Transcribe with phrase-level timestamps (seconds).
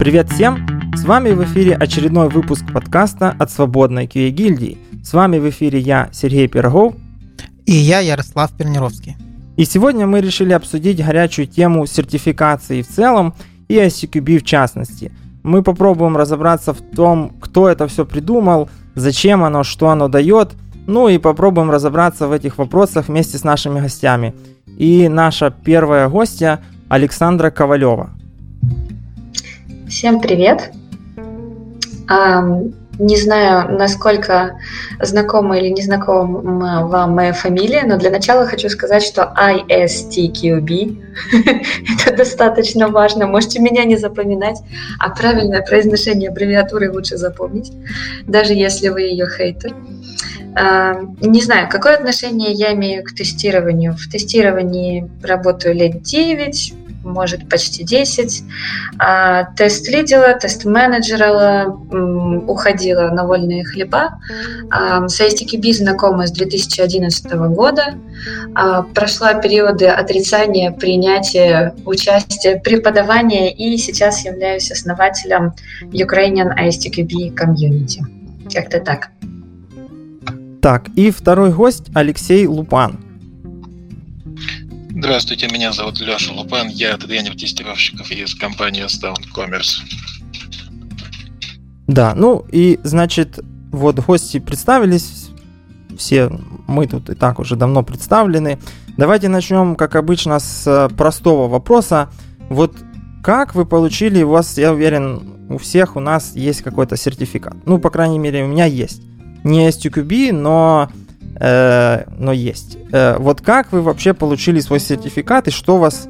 [0.00, 0.66] Привет всем!
[0.96, 4.78] С вами в эфире очередной выпуск подкаста от Свободной QA гильдии.
[5.04, 6.94] С вами в эфире я, Сергей Пирогов.
[7.66, 9.18] И я, Ярослав Пернировский.
[9.58, 13.34] И сегодня мы решили обсудить горячую тему сертификации в целом
[13.68, 15.12] и ICQB в частности.
[15.42, 20.52] Мы попробуем разобраться в том, кто это все придумал, зачем оно, что оно дает,
[20.86, 24.34] ну и попробуем разобраться в этих вопросах вместе с нашими гостями.
[24.78, 28.08] И наша первая гостья Александра Ковалева.
[29.90, 30.70] Всем привет!
[32.08, 34.56] Не знаю, насколько
[35.00, 41.02] знакома или не знакома вам моя фамилия, но для начала хочу сказать, что ISTQB–
[42.06, 43.26] это достаточно важно.
[43.26, 44.58] Можете меня не запоминать,
[45.00, 47.72] а правильное произношение аббревиатуры лучше запомнить,
[48.28, 49.74] даже если вы ее хейтер.
[51.20, 53.94] Не знаю, какое отношение я имею к тестированию.
[53.94, 58.42] В тестировании работаю лет 9, может, почти 10.
[58.98, 61.66] А, тест лидила, тест менеджерила,
[62.46, 64.20] уходила на вольные хлеба.
[64.70, 67.94] А, с ISTQB знакома с 2011 года.
[68.54, 78.00] А, прошла периоды отрицания, принятия, участия, преподавания и сейчас являюсь основателем Ukrainian ISTQB Community.
[78.52, 79.10] Как-то так.
[80.60, 83.00] Так, и второй гость Алексей Лупан–
[85.02, 89.78] Здравствуйте, меня зовут Леша Лупан, я тренер тестировщиков из компании Stone Commerce.
[91.86, 93.40] Да, ну и значит,
[93.72, 95.30] вот гости представились,
[95.96, 96.30] все
[96.68, 98.58] мы тут и так уже давно представлены.
[98.98, 102.10] Давайте начнем, как обычно, с э, простого вопроса.
[102.50, 102.76] Вот
[103.22, 107.56] как вы получили, у вас, я уверен, у всех у нас есть какой-то сертификат.
[107.64, 109.00] Ну, по крайней мере, у меня есть.
[109.44, 110.90] Не STQB, но
[111.38, 112.76] но есть.
[112.92, 116.08] Э, вот как вы вообще получили свой сертификат и что вас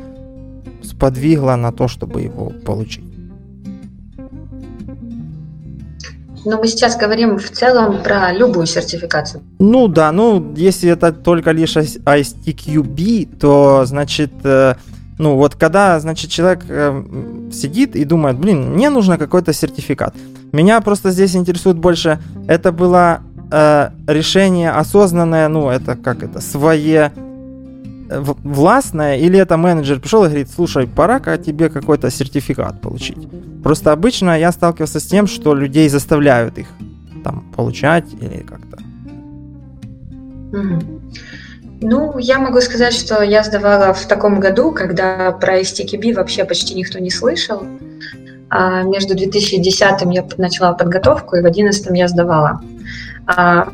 [0.82, 3.04] сподвигло на то, чтобы его получить?
[6.44, 9.42] Но мы сейчас говорим в целом про любую сертификацию.
[9.58, 14.74] Ну да, ну если это только лишь ISTQB, то значит, э,
[15.18, 20.14] ну вот когда, значит, человек э, сидит и думает, блин, мне нужно какой-то сертификат.
[20.52, 22.18] Меня просто здесь интересует больше,
[22.48, 27.12] это было э, решение осознанное, ну, это как это, свое
[28.10, 33.28] э, властное, или это менеджер пришел и говорит, слушай, пора-ка тебе какой-то сертификат получить.
[33.62, 36.66] Просто обычно я сталкивался с тем, что людей заставляют их
[37.24, 38.78] там получать или как-то.
[41.82, 46.74] Ну, я могу сказать, что я сдавала в таком году, когда про STKB вообще почти
[46.74, 47.62] никто не слышал.
[48.50, 52.60] А между 2010 я начала подготовку, и в 2011 я сдавала.
[53.26, 53.72] А,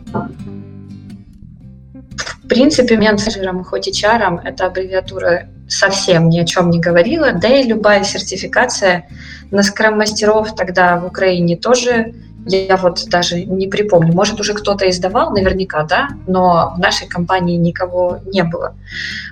[2.46, 7.48] в принципе, менеджером, хоть и чаром, эта аббревиатура совсем ни о чем не говорила, да
[7.48, 9.08] и любая сертификация
[9.50, 12.14] на скрам-мастеров тогда в Украине тоже,
[12.46, 17.56] я вот даже не припомню, может уже кто-то издавал, наверняка, да, но в нашей компании
[17.56, 18.74] никого не было.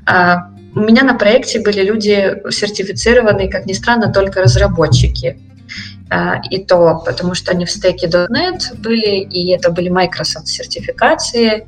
[0.07, 5.39] А, у меня на проекте были люди сертифицированные, как ни странно, только разработчики.
[6.15, 11.67] А, и то, потому что они в стеке .NET были, и это были Microsoft сертификации.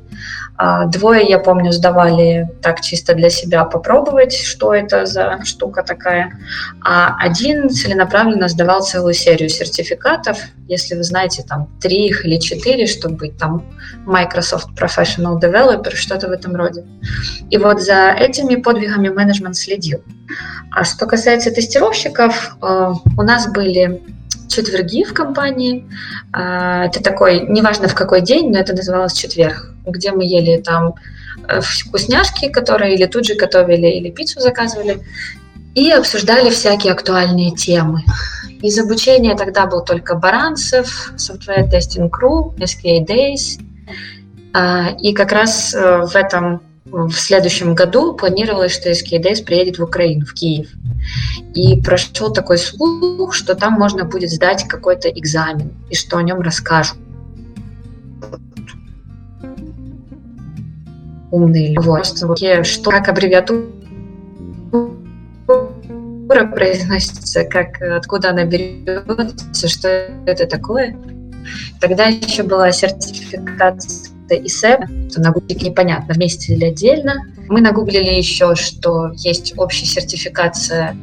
[0.55, 6.31] А, двое, я помню, сдавали так чисто для себя попробовать, что это за штука такая.
[6.81, 10.37] А один целенаправленно сдавал целую серию сертификатов,
[10.69, 13.65] если вы знаете, там, три их или четыре, чтобы быть там
[14.05, 16.85] Microsoft Professional Developer, что-то в этом роде.
[17.49, 20.01] И вот за этими подвигами менеджмент следил.
[20.71, 24.01] А что касается тестировщиков, а, у нас были
[24.47, 25.85] четверги в компании.
[26.33, 30.95] А, это такой, неважно в какой день, но это называлось четверг, где мы ели там
[31.47, 34.99] э, вкусняшки, которые или тут же готовили, или пиццу заказывали,
[35.75, 38.03] и обсуждали всякие актуальные темы.
[38.61, 43.61] Из обучения тогда был только Баранцев, Software Testing Crew, SKA Days.
[44.53, 49.77] А, и как раз э, в этом в следующем году планировалось, что SK Days приедет
[49.77, 50.69] в Украину, в Киев.
[51.53, 56.41] И прошел такой слух, что там можно будет сдать какой-то экзамен и что о нем
[56.41, 56.97] расскажут.
[61.31, 62.63] Умные люди.
[62.63, 63.67] Что, как аббревиатура
[66.53, 69.89] произносится, как, откуда она берется, что
[70.25, 70.97] это такое.
[71.79, 77.25] Тогда еще была сертификация и СЭП, то на гугле непонятно, вместе или отдельно.
[77.47, 80.95] Мы нагуглили еще, что есть общая сертификация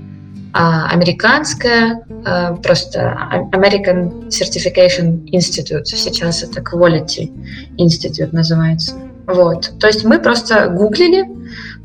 [0.57, 3.19] а, американская, а, просто
[3.53, 7.33] American Certification Institute, сейчас это Quality
[7.77, 8.95] Institute называется.
[9.27, 9.73] Вот.
[9.81, 11.25] То есть мы просто гуглили,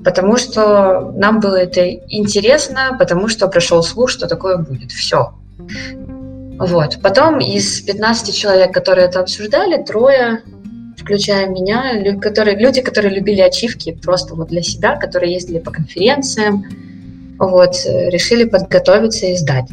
[0.04, 4.92] потому что нам было это интересно, потому что прошел слух, что такое будет.
[4.92, 5.34] Все.
[6.60, 7.00] Вот.
[7.02, 10.44] Потом из 15 человек, которые это обсуждали, трое,
[11.00, 16.66] включая меня, которые, люди, которые любили ачивки просто вот для себя, которые ездили по конференциям,
[17.38, 19.70] вот, решили подготовиться и сдать.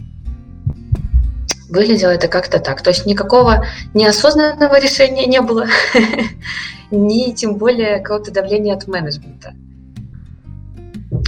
[1.69, 2.81] Выглядело это как-то так.
[2.83, 5.67] То есть никакого неосознанного решения не было,
[6.91, 9.55] ни тем более какого-то давления от менеджмента.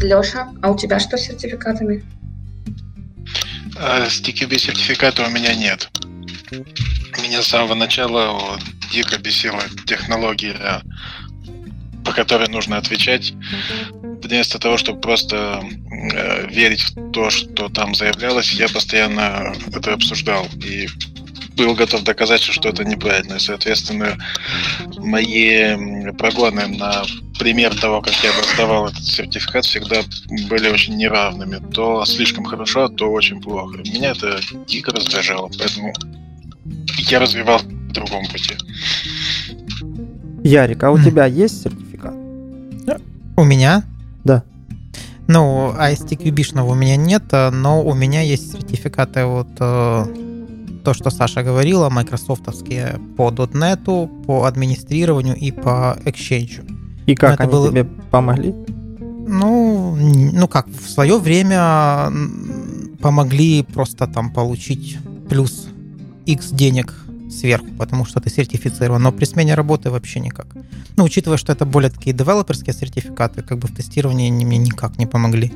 [0.00, 2.04] Леша, а у тебя что с сертификатами?
[3.76, 5.90] А, С TQB сертификата у меня нет.
[7.20, 8.58] Меня с самого начала
[8.90, 10.82] дико бесила технология,
[12.04, 13.32] по которой нужно отвечать.
[14.22, 15.62] Вместо того, чтобы просто
[16.14, 20.46] э, верить в то, что там заявлялось, я постоянно это обсуждал.
[20.64, 20.88] И
[21.56, 23.34] был готов доказать, что это неправильно.
[23.34, 24.16] И, соответственно,
[24.98, 27.04] мои прогоны на
[27.38, 30.02] пример того, как я доставал этот сертификат, всегда
[30.48, 31.60] были очень неравными.
[31.72, 33.78] То слишком хорошо, то очень плохо.
[33.78, 35.92] Меня это дико раздражало, поэтому
[37.08, 37.60] я развивал
[37.92, 38.54] другом пути.
[40.44, 42.14] Ярик, а у тебя есть сертификат?
[43.36, 43.84] У меня?
[44.24, 44.42] Да.
[45.26, 50.06] Ну, ISTQB-шного у меня нет, э, но у меня есть сертификаты вот э,
[50.84, 56.64] то, что Саша говорила, майкрософтовские по .NET, по администрированию и по Exchange.
[57.06, 58.54] И как Это они было- тебе помогли?
[59.30, 62.10] Ну, ну как, в свое время
[63.02, 64.98] помогли просто там получить
[65.28, 65.68] плюс
[66.24, 66.94] X денег
[67.30, 70.46] сверху, потому что ты сертифицирован, но при смене работы вообще никак.
[70.96, 74.98] Ну, учитывая, что это более такие девелоперские сертификаты, как бы в тестировании они мне никак
[74.98, 75.52] не помогли.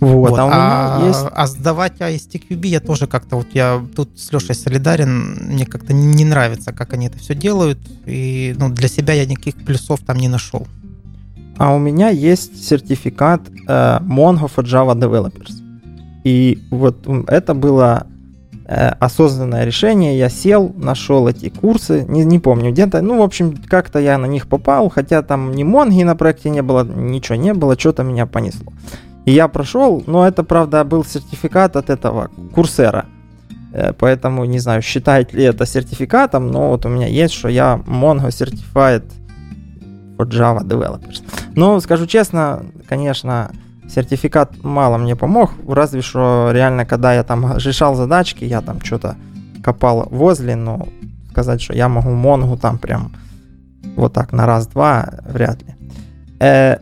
[0.00, 1.32] Вот, Вот, а у меня а, есть...
[1.32, 6.24] а сдавать ISTQB я тоже как-то вот я тут с Лешей солидарен, мне как-то не
[6.24, 10.26] нравится, как они это все делают, и ну, для себя я никаких плюсов там не
[10.26, 10.66] нашел.
[11.56, 15.52] А у меня есть сертификат э, Mongo for Java Developers.
[16.24, 18.06] И вот это было
[18.72, 20.18] осознанное решение.
[20.18, 23.02] Я сел, нашел эти курсы, не, не помню где-то.
[23.02, 26.62] Ну, в общем, как-то я на них попал, хотя там ни Монги на проекте не
[26.62, 28.72] было, ничего не было, что-то меня понесло.
[29.24, 33.06] И я прошел, но это, правда, был сертификат от этого курсера.
[33.72, 37.80] Э, Поэтому не знаю, считать ли это сертификатом, но вот у меня есть, что я
[37.86, 39.04] Mongo Certified
[40.16, 41.22] for Java Developers.
[41.54, 43.50] Но скажу честно, конечно,
[43.94, 49.16] сертификат мало мне помог, разве что реально, когда я там решал задачки, я там что-то
[49.62, 50.88] копал возле, но
[51.30, 53.12] сказать, что я могу Монгу там прям
[53.96, 55.74] вот так на раз-два, вряд ли.
[56.40, 56.78] Э,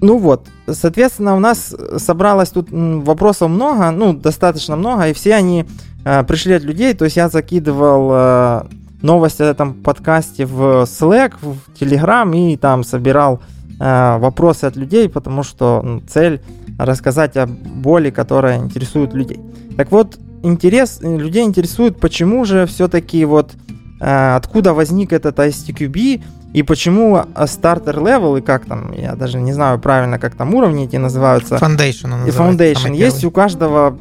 [0.00, 5.66] ну вот, соответственно, у нас собралось тут вопросов много, ну, достаточно много, и все они
[6.04, 8.62] э, пришли от людей, то есть я закидывал э,
[9.02, 15.08] новости о этом подкасте в Slack, в Telegram и там собирал э, вопросы от людей,
[15.08, 16.40] потому что цель
[16.78, 19.40] рассказать о боли, которая интересует людей.
[19.76, 23.52] Так вот, интерес э, людей интересует, почему же все-таки вот
[24.00, 26.22] э, откуда возник этот ISTQB
[26.52, 30.54] и почему э, стартер level и как там, я даже не знаю правильно, как там
[30.54, 31.56] уровни эти называются.
[31.56, 33.98] Foundation И Foundation есть у каждого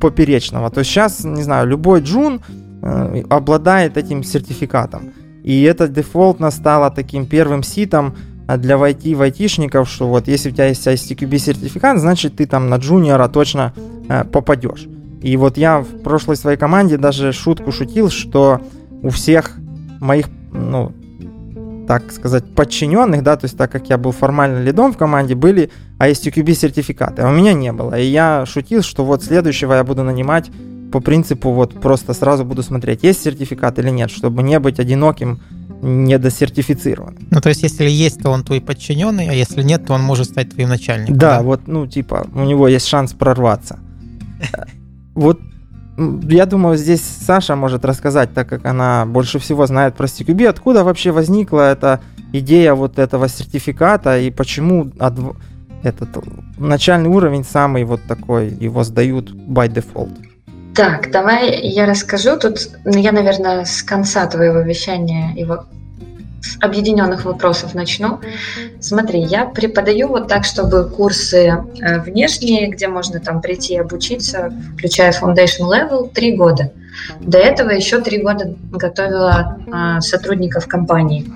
[0.00, 0.70] поперечного.
[0.70, 2.40] То есть сейчас, не знаю, любой джун
[2.82, 5.10] э, обладает этим сертификатом.
[5.44, 8.14] И это дефолтно стало таким первым ситом
[8.46, 12.68] а, для IT, айтишников, что вот если у тебя есть ISTQB сертификат, значит ты там
[12.68, 13.72] на джуниора точно
[14.08, 14.86] э, попадешь.
[15.22, 18.60] И вот я в прошлой своей команде даже шутку шутил, что
[19.02, 19.52] у всех
[20.00, 20.92] моих, ну,
[21.86, 25.70] так сказать, подчиненных, да, то есть так как я был формально лидом в команде, были
[25.98, 27.98] ISTQB сертификаты, а у меня не было.
[27.98, 30.50] И я шутил, что вот следующего я буду нанимать
[30.92, 35.40] по принципу вот просто сразу буду смотреть, есть сертификат или нет, чтобы не быть одиноким,
[35.82, 37.26] недосертифицированным.
[37.30, 40.26] Ну, то есть, если есть, то он твой подчиненный, а если нет, то он может
[40.26, 41.18] стать твоим начальником.
[41.18, 43.78] Да, вот, ну, типа, у него есть шанс прорваться.
[45.14, 45.38] Вот
[45.96, 50.84] я думаю, здесь Саша может рассказать, так как она больше всего знает про CQB, откуда
[50.84, 52.00] вообще возникла эта
[52.32, 54.90] идея вот этого сертификата и почему
[55.82, 56.08] этот
[56.58, 60.16] начальный уровень самый вот такой, его сдают by default.
[60.74, 62.38] Так, давай я расскажу.
[62.38, 65.66] Тут ну, я, наверное, с конца твоего вещания его
[66.40, 68.20] с объединенных вопросов начну.
[68.80, 74.52] Смотри, я преподаю вот так, чтобы курсы э, внешние, где можно там прийти и обучиться,
[74.74, 76.72] включая Foundation Level, три года.
[77.20, 81.26] До этого еще три года готовила а, сотрудников компании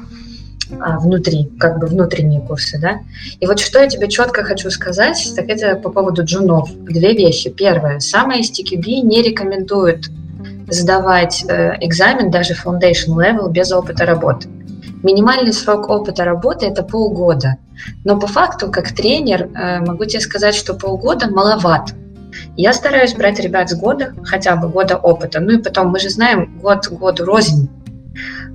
[0.68, 3.00] внутри, как бы внутренние курсы, да.
[3.40, 6.70] И вот что я тебе четко хочу сказать, так это по поводу джунов.
[6.84, 7.50] Две вещи.
[7.50, 10.10] Первое, самое STQB не рекомендует
[10.68, 14.48] сдавать э, экзамен даже Foundation Level без опыта работы.
[15.02, 17.56] Минимальный срок опыта работы это полгода.
[18.04, 21.94] Но по факту, как тренер, э, могу тебе сказать, что полгода маловато.
[22.56, 25.40] Я стараюсь брать ребят с года, хотя бы года опыта.
[25.40, 27.70] Ну и потом, мы же знаем, год году рознь.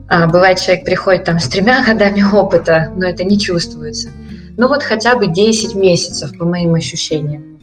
[0.08, 4.10] А, бывает, человек приходит там с тремя годами опыта, но это не чувствуется.
[4.58, 7.60] Ну вот хотя бы 10 месяцев, по моим ощущениям.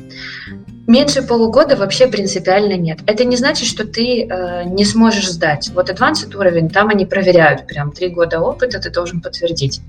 [0.88, 3.00] Меньше полугода вообще принципиально нет.
[3.04, 5.70] Это не значит, что ты э, не сможешь сдать.
[5.74, 9.82] Вот advanced уровень, там они проверяют прям три года опыта, ты должен подтвердить.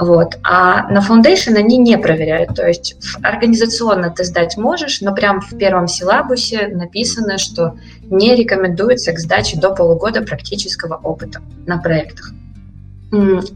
[0.00, 0.38] Вот.
[0.42, 2.54] А на foundation они не проверяют.
[2.54, 9.12] То есть организационно ты сдать можешь, но прям в первом силабусе написано, что не рекомендуется
[9.12, 12.32] к сдаче до полугода практического опыта на проектах.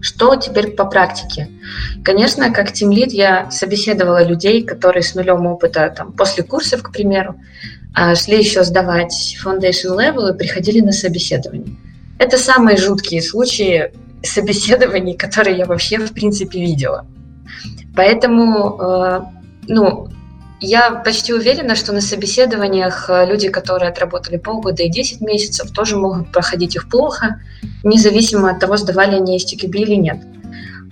[0.00, 1.48] Что теперь по практике?
[2.04, 7.36] Конечно, как тимлид я собеседовала людей, которые с нулем опыта, там, после курсов, к примеру,
[7.94, 11.76] а, шли еще сдавать foundation level и приходили на собеседование.
[12.18, 13.92] Это самые жуткие случаи
[14.22, 17.06] собеседований, которые я вообще, в принципе, видела.
[17.94, 19.20] Поэтому, э,
[19.68, 20.08] ну,
[20.60, 25.96] я почти уверена, что на собеседованиях э, люди, которые отработали полгода и 10 месяцев, тоже
[25.96, 27.40] могут проходить их плохо,
[27.82, 30.18] независимо от того, сдавали они STQB или нет.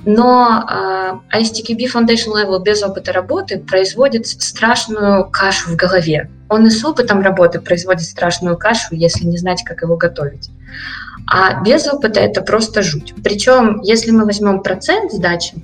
[0.05, 0.65] Но
[1.33, 6.29] э, STQB Foundation Level без опыта работы производит страшную кашу в голове.
[6.49, 10.51] Он и с опытом работы производит страшную кашу, если не знать, как его готовить.
[11.27, 13.15] А без опыта это просто жуть.
[13.23, 15.55] Причем, если мы возьмем процент сдачи,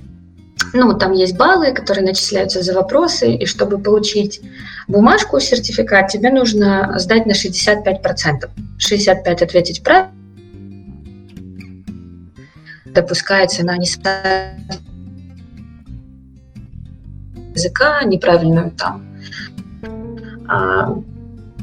[0.73, 4.41] ну, там есть баллы, которые начисляются за вопросы, и чтобы получить
[4.87, 8.49] бумажку, сертификат, тебе нужно сдать на 65%.
[8.77, 10.13] 65 ответить правильно,
[12.85, 13.75] допускается на
[17.55, 19.05] языка, неправильную там
[20.47, 20.97] а,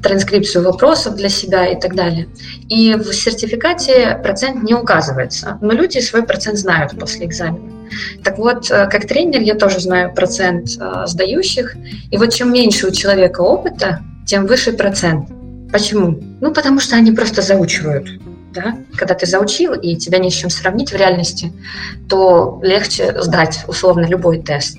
[0.02, 2.28] транскрипцию вопросов для себя и так далее.
[2.68, 7.75] И в сертификате процент не указывается, но люди свой процент знают после экзамена.
[8.22, 11.76] Так вот, э, как тренер я тоже знаю процент э, сдающих,
[12.10, 15.28] и вот чем меньше у человека опыта, тем выше процент.
[15.72, 16.18] Почему?
[16.40, 18.08] Ну, потому что они просто заучивают.
[18.52, 18.76] Да?
[18.96, 21.52] Когда ты заучил, и тебя не с чем сравнить в реальности,
[22.08, 24.78] то легче сдать условно любой тест.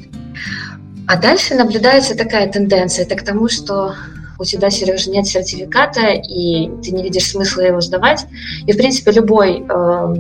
[1.08, 3.94] А дальше наблюдается такая тенденция, это к тому, что
[4.40, 8.26] у тебя, Сережа, нет сертификата, и ты не видишь смысла его сдавать.
[8.66, 10.16] И, в принципе, любой э,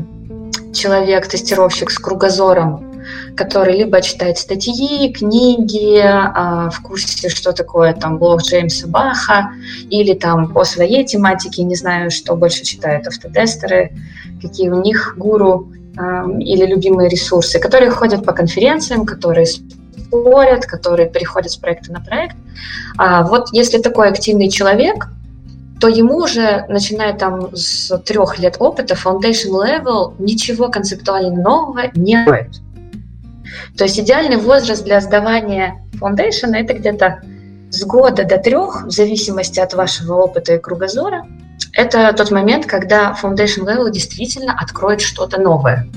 [0.78, 3.04] человек, тестировщик с кругозором,
[3.36, 9.52] который либо читает статьи, книги, а, в курсе, что такое там блог Джеймса Баха,
[9.90, 13.92] или там по своей тематике, не знаю, что больше читают автотестеры,
[14.42, 21.10] какие у них гуру а, или любимые ресурсы, которые ходят по конференциям, которые спорят, которые
[21.10, 22.36] переходят с проекта на проект.
[22.98, 25.10] А вот если такой активный человек,
[25.80, 32.24] то ему уже, начиная там с трех лет опыта, foundation level, ничего концептуально нового не
[32.24, 32.62] стоит.
[33.78, 37.22] То есть идеальный возраст для сдавания foundation это где-то
[37.70, 41.26] с года до трех, в зависимости от вашего опыта и кругозора.
[41.74, 45.88] Это тот момент, когда foundation level действительно откроет что-то новое.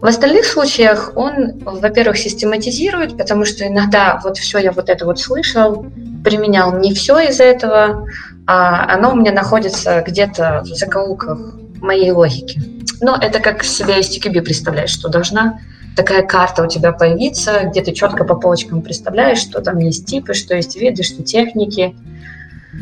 [0.00, 5.18] В остальных случаях он, во-первых, систематизирует, потому что иногда вот все я вот это вот
[5.18, 5.86] слышал,
[6.24, 8.06] применял не все из этого,
[8.50, 11.38] оно у меня находится где-то в закоулках
[11.82, 12.60] моей логики.
[13.00, 15.60] Но это как себе из TQB представляешь, что должна
[15.94, 20.32] такая карта у тебя появиться, где ты четко по полочкам представляешь, что там есть типы,
[20.32, 21.94] что есть виды, что техники,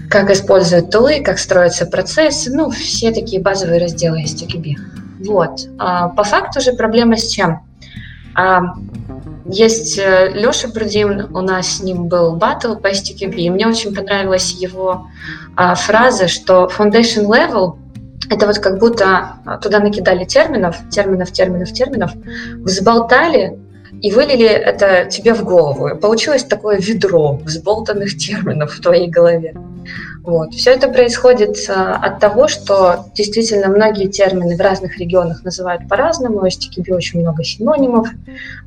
[0.09, 4.75] как используют тулы, как строятся процессы, ну, все такие базовые разделы из TQB.
[5.27, 5.69] Вот.
[5.79, 7.67] А по факту же проблема с чем?
[8.35, 8.75] А,
[9.49, 13.95] есть э, Леша Брудин, у нас с ним был батл по STQB, и мне очень
[13.95, 15.09] понравилась его
[15.57, 17.77] а, фраза, что foundation level
[18.29, 22.13] это вот как будто а, туда накидали терминов, терминов, терминов, терминов,
[22.57, 23.59] взболтали
[24.07, 25.89] и вылили это тебе в голову.
[25.89, 29.57] И получилось такое ведро взболтанных терминов в твоей голове.
[30.23, 30.55] Вот.
[30.55, 36.39] Все это происходит а, от того, что действительно многие термины в разных регионах называют по-разному,
[36.39, 38.09] у STKB очень много синонимов,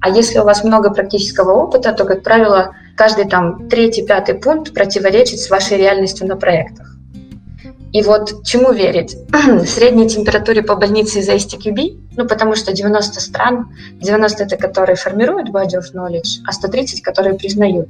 [0.02, 4.74] а если у вас много практического опыта, то, как правило, каждый там третий, пятый пункт
[4.74, 6.89] противоречит с вашей реальностью на проектах.
[7.92, 9.18] И вот чему верить?
[9.66, 15.50] Средней температуре по больнице из-за STQB, ну, потому что 90 стран, 90 это которые формируют
[15.50, 17.90] body of knowledge, а 130 которые признают.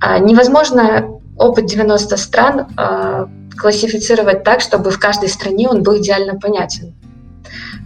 [0.00, 3.26] А невозможно опыт 90 стран э,
[3.56, 6.94] классифицировать так, чтобы в каждой стране он был идеально понятен.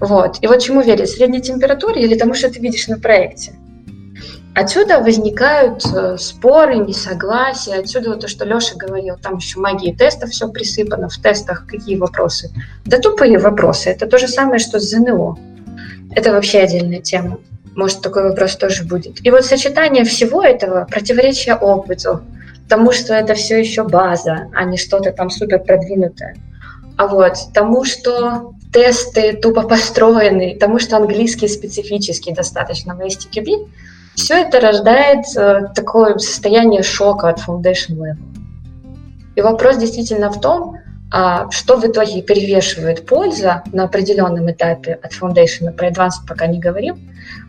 [0.01, 0.39] Вот.
[0.43, 1.11] И вот чему верить?
[1.11, 3.53] Средней температуре или тому, что ты видишь на проекте?
[4.55, 7.79] Отсюда возникают э, споры, несогласия.
[7.79, 11.09] Отсюда вот то, что Леша говорил, там еще магии тестов все присыпано.
[11.09, 12.51] В тестах какие вопросы?
[12.85, 13.91] Да тупые вопросы.
[13.91, 15.37] Это то же самое, что с ЗНО.
[16.15, 17.39] Это вообще отдельная тема.
[17.77, 19.25] Может, такой вопрос тоже будет.
[19.25, 22.23] И вот сочетание всего этого, противоречия опыту,
[22.69, 26.37] тому, что это все еще база, а не что-то там супер продвинутое.
[26.97, 33.69] А вот тому, что тесты тупо построены, тому, что английский специфический достаточно в STQB,
[34.19, 35.25] все это рождает
[35.75, 38.17] такое состояние шока от foundation level.
[39.37, 40.77] И вопрос действительно в том,
[41.11, 46.59] а что в итоге перевешивает польза на определенном этапе от Foundation, про Advanced пока не
[46.59, 46.99] говорим,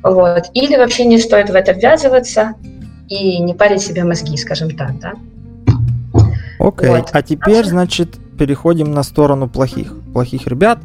[0.01, 2.53] вот, или вообще не стоит в это ввязываться
[3.09, 5.13] и не парить себе мозги, скажем так, да?
[6.59, 6.97] Окей, okay.
[6.97, 7.09] вот.
[7.11, 10.79] а теперь, значит, переходим на сторону плохих, плохих ребят.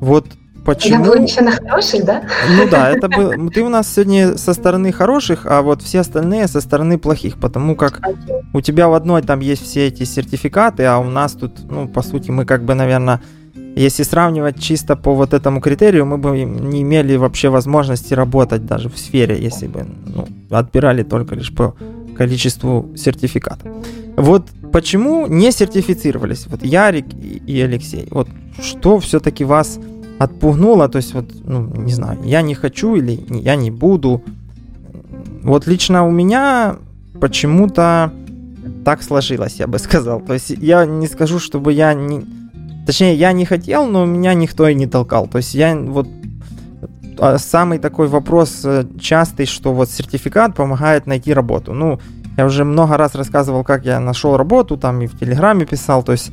[0.00, 0.26] Вот
[0.64, 1.04] почему...
[1.04, 2.22] Я была еще на хороших, да?
[2.56, 3.50] Ну да, это был...
[3.50, 7.76] Ты у нас сегодня со стороны хороших, а вот все остальные со стороны плохих, потому
[7.76, 8.00] как
[8.52, 12.02] у тебя в одной там есть все эти сертификаты, а у нас тут, ну, по
[12.02, 13.20] сути, мы как бы, наверное,
[13.76, 18.88] если сравнивать чисто по вот этому критерию, мы бы не имели вообще возможности работать даже
[18.88, 21.74] в сфере, если бы ну, отбирали только лишь по
[22.16, 23.70] количеству сертификатов.
[24.16, 26.46] Вот почему не сертифицировались?
[26.48, 27.06] Вот Ярик
[27.46, 28.08] и Алексей.
[28.10, 28.28] Вот
[28.60, 29.78] что все-таки вас
[30.18, 34.22] отпугнуло, то есть вот, ну, не знаю, я не хочу или я не буду.
[35.42, 36.76] Вот лично у меня
[37.20, 38.12] почему-то
[38.84, 40.20] так сложилось, я бы сказал.
[40.20, 42.24] То есть я не скажу, чтобы я не...
[42.86, 45.26] Точнее, я не хотел, но меня никто и не толкал.
[45.26, 46.08] То есть я вот
[47.18, 51.74] а, самый такой вопрос э, частый, что вот сертификат помогает найти работу.
[51.74, 52.00] Ну,
[52.36, 56.12] я уже много раз рассказывал, как я нашел работу, там и в Телеграме писал, то
[56.12, 56.30] есть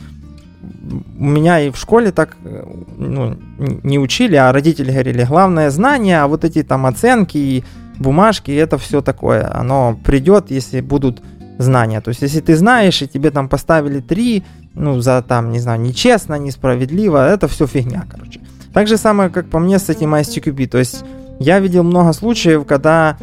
[1.19, 2.63] у меня и в школе так э,
[2.97, 3.37] ну,
[3.83, 7.63] не учили, а родители говорили, главное знание, а вот эти там оценки и
[7.99, 11.21] бумажки, это все такое, оно придет, если будут
[11.57, 12.01] знания.
[12.01, 14.43] То есть, если ты знаешь, и тебе там поставили три,
[14.73, 18.41] ну, за там, не знаю, нечестно, несправедливо, это все фигня, короче.
[18.73, 20.67] Так же самое, как по мне с этим ISTQB.
[20.67, 21.05] То есть,
[21.39, 23.17] я видел много случаев, когда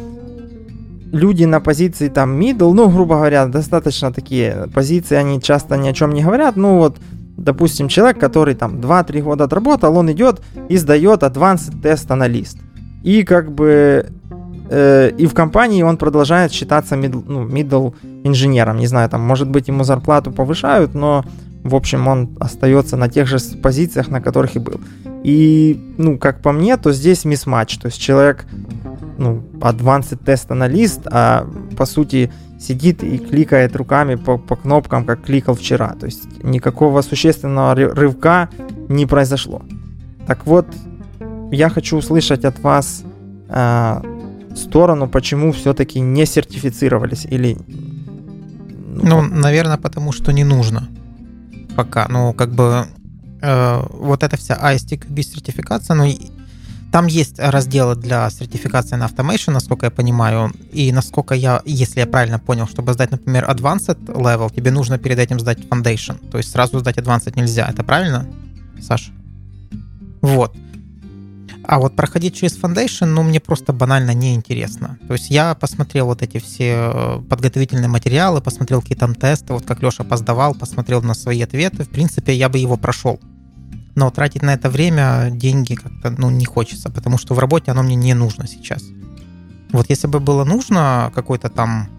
[1.11, 5.93] люди на позиции там middle, ну, грубо говоря, достаточно такие позиции, они часто ни о
[5.93, 6.97] чем не говорят, ну, вот
[7.37, 12.57] допустим, человек, который там 2-3 года отработал, он идет и сдает advanced тест аналист.
[13.03, 14.05] И как бы
[14.69, 17.93] э, и в компании он продолжает считаться middle, ну, middle
[18.23, 18.77] инженером.
[18.77, 21.25] Не знаю, там, может быть, ему зарплату повышают, но,
[21.63, 24.79] в общем, он остается на тех же позициях, на которых и был.
[25.23, 27.77] И, ну, как по мне, то здесь мисс-матч.
[27.77, 28.45] То есть человек,
[29.17, 32.31] ну, advanced тест аналист, а по сути
[32.63, 35.95] сидит и кликает руками по, по кнопкам, как кликал вчера.
[35.99, 38.49] То есть никакого существенного рывка
[38.89, 39.61] не произошло.
[40.27, 40.67] Так вот,
[41.51, 43.03] я хочу услышать от вас
[43.49, 44.01] э,
[44.55, 47.57] сторону, почему все-таки не сертифицировались или...
[48.87, 50.87] Ну, ну наверное, потому что не нужно
[51.75, 52.07] пока.
[52.09, 52.85] Ну, как бы
[53.41, 56.05] э, вот эта вся ISTIC без сертификации, ну,
[56.93, 62.05] там есть разделы для сертификации на Automation, насколько я понимаю, и насколько я, если я
[62.05, 66.51] правильно понял, чтобы сдать, например, Advanced Level, тебе нужно перед этим сдать Foundation, то есть
[66.51, 68.27] сразу сдать Advanced нельзя, это правильно,
[68.79, 69.11] Саша?
[70.21, 70.55] Вот.
[71.63, 74.99] А вот проходить через Foundation, ну, мне просто банально неинтересно.
[75.07, 79.65] То есть я посмотрел вот эти все э, подготовительные материалы, посмотрел какие там тесты, вот
[79.65, 81.85] как Леша поздавал, посмотрел на свои ответы.
[81.85, 83.19] В принципе, я бы его прошел
[83.95, 87.83] но тратить на это время, деньги как-то ну, не хочется, потому что в работе оно
[87.83, 88.83] мне не нужно сейчас.
[89.71, 91.89] Вот если бы было нужно какой-то там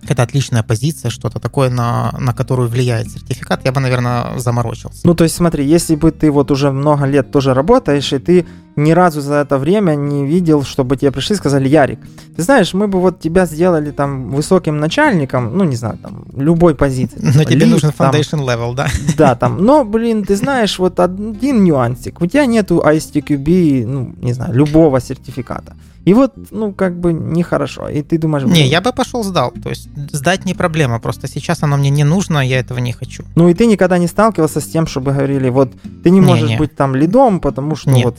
[0.00, 5.00] какая-то отличная позиция, что-то такое, на, на которую влияет сертификат, я бы, наверное, заморочился.
[5.04, 8.46] Ну, то есть смотри, если бы ты вот уже много лет тоже работаешь, и ты
[8.78, 11.98] ни разу за это время не видел, чтобы тебе пришли и сказали, Ярик,
[12.36, 16.74] ты знаешь, мы бы вот тебя сделали там высоким начальником, ну, не знаю, там, любой
[16.74, 17.20] позиции.
[17.20, 18.86] Но тебе лифт, нужен foundation там, level, да?
[19.16, 24.32] Да, там, но, блин, ты знаешь, вот один нюансик, у тебя нету ISTQB, ну, не
[24.32, 25.74] знаю, любого сертификата.
[26.08, 27.88] И вот, ну, как бы нехорошо.
[27.90, 28.44] И ты думаешь...
[28.44, 29.52] Не, я бы пошел сдал.
[29.62, 31.00] То есть сдать не проблема.
[31.00, 33.24] Просто сейчас оно мне не нужно, я этого не хочу.
[33.34, 35.70] Ну и ты никогда не сталкивался с тем, чтобы говорили, вот
[36.02, 36.58] ты не можешь не, не.
[36.58, 38.04] быть там лидом, потому что нет.
[38.04, 38.16] вот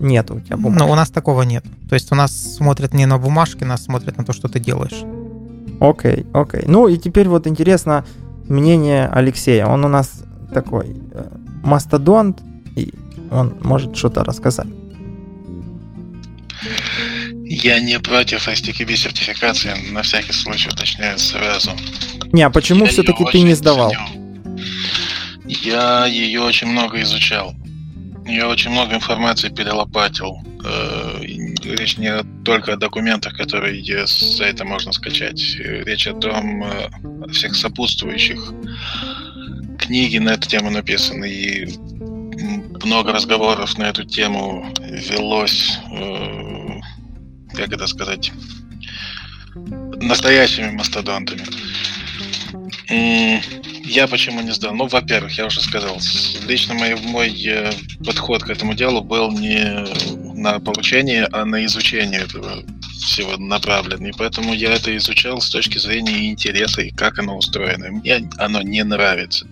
[0.00, 0.82] нет у тебя бумажки.
[0.82, 1.64] Ну, у нас такого нет.
[1.88, 5.04] То есть у нас смотрят не на бумажки, нас смотрят на то, что ты делаешь.
[5.80, 6.62] Окей, окей.
[6.66, 8.04] Ну и теперь вот интересно
[8.48, 9.66] мнение Алексея.
[9.66, 11.24] Он у нас такой э,
[11.62, 12.40] мастодонт,
[12.76, 12.92] и
[13.30, 14.68] он может что-то рассказать.
[17.44, 21.70] Я не против STKB сертификации, на всякий случай уточняю сразу.
[22.32, 23.90] Не, а почему все-таки ты не сдавал?
[23.90, 24.20] Ценю.
[25.46, 27.54] Я ее очень много изучал.
[28.30, 30.38] Я очень много информации перелопатил.
[30.64, 35.40] Э, речь не только о документах, которые с сайта можно скачать.
[35.58, 36.90] Речь о том, э,
[37.24, 38.52] о всех сопутствующих.
[39.78, 41.78] Книги на эту тему написаны, и
[42.84, 46.40] много разговоров на эту тему велось э,
[47.54, 48.32] как это сказать,
[50.00, 51.44] настоящими мастодонтами.
[53.90, 54.72] Я почему не сдал?
[54.72, 55.98] Ну, во-первых, я уже сказал,
[56.46, 57.72] лично мой, мой э,
[58.06, 59.84] подход к этому делу был не
[60.40, 64.06] на получение, а на изучение этого всего направлен.
[64.06, 67.90] И поэтому я это изучал с точки зрения интереса и как оно устроено.
[67.90, 69.48] Мне оно не нравится.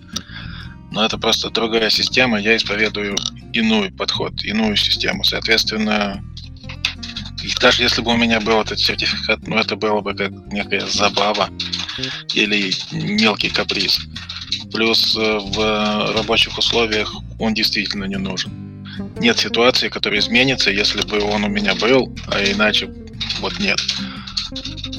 [0.93, 2.39] Но это просто другая система.
[2.39, 3.17] Я исповедую
[3.51, 5.25] иной подход, иную систему.
[5.25, 6.23] Соответственно,
[7.59, 11.49] даже если бы у меня был этот сертификат, ну это было бы как некая забава
[12.33, 13.99] или мелкий каприз.
[14.71, 18.51] Плюс э, в рабочих условиях он действительно не нужен.
[19.19, 22.89] Нет ситуации, которая изменится, если бы он у меня был, а иначе
[23.39, 23.79] вот нет.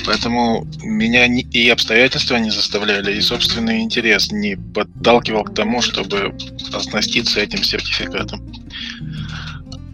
[0.06, 6.36] Поэтому меня и обстоятельства не заставляли, и собственный интерес не подталкивал к тому, чтобы
[6.72, 8.40] оснаститься этим сертификатом.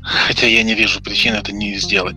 [0.02, 2.16] Хотя я не вижу причин это не сделать.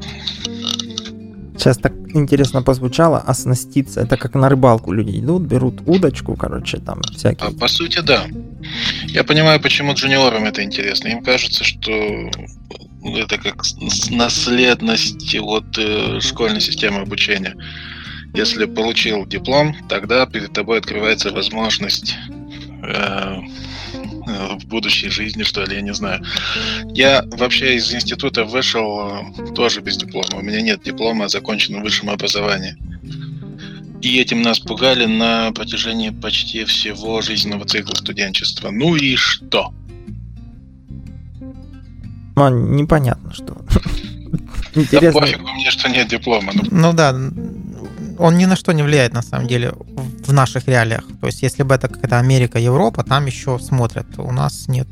[1.60, 4.02] Сейчас так интересно позвучало, оснаститься.
[4.02, 7.50] Это как на рыбалку люди идут, берут удочку, короче, там всякие.
[7.50, 8.26] А, по сути, да.
[9.08, 11.10] Я понимаю, почему джуниорам это интересно.
[11.10, 11.92] Им кажется, что
[13.04, 13.64] это как
[14.10, 17.56] наследность от э, школьной системы обучения.
[18.34, 22.16] Если получил диплом, тогда перед тобой открывается возможность
[22.82, 23.40] Э,
[24.60, 26.24] в будущей жизни, что ли, я не знаю.
[26.88, 30.40] Я вообще из института вышел э, тоже без диплома.
[30.40, 32.76] У меня нет диплома о законченном высшем образовании.
[34.02, 38.70] И этим нас пугали на протяжении почти всего жизненного цикла студенчества.
[38.72, 39.74] Ну и что?
[42.36, 43.58] Ну, непонятно, что.
[44.76, 45.12] Интересно.
[45.12, 46.54] Да пофигу мне, что нет диплома.
[46.54, 46.64] Ну.
[46.72, 49.74] ну да, он ни на что не влияет на самом деле
[50.30, 51.04] в наших реалиях.
[51.20, 54.08] То есть, если бы это какая-то Америка, Европа, там еще смотрят.
[54.18, 54.88] У нас нет.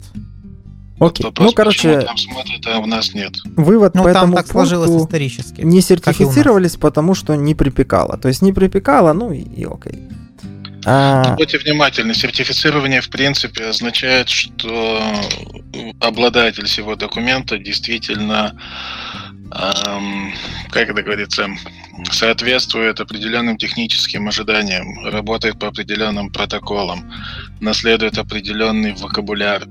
[1.00, 1.26] Окей.
[1.26, 3.34] Вопрос, ну, короче, там смотрят, а у нас нет.
[3.56, 5.62] Вывод ну, по там этому так сложилось исторически.
[5.62, 8.18] Не сертифицировались, потому что не припекало.
[8.18, 10.10] То есть не припекало, ну и, и окей.
[10.86, 11.36] А...
[11.36, 12.16] Будьте внимательны.
[12.16, 15.02] Сертифицирование, в принципе, означает, что
[16.00, 18.56] обладатель всего документа действительно
[19.52, 20.34] эм,
[20.70, 21.48] как это говорится,
[22.12, 27.12] соответствует определенным техническим ожиданиям, работает по определенным протоколам,
[27.60, 29.66] наследует определенный вокабуляр.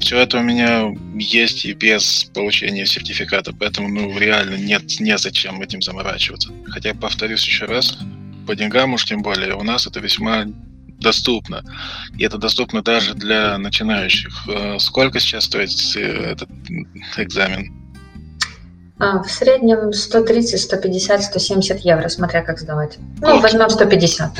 [0.00, 5.80] Все это у меня есть и без получения сертификата, поэтому ну, реально нет незачем этим
[5.80, 6.52] заморачиваться.
[6.66, 7.98] Хотя, повторюсь еще раз,
[8.46, 10.46] по деньгам уж тем более, у нас это весьма
[11.02, 11.62] доступно.
[12.16, 14.48] И это доступно даже для начинающих.
[14.48, 16.48] Э, сколько сейчас стоит э, этот
[17.16, 17.81] экзамен?
[19.02, 22.98] А, в среднем 130, 150, 170 евро, смотря как сдавать.
[23.20, 23.42] Ну, вот.
[23.42, 24.30] возьмем 150.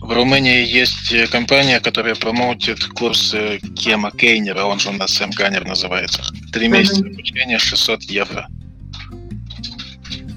[0.00, 5.30] В Румынии есть э, компания, которая промоутит курсы Кема Кейнера, он же у нас Сэм
[5.30, 6.24] Канер называется.
[6.52, 7.12] Три месяца uh-huh.
[7.12, 8.48] обучения, 600 евро.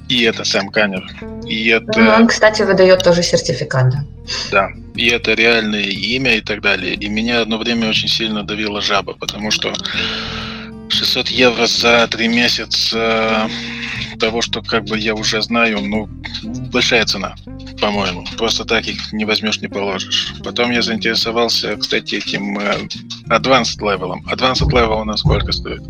[0.09, 1.09] И это Сэм Канер.
[1.47, 1.99] И это...
[1.99, 3.89] Ну, он, кстати, выдает тоже сертификат.
[3.89, 4.05] Да.
[4.51, 4.69] да.
[4.93, 6.93] И это реальное имя и так далее.
[6.93, 9.73] И меня одно время очень сильно давила жаба, потому что
[10.91, 13.49] 600 евро за три месяца
[14.19, 16.07] того, что как бы я уже знаю, ну,
[16.71, 17.35] большая цена,
[17.79, 18.23] по-моему.
[18.37, 20.33] Просто так их не возьмешь, не положишь.
[20.43, 22.87] Потом я заинтересовался, кстати, этим э,
[23.29, 24.15] advanced level.
[24.31, 25.81] Advanced level у нас сколько стоит?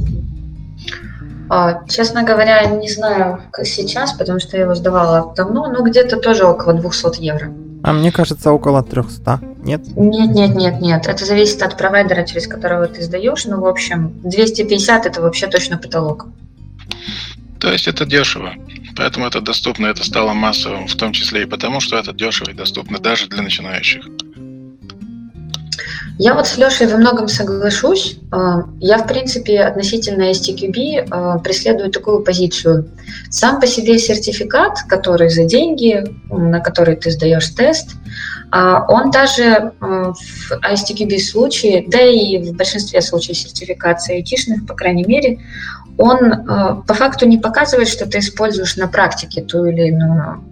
[1.49, 6.17] А, честно говоря, не знаю как сейчас, потому что я его сдавала давно, но где-то
[6.17, 7.51] тоже около 200 евро.
[7.83, 9.81] А мне кажется, около 300, нет?
[9.95, 11.07] Нет, нет, нет, нет.
[11.07, 13.45] Это зависит от провайдера, через которого ты сдаешь.
[13.45, 16.27] Ну, в общем, 250 это вообще точно потолок.
[17.59, 18.53] То есть это дешево.
[18.95, 22.53] Поэтому это доступно, это стало массовым, в том числе и потому, что это дешево и
[22.53, 24.05] доступно даже для начинающих.
[26.17, 28.17] Я вот с Лешей во многом соглашусь.
[28.31, 32.89] А, я, в принципе, относительно STQB а, преследую такую позицию.
[33.29, 37.91] Сам по себе сертификат, который за деньги, на который ты сдаешь тест,
[38.51, 45.05] а, он даже в STQB случае, да и в большинстве случаев сертификации айтишных, по крайней
[45.05, 45.39] мере,
[45.97, 50.43] он по факту не показывает, что ты используешь на практике ту или иную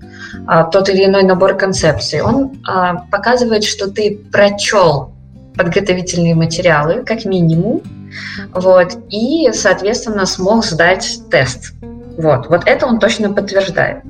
[0.71, 2.21] тот или иной набор концепций.
[2.21, 2.61] Он
[3.09, 5.13] показывает, что ты прочел
[5.59, 7.81] подготовительные материалы, как минимум,
[8.53, 11.73] вот, и, соответственно, смог сдать тест.
[12.17, 14.03] Вот, вот это он точно подтверждает.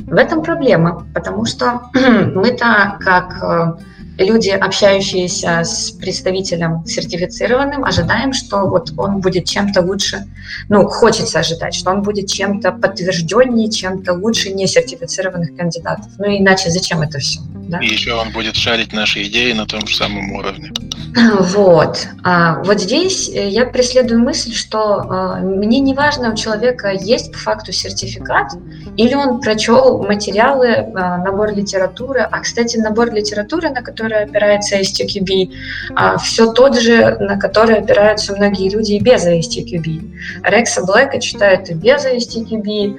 [0.00, 1.82] В этом проблема, потому что
[2.34, 10.26] мы-то, как э, люди, общающиеся с представителем сертифицированным, ожидаем, что вот он будет чем-то лучше,
[10.68, 16.06] ну, хочется ожидать, что он будет чем-то подтвержденнее, чем-то лучше несертифицированных кандидатов.
[16.18, 17.40] Ну, иначе зачем это все?
[17.68, 17.78] Да?
[17.80, 20.72] И еще он будет шарить наши идеи на том же самом уровне.
[21.40, 22.06] Вот.
[22.22, 27.32] А вот здесь э, я преследую мысль, что э, мне не важно, у человека есть
[27.32, 28.52] по факту сертификат,
[28.96, 32.20] или он прочел материалы, э, набор литературы.
[32.20, 35.52] А, кстати, набор литературы, на который опирается STQB,
[35.94, 40.12] а, все тот же, на который опираются многие люди и без STQB.
[40.44, 42.98] Рекса Блэка читают и без STQB,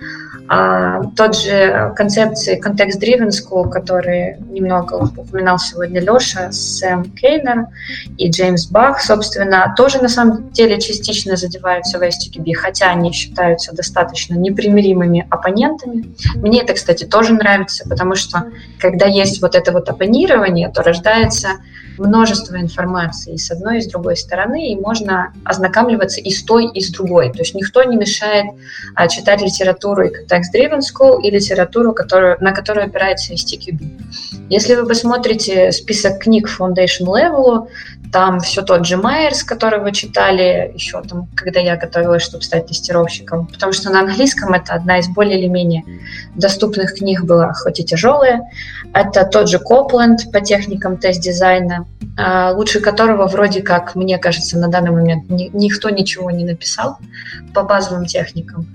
[0.50, 7.68] а, тот же концепции Context-Driven School, который немного упоминал сегодня Леша, Сэм Кейнер
[8.18, 13.76] и Джеймс Бах, собственно, тоже на самом деле частично задеваются в STQB, хотя они считаются
[13.76, 16.16] достаточно непримиримыми оппонентами.
[16.36, 18.46] Мне это, кстати, тоже нравится, потому что
[18.80, 21.58] когда есть вот это вот оппонирование, то рождается
[21.98, 26.68] множество информации и с одной, и с другой стороны, и можно ознакомливаться и с той,
[26.68, 27.32] и с другой.
[27.32, 28.46] То есть никто не мешает
[28.96, 34.48] а, читать литературу и context-driven school, и литературу, которую, на которую опирается STQB.
[34.50, 37.68] Если вы посмотрите список книг Foundation Level,
[38.12, 42.68] там все тот же Майерс, который вы читали еще там, когда я готовилась, чтобы стать
[42.68, 43.48] тестировщиком.
[43.48, 45.84] Потому что на английском это одна из более или менее
[46.36, 48.44] доступных книг была, хоть и тяжелая.
[48.94, 51.86] Это тот же Копленд по техникам тест-дизайна,
[52.18, 56.98] а, лучше которого вроде как, мне кажется, на данный момент никто ничего не написал
[57.54, 58.68] по базовым техникам.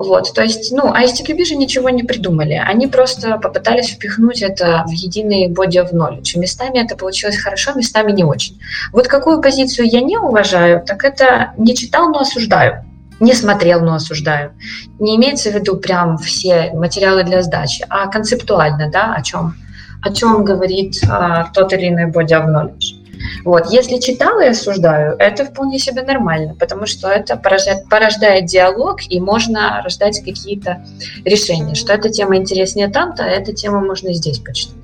[0.00, 2.54] Вот, то есть, ну, а STQB же ничего не придумали.
[2.54, 6.38] Они просто попытались впихнуть это в единый body of knowledge.
[6.38, 8.58] местами это получилось хорошо, местами не очень.
[8.94, 12.82] Вот какую позицию я не уважаю, так это не читал, но осуждаю.
[13.20, 14.54] Не смотрел, но осуждаю.
[14.98, 19.54] Не имеется в виду прям все материалы для сдачи, а концептуально, да, о чем,
[20.00, 22.99] о чем говорит а, тот или иной body of knowledge.
[23.44, 23.70] Вот.
[23.70, 29.20] Если читала и осуждаю, это вполне себе нормально, потому что это порождает, порождает диалог, и
[29.20, 30.84] можно рождать какие-то
[31.24, 34.76] решения, что эта тема интереснее там-то, а эта тема можно здесь почитать.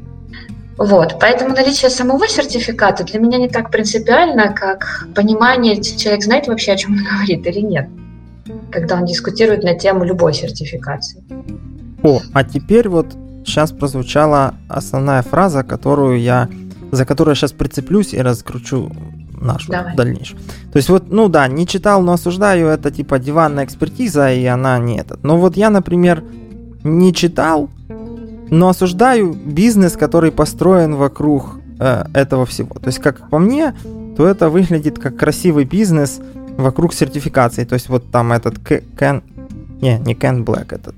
[0.78, 6.72] Вот, поэтому наличие самого сертификата для меня не так принципиально, как понимание, человек знает вообще,
[6.72, 7.88] о чем он говорит или нет,
[8.70, 11.24] когда он дискутирует на тему любой сертификации.
[12.02, 13.06] О, а теперь вот
[13.46, 16.48] сейчас прозвучала основная фраза, которую я
[16.92, 18.90] за которую я сейчас прицеплюсь и раскручу
[19.40, 19.94] нашу Давай.
[19.96, 20.40] дальнейшую.
[20.72, 24.78] То есть вот, ну да, не читал, но осуждаю, это типа диванная экспертиза, и она
[24.78, 25.24] не этот.
[25.24, 26.22] Но вот я, например,
[26.84, 27.68] не читал,
[28.50, 32.74] но осуждаю бизнес, который построен вокруг э, этого всего.
[32.74, 33.74] То есть, как по мне,
[34.16, 36.20] то это выглядит как красивый бизнес
[36.56, 37.64] вокруг сертификации.
[37.64, 39.22] То есть вот там этот Кен...
[39.80, 40.94] Не, не Кен Блэк, этот...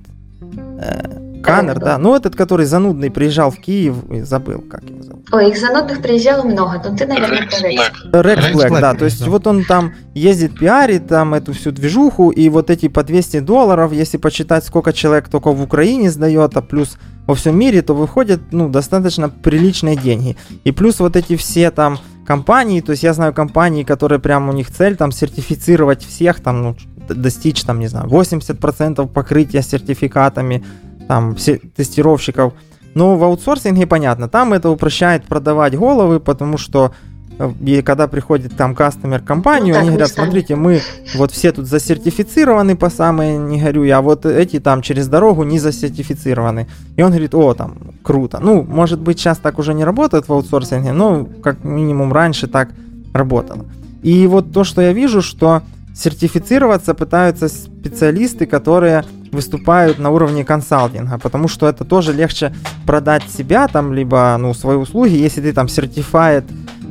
[0.80, 1.98] Э, Каннер, да.
[1.98, 5.26] Ну, этот, который занудный, приезжал в Киев и забыл, как его зовут.
[5.32, 8.24] Ой, их занудных приезжало много, но ты, наверное, Рекс Блэк.
[8.24, 8.94] Рекс Блэк, да.
[8.94, 13.02] То есть вот он там ездит, пиарит там эту всю движуху, и вот эти по
[13.02, 17.82] 200 долларов, если почитать, сколько человек только в Украине сдает, а плюс во всем мире,
[17.82, 20.36] то выходят, ну, достаточно приличные деньги.
[20.64, 24.52] И плюс вот эти все там компании, то есть я знаю компании, которые прям у
[24.52, 26.76] них цель там сертифицировать всех, там, ну,
[27.08, 30.64] достичь там, не знаю, 80% покрытия сертификатами,
[31.08, 32.52] там, тестировщиков.
[32.94, 36.92] Но в аутсорсинге понятно, там это упрощает продавать головы, потому что
[37.38, 40.80] э, и когда приходит там кастомер компанию, ну, они говорят, смотрите, мы
[41.14, 45.58] вот все тут засертифицированы по самой не горю, а вот эти там через дорогу не
[45.58, 46.68] засертифицированы.
[46.96, 48.38] И он говорит, о, там, круто.
[48.40, 52.70] Ну, может быть, сейчас так уже не работает в аутсорсинге, но как минимум раньше так
[53.12, 53.64] работало.
[54.02, 55.62] И вот то, что я вижу, что
[55.98, 62.54] сертифицироваться пытаются специалисты, которые выступают на уровне консалтинга, потому что это тоже легче
[62.86, 66.44] продать себя, там, либо, ну, свои услуги, если ты там certified,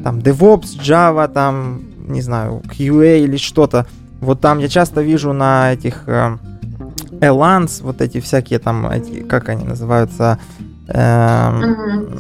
[0.04, 3.88] там, DevOps, Java, там, не знаю, QA или что-то.
[4.20, 6.38] Вот там я часто вижу на этих э,
[7.22, 10.38] Elance, вот эти всякие там, эти, как они называются,
[10.90, 12.18] Эм.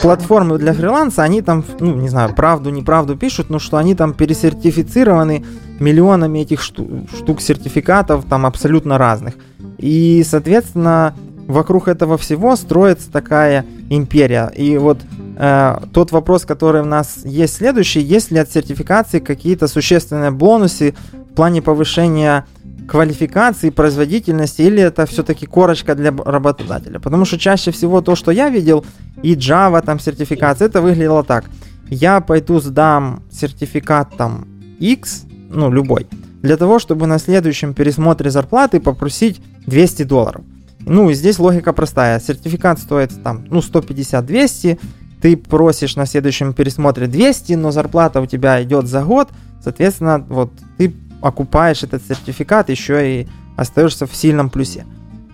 [0.00, 4.14] Платформы для фриланса, они там, ну, не знаю, правду, неправду пишут, но что они там
[4.14, 5.44] пересертифицированы
[5.80, 9.34] миллионами этих штук, штук сертификатов, там абсолютно разных.
[9.78, 11.14] И, соответственно,
[11.48, 14.50] вокруг этого всего строится такая империя.
[14.54, 14.98] И вот
[15.36, 20.94] э, тот вопрос, который у нас есть следующий, есть ли от сертификации какие-то существенные бонусы
[21.30, 22.46] в плане повышения
[22.86, 26.98] квалификации, производительности, или это все-таки корочка для работодателя?
[26.98, 28.84] Потому что чаще всего то, что я видел,
[29.22, 31.44] и Java там сертификация, это выглядело так.
[31.88, 34.46] Я пойду сдам сертификат там
[34.80, 36.06] X, ну любой,
[36.42, 40.42] для того, чтобы на следующем пересмотре зарплаты попросить 200 долларов.
[40.80, 42.20] Ну, и здесь логика простая.
[42.20, 44.78] Сертификат стоит там, ну, 150-200,
[45.20, 49.28] ты просишь на следующем пересмотре 200, но зарплата у тебя идет за год,
[49.62, 50.94] соответственно, вот ты
[51.26, 54.84] окупаешь этот сертификат, еще и остаешься в сильном плюсе.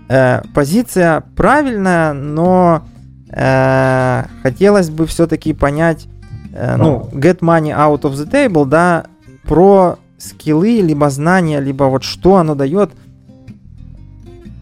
[0.09, 2.83] Э, позиция правильная, но
[3.31, 6.07] э, хотелось бы все-таки понять,
[6.53, 9.07] э, ну, get money out of the table, да,
[9.45, 12.91] про скиллы, либо знания, либо вот что оно дает,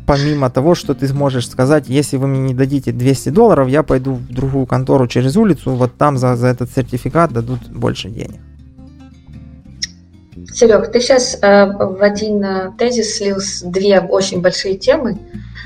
[0.07, 4.15] помимо того, что ты сможешь сказать, если вы мне не дадите 200 долларов, я пойду
[4.15, 8.41] в другую контору через улицу, вот там за, за этот сертификат дадут больше денег.
[10.53, 15.19] Серег, ты сейчас э, в один э, тезис слил две очень большие темы.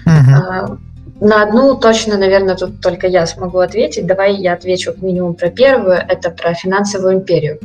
[0.06, 0.12] Угу.
[0.12, 0.76] Э,
[1.20, 4.06] на одну точно, наверное, тут только я смогу ответить.
[4.06, 5.96] Давай я отвечу как минимум про первую.
[5.96, 7.58] Это про финансовую империю.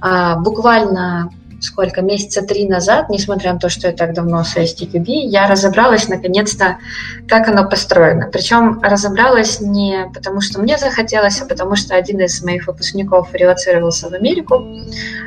[0.00, 5.04] А, буквально сколько, месяца три назад, несмотря на то, что я так давно с STQB,
[5.06, 6.78] я разобралась наконец-то,
[7.26, 8.28] как оно построено.
[8.32, 14.08] Причем разобралась не потому, что мне захотелось, а потому что один из моих выпускников релацировался
[14.08, 14.64] в Америку.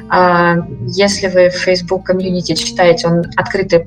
[0.09, 0.55] А,
[0.87, 3.85] если вы в Facebook комьюнити читаете, он открытый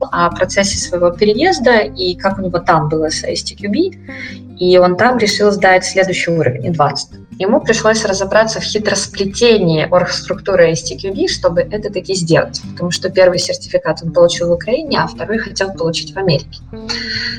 [0.00, 5.18] о процессе своего переезда и как у него там было с STQB, и он там
[5.18, 7.19] решил сдать следующий уровень, 20.
[7.40, 14.00] Ему пришлось разобраться в хитросплетении оргструктуры STQB, чтобы это таки сделать, потому что первый сертификат
[14.02, 16.60] он получил в Украине, а второй хотел получить в Америке.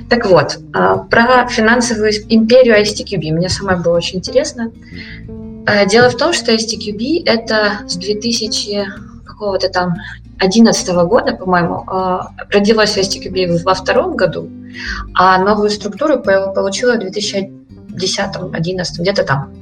[0.09, 4.71] Так вот, а, про финансовую империю STQB мне самой было очень интересно.
[5.67, 8.87] А, дело в том, что STQB это с 2000
[9.23, 9.97] какого-то там
[10.39, 14.49] 2011 года, по-моему, а, родилась STQB во втором году,
[15.13, 16.97] а новую структуру получила в
[17.95, 19.53] 2010-2011, где-то там.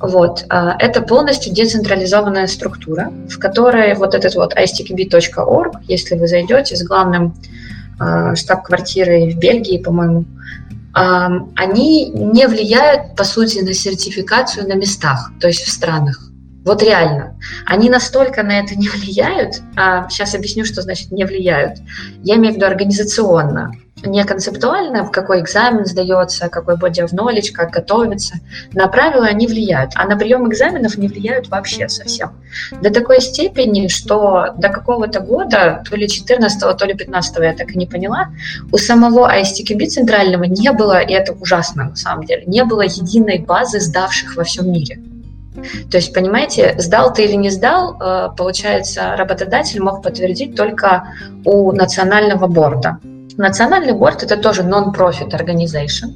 [0.00, 0.44] Вот.
[0.48, 6.82] А, это полностью децентрализованная структура, в которой вот этот вот istqb.org, если вы зайдете с
[6.82, 7.34] главным
[7.98, 10.24] а, штаб-квартирой в Бельгии, по-моему,
[10.94, 16.27] они не влияют, по сути, на сертификацию на местах, то есть в странах.
[16.64, 17.38] Вот реально.
[17.66, 21.78] Они настолько на это не влияют, а сейчас объясню, что значит не влияют.
[22.22, 23.72] Я имею в виду организационно,
[24.04, 28.34] не концептуально, какой экзамен сдается, какой body of knowledge, как готовиться.
[28.72, 32.32] На правила они влияют, а на прием экзаменов не влияют вообще совсем.
[32.82, 37.70] До такой степени, что до какого-то года, то ли 14 то ли 15 я так
[37.70, 38.28] и не поняла,
[38.72, 43.38] у самого ISTQB центрального не было, и это ужасно на самом деле, не было единой
[43.38, 45.00] базы сдавших во всем мире.
[45.90, 51.72] То есть, понимаете, сдал ты или не сдал, э, получается, работодатель мог подтвердить только у
[51.72, 52.98] национального борда.
[53.36, 56.08] Национальный борт– это тоже non-profit organization,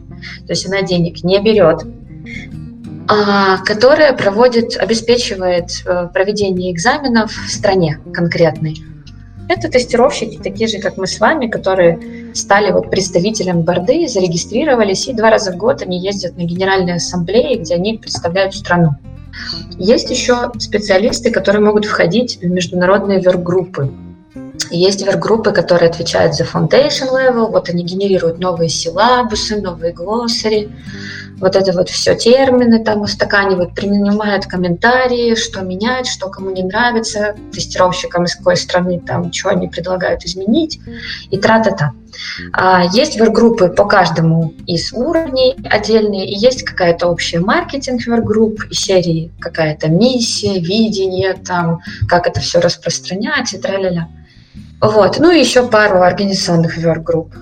[0.44, 1.84] то есть она денег не берет,
[3.08, 8.76] а, которая проводит, обеспечивает э, проведение экзаменов в стране конкретной.
[9.48, 15.12] Это тестировщики, такие же, как мы с вами, которые стали вот представителем борды, зарегистрировались, и
[15.12, 18.92] два раза в год они ездят на генеральные ассамблеи, где они представляют страну.
[19.78, 23.90] Есть еще специалисты, которые могут входить в международные вергруппы.
[24.70, 30.70] Есть вергруппы, которые отвечают за foundation level, вот они генерируют новые силабусы, новые глоссари,
[31.42, 37.34] вот это вот все термины там устаканивают, принимают комментарии, что менять, что кому не нравится,
[37.52, 40.78] тестировщикам из какой страны там, что они предлагают изменить,
[41.30, 41.92] и тра-та-та.
[42.52, 48.74] А, есть вергруппы по каждому из уровней отдельные, и есть какая-то общая маркетинг вергрупп, и
[48.74, 54.08] серии какая-то миссия, видение, там, как это все распространять и тра-ля-ля.
[54.82, 55.20] Вот.
[55.20, 57.34] Ну и еще пару организационных вергрупп.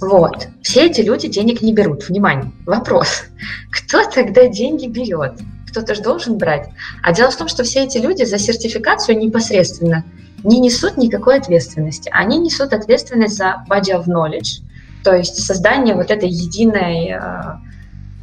[0.00, 0.48] Вот.
[0.62, 2.08] Все эти люди денег не берут.
[2.08, 3.22] Внимание, вопрос.
[3.70, 5.34] Кто тогда деньги берет?
[5.70, 6.68] Кто-то же должен брать.
[7.02, 10.04] А дело в том, что все эти люди за сертификацию непосредственно
[10.42, 12.10] не несут никакой ответственности.
[12.12, 14.62] Они несут ответственность за body of knowledge,
[15.04, 17.18] то есть создание вот этой единой э,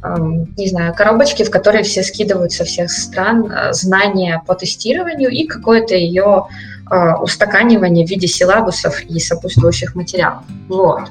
[0.02, 0.16] э,
[0.56, 5.46] не знаю, коробочки, в которые все скидывают со всех стран э, знания по тестированию и
[5.46, 6.46] какое-то ее
[6.90, 10.44] устаканивание в виде силабусов и сопутствующих материалов.
[10.68, 11.08] Вот.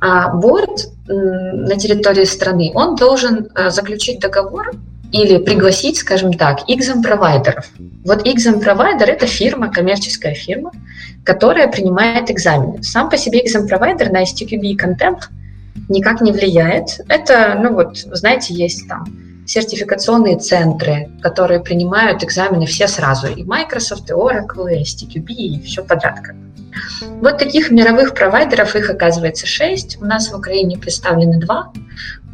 [0.00, 4.72] А борт на территории страны, он должен э, заключить договор
[5.12, 7.66] или пригласить, скажем так, экзам-провайдеров.
[8.04, 10.72] Вот экзам-провайдер– это фирма, коммерческая фирма,
[11.24, 12.82] которая принимает экзамены.
[12.82, 15.30] Сам по себе экзам-провайдер на STQB контент
[15.88, 17.00] никак не влияет.
[17.08, 19.04] Это, ну вот, знаете, есть там
[19.46, 23.28] сертификационные центры, которые принимают экзамены все сразу.
[23.28, 26.18] И Microsoft, и Oracle, и STQB, и все подряд.
[27.20, 29.98] Вот таких мировых провайдеров, их оказывается шесть.
[30.00, 31.72] У нас в Украине представлены два.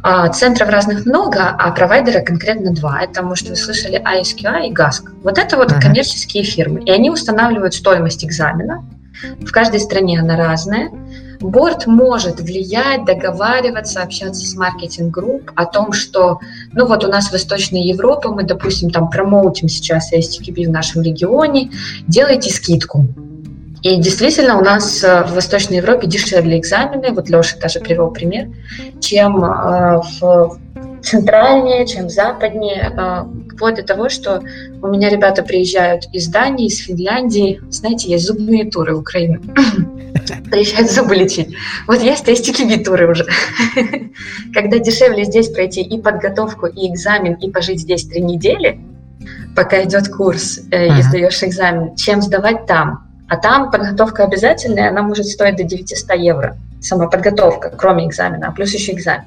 [0.03, 3.01] А, центров разных много, а провайдера конкретно два.
[3.01, 5.09] Это, может, вы слышали ISQI и GASC.
[5.23, 5.81] Вот это вот uh-huh.
[5.81, 6.81] коммерческие фирмы.
[6.83, 8.83] И они устанавливают стоимость экзамена.
[9.39, 10.89] В каждой стране она разная.
[11.41, 16.39] Борт может влиять, договариваться, общаться с маркетинг-групп о том, что,
[16.73, 21.01] ну вот у нас в Восточной Европе, мы, допустим, там промоутим сейчас STQB в нашем
[21.01, 21.71] регионе,
[22.07, 23.07] делайте скидку
[23.81, 28.49] и действительно у нас э, в Восточной Европе дешевле экзамены, вот Леша даже привел пример,
[28.99, 30.59] чем э, в
[31.01, 32.93] центральнее, чем западнее.
[33.51, 34.41] Вплоть до того, что
[34.81, 37.61] у меня ребята приезжают из Дании, из Финляндии.
[37.69, 39.41] Знаете, есть зубные туры в Украину.
[40.51, 41.55] Приезжают зубы лечить.
[41.87, 43.25] Вот есть ISTQB туры уже.
[44.53, 48.79] Когда дешевле здесь пройти и подготовку, и экзамен, и пожить здесь три недели,
[49.55, 53.07] пока идет курс э, и сдаешь экзамен, чем сдавать там.
[53.27, 56.57] А там подготовка обязательная, она может стоить до 900 евро.
[56.81, 59.25] Сама подготовка, кроме экзамена, а плюс еще экзамен.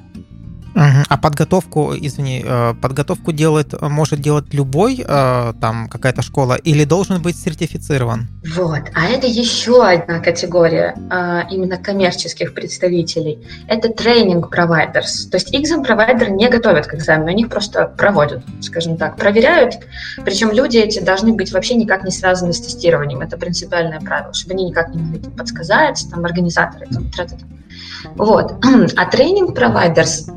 [0.75, 7.21] А подготовку, извини, э, подготовку делает, может делать любой, э, там какая-то школа, или должен
[7.21, 8.27] быть сертифицирован?
[8.55, 13.39] Вот, а это еще одна категория э, именно коммерческих представителей.
[13.67, 15.27] Это тренинг провайдерс.
[15.27, 19.75] То есть экзам провайдер не готовят к экзамену, они их просто проводят, скажем так, проверяют.
[20.25, 23.21] Причем люди эти должны быть вообще никак не связаны с тестированием.
[23.21, 27.45] Это принципиальное правило, чтобы они никак не могли подсказать, там, организаторы, там, тра -та -та.
[28.15, 28.53] Вот.
[28.97, 30.27] А тренинг провайдерс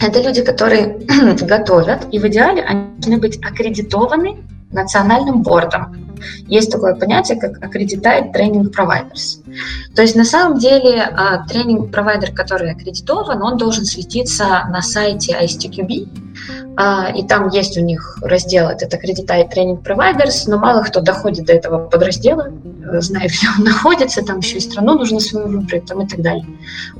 [0.00, 0.98] это люди, которые
[1.42, 5.96] готовят, и в идеале они должны быть аккредитованы национальным бордом.
[6.46, 9.42] Есть такое понятие, как Accredited Training Providers.
[9.94, 16.08] То есть на самом деле а, тренинг-провайдер, который аккредитован, он должен светиться на сайте ISTQB,
[17.14, 21.52] и там есть у них раздел, этот Accredited Training Providers, но мало кто доходит до
[21.52, 26.02] этого подраздела, э, знает, где он находится, там еще и страну нужно свою выбрать, там
[26.02, 26.46] и так далее.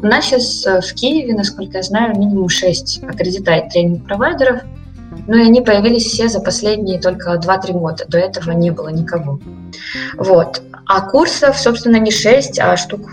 [0.01, 4.63] У нас сейчас э, в Киеве, насколько я знаю, минимум 6 Accredited Training провайдеров,
[5.27, 9.41] ну и они появились все за последние только 2-3 года, до этого не было никого.
[10.17, 10.63] Вот.
[10.87, 13.11] А курсов, собственно, не 6, а штук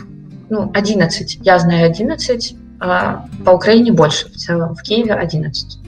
[0.49, 1.39] ну, 11.
[1.43, 5.79] Я знаю 11, а по Украине больше, в целом в Киеве 11.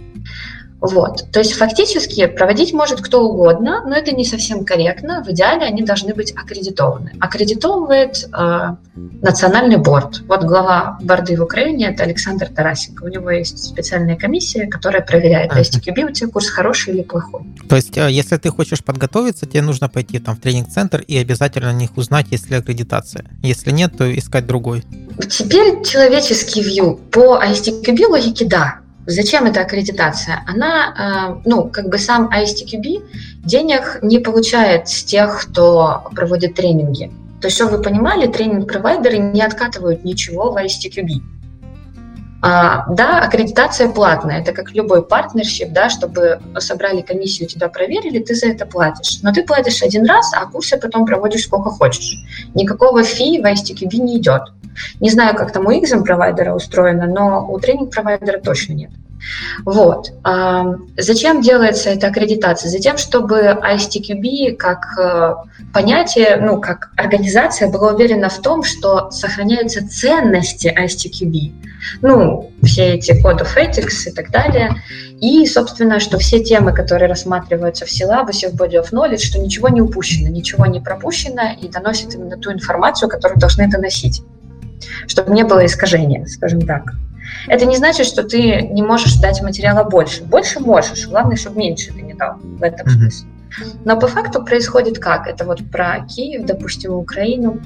[0.81, 1.31] Вот.
[1.31, 5.23] То есть фактически проводить может кто угодно, но это не совсем корректно.
[5.23, 7.13] В идеале они должны быть аккредитованы.
[7.19, 10.23] Аккредитовывает э, национальный борт.
[10.27, 13.03] Вот глава борды в Украине это Александр Тарасенко.
[13.03, 15.61] У него есть специальная комиссия, которая проверяет, uh-huh.
[15.61, 17.41] STQB у тебя курс хороший или плохой.
[17.69, 21.71] То есть, э, если ты хочешь подготовиться, тебе нужно пойти там в тренинг-центр и обязательно
[21.71, 23.25] на них узнать, есть ли аккредитация.
[23.43, 24.83] Если нет, то искать другой.
[25.29, 26.95] Теперь человеческий вью.
[27.11, 28.79] По ISTQB логике да.
[29.07, 30.43] Зачем эта аккредитация?
[30.47, 33.03] Она, э, ну, как бы сам ISTQB
[33.43, 37.11] денег не получает с тех, кто проводит тренинги.
[37.41, 41.21] То есть, чтобы вы понимали, тренинг-провайдеры не откатывают ничего в ISTQB.
[42.43, 48.33] А, да, аккредитация платная, это как любой партнершип, да, чтобы собрали комиссию, тебя проверили, ты
[48.33, 49.21] за это платишь.
[49.21, 52.15] Но ты платишь один раз, а курсы потом проводишь сколько хочешь.
[52.55, 54.41] Никакого фи в ISTQB не идет.
[54.99, 58.91] Не знаю, как там у XM провайдера устроено, но у тренинг провайдера точно нет.
[59.65, 60.11] Вот.
[60.97, 62.69] Зачем делается эта аккредитация?
[62.69, 65.35] Затем, чтобы ISTQB как э,
[65.73, 71.53] понятие, ну, как организация была уверена в том, что сохраняются ценности ISTQB.
[72.01, 74.75] Ну, все эти Code of Ethics и так далее.
[75.19, 79.69] И, собственно, что все темы, которые рассматриваются в силабусе, в Body of Knowledge, что ничего
[79.69, 84.23] не упущено, ничего не пропущено и доносит именно ту информацию, которую должны доносить
[85.07, 86.93] чтобы не было искажения, скажем так.
[87.47, 90.23] Это не значит, что ты не можешь дать материала больше.
[90.23, 92.91] Больше можешь, главное, чтобы меньше ты не дал в этом mm-hmm.
[92.91, 93.27] смысле.
[93.83, 95.27] Но по факту происходит как?
[95.27, 97.59] Это вот про Киев, допустим, Украину.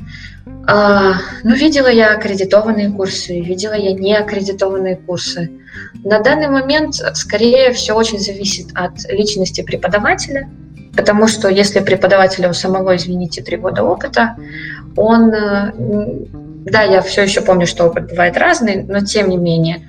[0.68, 5.51] А, ну, видела я аккредитованные курсы, видела я неаккредитованные курсы.
[6.03, 10.49] На данный момент, скорее, все очень зависит от личности преподавателя,
[10.95, 14.36] потому что если преподавателя у самого, извините, три года опыта,
[14.95, 15.74] он э,
[16.66, 19.88] да, я все еще помню, что опыт бывает разный, но тем не менее.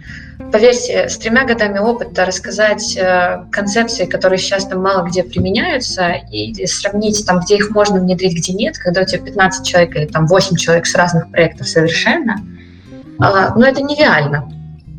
[0.52, 6.66] Поверьте, с тремя годами опыта рассказать э, концепции, которые сейчас там мало где применяются, и
[6.66, 10.26] сравнить там, где их можно внедрить, где нет, когда у тебя 15 человек или там
[10.26, 14.52] 8 человек с разных проектов совершенно, э, но это нереально.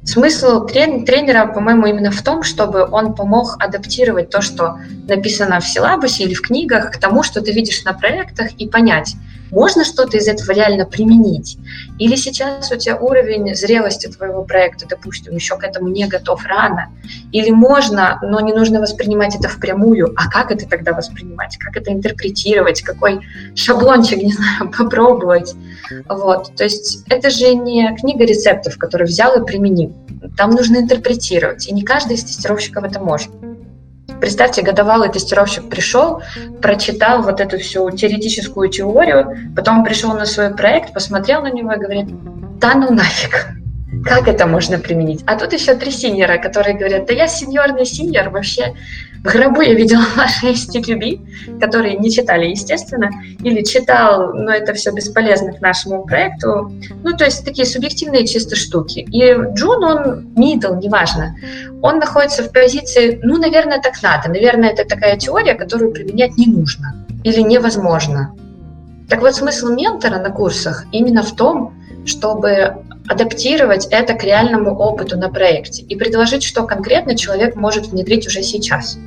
[0.04, 5.68] Смысл трен- тренера, по-моему, именно в том, чтобы он помог адаптировать то, что написано в
[5.68, 9.16] силабусе или в книгах, к тому, что ты видишь на проектах, и понять,
[9.52, 11.58] можно что-то из этого реально применить?
[12.00, 16.90] Или сейчас у тебя уровень зрелости твоего проекта, допустим, еще к этому не готов рано?
[17.32, 20.14] Или можно, но не нужно воспринимать это впрямую?
[20.18, 21.58] А как это тогда воспринимать?
[21.58, 22.82] Как это интерпретировать?
[22.82, 23.22] Какой
[23.56, 25.56] шаблончик, не знаю, попробовать?
[26.08, 26.56] Вот.
[26.56, 29.96] То есть это же не книга рецептов, которую взял и применил.
[30.36, 33.30] Там нужно интерпретировать, и не каждый из тестировщиков это может.
[34.20, 36.22] Представьте, годовалый тестировщик пришел,
[36.62, 41.78] прочитал вот эту всю теоретическую теорию, потом пришел на свой проект, посмотрел на него и
[41.78, 42.08] говорит,
[42.60, 43.48] да ну нафиг,
[44.04, 45.24] как это можно применить?
[45.28, 48.74] А тут еще три синьора, которые говорят, да я сеньорный синьор, вообще,
[49.28, 53.10] гробу я видела ваши STQB, которые не читали, естественно,
[53.44, 56.72] или читал, но это все бесполезно к нашему проекту.
[57.04, 59.00] Ну, то есть такие субъективные чисто штуки.
[59.12, 61.36] И Джун, он мидл, неважно,
[61.82, 66.48] он находится в позиции, ну, наверное, так надо, наверное, это такая теория, которую применять не
[66.48, 68.36] нужно или невозможно.
[69.10, 71.74] Так вот, смысл ментора на курсах именно в том,
[72.06, 78.28] чтобы адаптировать это к реальному опыту на проекте и предложить, что конкретно человек может внедрить
[78.28, 78.98] уже сейчас.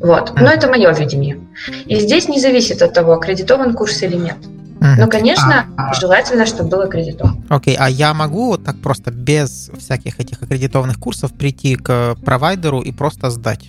[0.00, 0.32] Вот.
[0.36, 1.40] Но это мое видение.
[1.86, 4.36] И здесь не зависит от того, аккредитован курс или нет.
[4.80, 7.44] Но, конечно, а, желательно, чтобы был аккредитован.
[7.48, 12.16] Окей, okay, а я могу вот так просто без всяких этих аккредитованных курсов прийти к
[12.24, 13.68] провайдеру и просто сдать?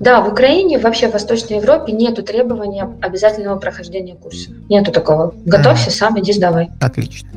[0.00, 4.50] Да, в Украине, вообще в Восточной Европе нету требования обязательного прохождения курса.
[4.68, 5.34] Нету такого.
[5.44, 6.70] Готовься сам, иди сдавай.
[6.80, 7.28] Отлично.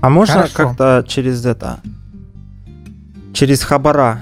[0.00, 1.78] А можно как-то через это,
[3.32, 4.20] через хабара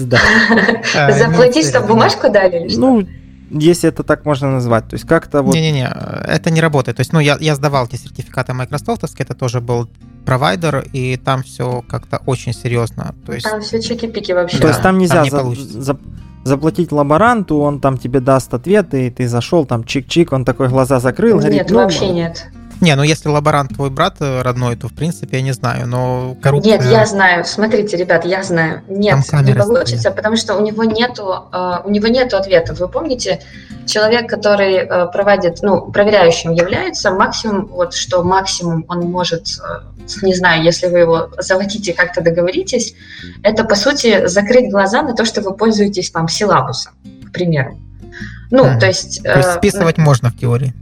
[1.18, 2.68] Заплатить, чтобы бумажку дали?
[2.76, 3.06] Ну,
[3.50, 4.88] если это так можно назвать.
[4.88, 5.54] То есть как-то вот...
[5.54, 5.88] Не-не-не,
[6.26, 6.96] это не работает.
[6.96, 9.88] То есть, ну, я, я сдавал эти сертификаты Microsoft, это тоже был
[10.24, 13.14] провайдер, и там все как-то очень серьезно.
[13.26, 13.50] То есть...
[13.50, 14.58] Там все чики-пики вообще.
[14.58, 15.98] То есть там нельзя там не за, за,
[16.44, 21.00] заплатить лаборанту, он там тебе даст ответы, и ты зашел, там чик-чик, он такой глаза
[21.00, 21.40] закрыл.
[21.40, 22.46] Нет, говорит, ну, вообще нет.
[22.80, 26.34] Не, ну если лаборант твой брат э, родной, то в принципе я не знаю, но
[26.40, 26.78] коррупция...
[26.78, 27.44] Нет, я знаю.
[27.44, 28.82] Смотрите, ребят, я знаю.
[28.88, 30.16] Нет, не получится, стоят.
[30.16, 32.80] потому что у него нету, uh, у него нету ответов.
[32.80, 33.42] Вы помните,
[33.86, 39.46] человек, который uh, проводит, ну, проверяющим является, максимум, вот что максимум он может,
[40.22, 42.94] не знаю, если вы его заводите, как-то договоритесь,
[43.42, 46.94] это по сути закрыть глаза на то, что вы пользуетесь там силабусом,
[47.28, 47.78] к примеру.
[48.50, 48.80] Ну, mm.
[48.80, 49.22] то есть...
[49.22, 50.74] То есть списывать можно в теории.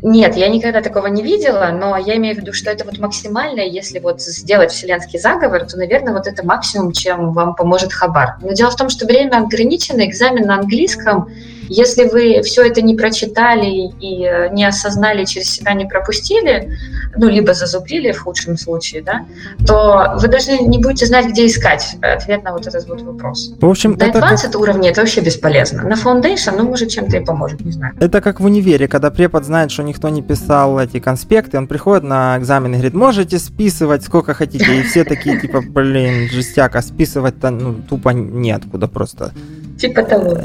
[0.00, 3.66] Нет, я никогда такого не видела, но я имею в виду, что это вот максимальное,
[3.66, 8.36] если вот сделать вселенский заговор, то, наверное, вот это максимум, чем вам поможет Хабар.
[8.40, 11.30] Но дело в том, что время ограничено, экзамен на английском,
[11.68, 16.76] если вы все это не прочитали и э, не осознали, через себя не пропустили,
[17.16, 19.26] ну, либо зазубрили в худшем случае, да,
[19.66, 23.54] то вы даже не будете знать, где искать ответ на вот этот вот вопрос.
[23.60, 24.60] В общем, на Advanced как...
[24.60, 25.82] уровне это вообще бесполезно.
[25.82, 27.94] На Foundation, ну, может, чем-то и поможет, не знаю.
[28.00, 32.04] Это как в универе, когда препод знает, что никто не писал эти конспекты, он приходит
[32.04, 37.50] на экзамен и говорит, можете списывать сколько хотите, и все такие, типа, блин, жестяка, списывать-то,
[37.50, 39.32] ну, тупо неоткуда просто.
[39.78, 40.38] Типа того.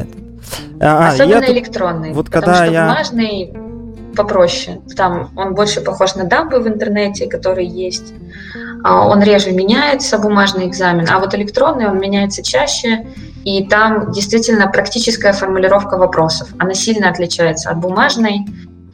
[0.80, 2.14] А, Особенно я электронный.
[2.14, 2.88] Вот потому когда что я...
[2.88, 3.54] бумажный
[4.16, 4.82] попроще.
[4.96, 8.14] Там он больше похож на дамбы в интернете, которые есть.
[8.84, 13.06] А, он реже меняется, бумажный экзамен, а вот электронный он меняется чаще,
[13.44, 16.50] и там действительно практическая формулировка вопросов.
[16.58, 18.46] Она сильно отличается от бумажной.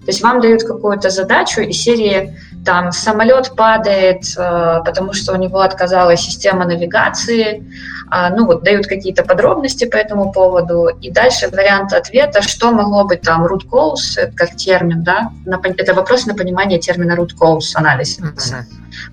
[0.06, 5.36] То есть вам дают какую-то задачу из серии там самолет падает, э, потому что у
[5.36, 7.64] него отказалась система навигации,
[8.10, 13.06] а, ну вот дают какие-то подробности по этому поводу, и дальше вариант ответа, что могло
[13.06, 15.32] быть там root cause, как термин, да,
[15.78, 18.20] это вопрос на понимание термина root cause анализ.
[18.20, 18.64] Mm-hmm.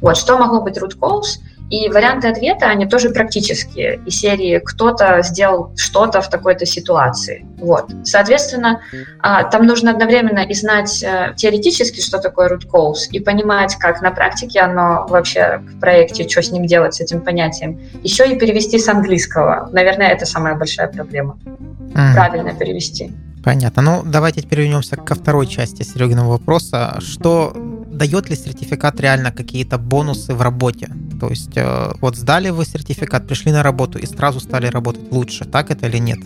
[0.00, 1.38] Вот, что могло быть root cause,
[1.70, 4.00] и варианты ответа, они тоже практические.
[4.04, 7.46] Из серии кто-то сделал что-то в такой-то ситуации.
[7.58, 7.90] Вот.
[8.04, 8.80] Соответственно,
[9.20, 14.02] а, там нужно одновременно и знать э, теоретически, что такое root cause, и понимать, как
[14.02, 17.80] на практике оно вообще в проекте, что с ним делать, с этим понятием.
[18.02, 19.68] Еще и перевести с английского.
[19.72, 21.38] Наверное, это самая большая проблема.
[21.94, 22.14] Mm.
[22.14, 23.12] Правильно перевести.
[23.44, 23.82] Понятно.
[23.82, 26.98] Ну, давайте теперь вернемся ко второй части Серегиного вопроса.
[27.00, 27.52] Что
[27.90, 30.88] дает ли сертификат реально какие-то бонусы в работе?
[31.20, 35.44] То есть э, вот сдали вы сертификат, пришли на работу и сразу стали работать лучше,
[35.44, 36.18] так это или нет?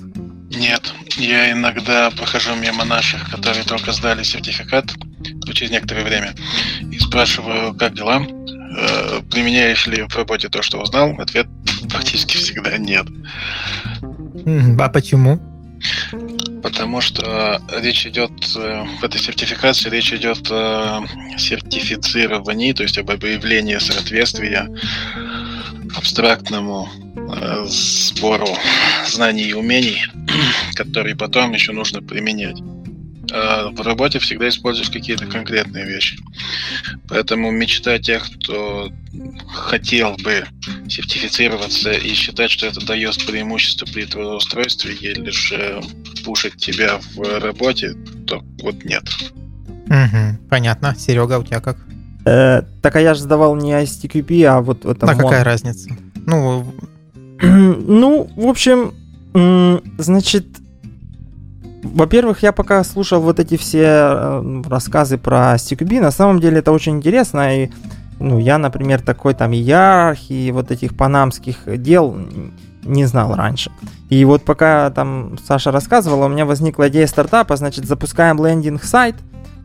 [0.50, 4.92] Нет, я иногда прохожу мимо наших, которые только сдали сертификат
[5.52, 6.32] через некоторое время,
[6.92, 11.10] и спрашиваю, как дела, э, применяешь ли в работе то, что узнал?
[11.18, 11.48] Ответ
[11.90, 13.06] практически всегда нет.
[14.78, 15.40] А почему?
[16.64, 21.04] Потому что речь идет э, в этой сертификации речь идет о
[21.36, 24.70] сертифицировании, то есть об объявлении соответствия
[25.94, 26.88] абстрактному
[27.36, 28.48] э, сбору
[29.06, 30.06] знаний и умений,
[30.74, 32.56] которые потом еще нужно применять.
[33.32, 36.18] А в работе всегда используешь какие-то конкретные вещи.
[37.08, 38.90] Поэтому мечта тех, кто
[39.48, 40.44] хотел бы
[40.88, 45.80] сертифицироваться и считать, что это дает преимущество при трудоустройстве или же
[46.24, 47.94] пушить тебя в работе,
[48.26, 49.04] то вот нет.
[49.86, 50.94] Угу, понятно.
[50.96, 51.76] Серега, у тебя как?
[52.24, 55.06] Э, так а я же сдавал не ISTQP, а вот это.
[55.06, 55.90] А какая разница?
[56.26, 56.74] Ну,
[57.42, 58.94] ну, в общем,
[59.98, 60.46] значит,
[61.84, 66.72] во-первых, я пока слушал вот эти все э, рассказы про CQB, на самом деле это
[66.72, 67.70] очень интересно, и
[68.20, 72.16] ну, я, например, такой там иерархии, вот этих панамских дел
[72.84, 73.70] не знал раньше.
[74.08, 79.16] И вот пока там Саша рассказывала, у меня возникла идея стартапа, значит, запускаем лендинг-сайт,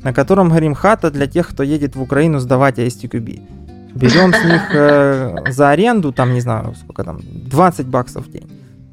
[0.04, 3.42] на котором говорим хата для тех, кто едет в Украину сдавать ASTQB.
[3.96, 8.50] Берем с них э, за аренду, там, не знаю, сколько там, 20 баксов в день.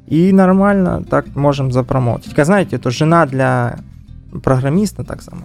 [0.07, 2.33] И нормально так можем запромотить.
[2.33, 3.79] Как знаете, это жена для
[4.43, 5.41] программиста так само.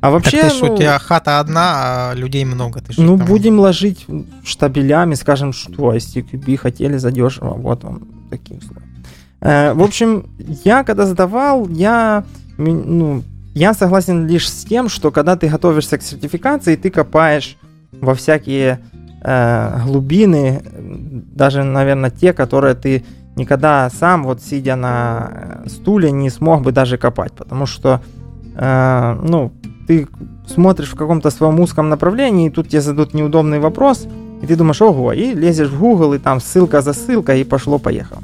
[0.00, 2.80] А вообще, так ты ну, у тебя хата одна, а людей много.
[2.80, 3.26] Ты ну, там...
[3.26, 4.06] будем ложить
[4.44, 8.82] штабелями, скажем, что STQB хотели задешево, вот вам такие условия.
[9.40, 10.26] Э, в общем,
[10.64, 12.24] я когда сдавал, я,
[12.58, 13.22] ну,
[13.54, 17.56] я согласен лишь с тем, что когда ты готовишься к сертификации, ты копаешь
[17.92, 18.80] во всякие
[19.22, 20.62] э, глубины,
[21.34, 23.04] даже, наверное, те, которые ты
[23.36, 28.00] никогда сам, вот сидя на стуле, не смог бы даже копать, потому что,
[28.54, 29.52] э, ну,
[29.86, 30.08] ты
[30.46, 34.06] смотришь в каком-то своем узком направлении, и тут тебе зададут неудобный вопрос,
[34.42, 38.22] и ты думаешь, ого, и лезешь в Google, и там ссылка за ссылкой, и пошло-поехало.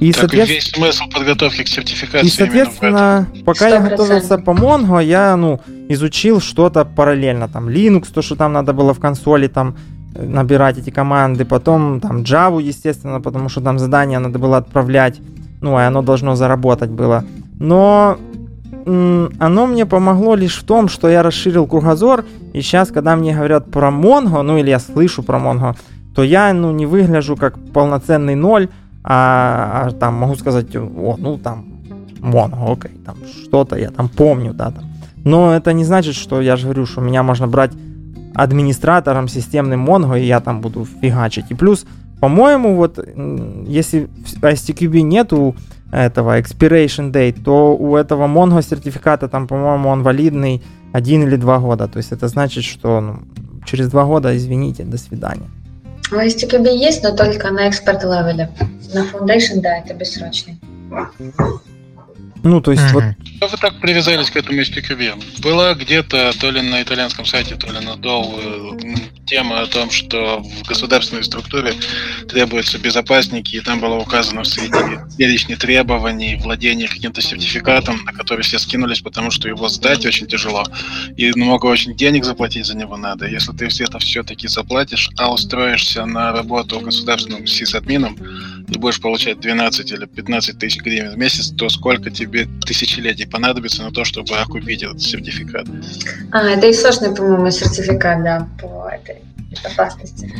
[0.00, 0.48] И, так соответ...
[0.48, 2.26] весь смысл подготовки к сертификации.
[2.26, 3.72] И, соответственно, пока 100%.
[3.72, 7.48] я готовился по Mongo, я, ну, изучил что-то параллельно.
[7.48, 11.44] Там Linux, то, что там надо было в консоли там э, набирать эти команды.
[11.44, 15.20] Потом там Java, естественно, потому что там задание надо было отправлять.
[15.60, 17.24] Ну, и оно должно заработать было.
[17.58, 18.18] Но
[18.86, 23.70] оно мне помогло лишь в том, что я расширил кругозор, и сейчас, когда мне говорят
[23.70, 25.76] про Mongo, ну или я слышу про Mongo,
[26.14, 28.68] то я, ну, не выгляжу как полноценный ноль,
[29.04, 31.66] а, а там могу сказать, о, ну там
[32.20, 34.84] Mongo, окей, там что-то я там помню, да, там.
[35.24, 37.72] Но это не значит, что я же говорю, что меня можно брать
[38.38, 41.46] администратором системным Mongo, и я там буду фигачить.
[41.50, 41.86] И плюс,
[42.20, 42.98] по-моему, вот
[43.66, 44.08] если
[44.40, 45.56] в STQB нету
[45.90, 50.62] этого expiration date, то у этого Mongo сертификата там, по-моему, он валидный
[50.92, 51.88] один или два года.
[51.88, 53.18] То есть это значит, что ну,
[53.66, 55.48] через два года, извините, до свидания.
[56.12, 58.50] У STQB есть, но только на экспорт левеле.
[58.94, 60.58] На Foundation, да, это бессрочный.
[62.42, 62.92] Ну, то есть mm-hmm.
[62.92, 63.04] вот...
[63.36, 65.40] Что вы так привязались к этому SPQB?
[65.40, 68.78] Была где-то то ли на итальянском сайте, то ли на Dove
[69.28, 71.74] тема о том, что в государственной структуре
[72.28, 78.42] требуются безопасники, и там было указано в среди перечне требований владение каким-то сертификатом, на который
[78.42, 80.64] все скинулись, потому что его сдать очень тяжело,
[81.16, 83.26] и много очень денег заплатить за него надо.
[83.26, 88.16] Если ты все это все-таки заплатишь, а устроишься на работу государственным сисадмином,
[88.68, 93.82] и будешь получать 12 или 15 тысяч гривен в месяц, то сколько тебе тысячелетий понадобится
[93.82, 95.66] на то, чтобы окупить этот сертификат?
[96.32, 99.16] А, это и сложный, по-моему, сертификат, да, по этой
[99.50, 100.30] безопасности.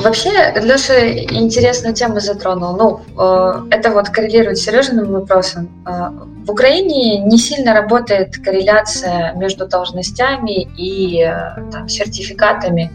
[0.00, 2.76] Вообще, Леша интересную тему затронул.
[2.76, 5.68] Ну, э, это вот коррелирует с Сережиным вопросом.
[5.86, 6.10] Э,
[6.44, 12.90] в Украине не сильно работает корреляция между должностями и э, там, сертификатами.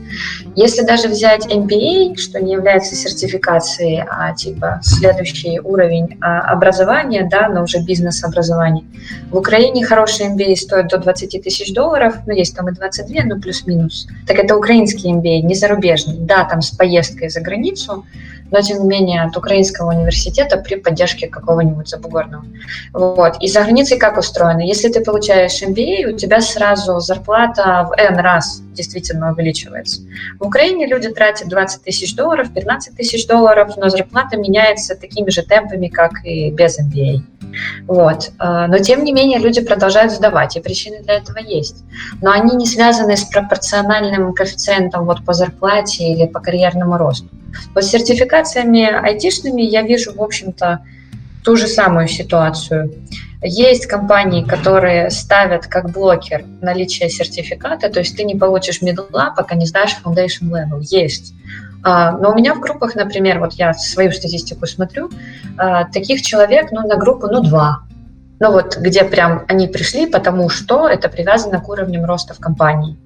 [0.55, 7.47] Если даже взять MBA, что не является сертификацией, а типа следующий уровень а, образования, да,
[7.49, 8.85] но уже бизнес-образование,
[9.31, 13.39] в Украине хороший MBA стоит до 20 тысяч долларов, ну, есть там и 22, ну,
[13.39, 14.07] плюс-минус.
[14.27, 16.17] Так это украинский MBA, не зарубежный.
[16.17, 18.05] Да, там с поездкой за границу,
[18.53, 22.45] но тем не менее от украинского университета при поддержке какого-нибудь забугорного.
[22.93, 23.37] Вот.
[23.41, 24.61] И за границей как устроено?
[24.61, 30.01] Если ты получаешь MBA, у тебя сразу зарплата в N раз действительно увеличивается.
[30.39, 35.41] В Украине люди тратят 20 тысяч долларов, 15 тысяч долларов, но зарплата меняется такими же
[35.41, 37.23] темпами, как и без MBA.
[37.87, 38.31] Вот.
[38.37, 41.83] А, но, тем не менее, люди продолжают сдавать, и причины для этого есть.
[42.21, 47.29] Но они не связаны с пропорциональным коэффициентом вот по зарплате или по карьерному росту.
[47.75, 47.93] Вот с
[48.43, 50.81] сертификациями айтишными я вижу, в общем-то,
[51.43, 52.93] ту же самую ситуацию.
[53.41, 59.55] Есть компании, которые ставят как блокер наличие сертификата, то есть ты не получишь медла, пока
[59.55, 60.79] не сдашь foundation level.
[60.81, 61.33] Есть.
[61.83, 65.09] А, но у меня в группах, например, вот я свою статистику смотрю,
[65.57, 67.81] а, таких человек, ну, на группу, ну, два.
[68.39, 72.97] Ну, вот где прям они пришли, потому что это привязано к уровням роста в компании.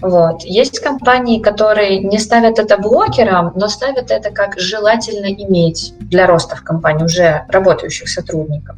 [0.00, 0.42] Вот.
[0.42, 6.56] Есть компании, которые не ставят это блокером, но ставят это как желательно иметь для роста
[6.56, 8.76] в компании уже работающих сотрудников.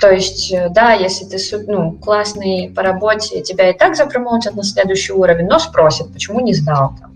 [0.00, 4.62] То есть, э, да, если ты ну, классный по работе, тебя и так запромоутят на
[4.62, 7.14] следующий уровень, но спросят, почему не сдал там.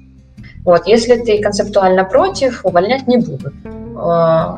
[0.64, 3.54] Вот, если ты концептуально против, увольнять не будут.
[3.64, 4.56] Э,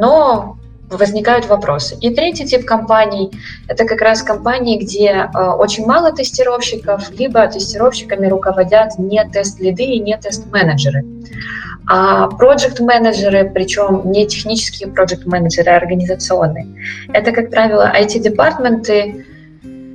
[0.00, 0.56] но
[0.90, 1.96] возникают вопросы.
[2.00, 3.30] И третий тип компаний–
[3.68, 9.98] это как раз компании, где э, очень мало тестировщиков, либо тестировщиками руководят не тест-лиды и
[9.98, 11.04] не тест-менеджеры.
[11.88, 16.66] А проект-менеджеры, причем не технические проект-менеджеры, а организационные,
[17.12, 19.24] это, как правило, IT-департменты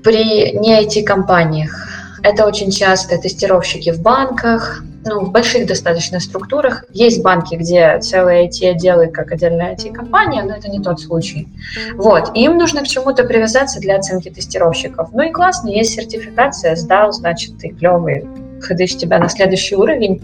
[0.03, 1.87] при не IT-компаниях
[2.23, 6.85] Это очень часто тестировщики в банках, ну, в больших достаточно структурах.
[6.91, 11.47] Есть банки, где целые IT-отделы, как отдельная IT-компания, но это не тот случай.
[11.95, 12.31] Вот.
[12.35, 15.09] им нужно к чему-то привязаться для оценки тестировщиков.
[15.13, 18.27] Ну и классно, есть сертификация, сдал, значит, ты клевый,
[18.61, 20.21] ходишь тебя на следующий уровень,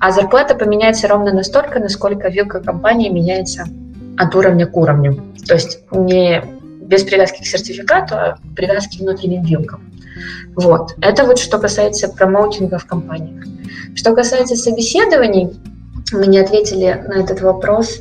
[0.00, 3.66] а зарплата поменяется ровно настолько, насколько вилка компании меняется
[4.16, 5.22] от уровня к уровню.
[5.46, 6.42] То есть не
[6.80, 9.82] без привязки к сертификату, а привязки к внутренним вилкам.
[10.54, 10.94] Вот.
[11.00, 13.44] Это вот что касается промоутинга в компаниях.
[13.94, 15.58] Что касается собеседований,
[16.12, 18.00] мы не ответили на этот вопрос.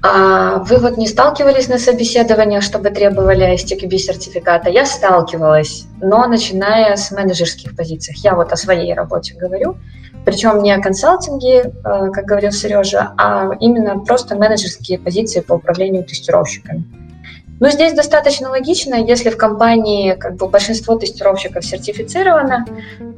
[0.00, 4.70] А вы вот не сталкивались на собеседованиях, чтобы требовали STQB сертификата?
[4.70, 8.14] Я сталкивалась, но начиная с менеджерских позиций.
[8.18, 9.76] Я вот о своей работе говорю.
[10.24, 16.04] Причем не о консалтинге, э, как говорил Сережа, а именно просто менеджерские позиции по управлению
[16.04, 16.84] тестировщиками.
[17.60, 22.64] Ну, здесь достаточно логично, если в компании как бы большинство тестировщиков сертифицировано,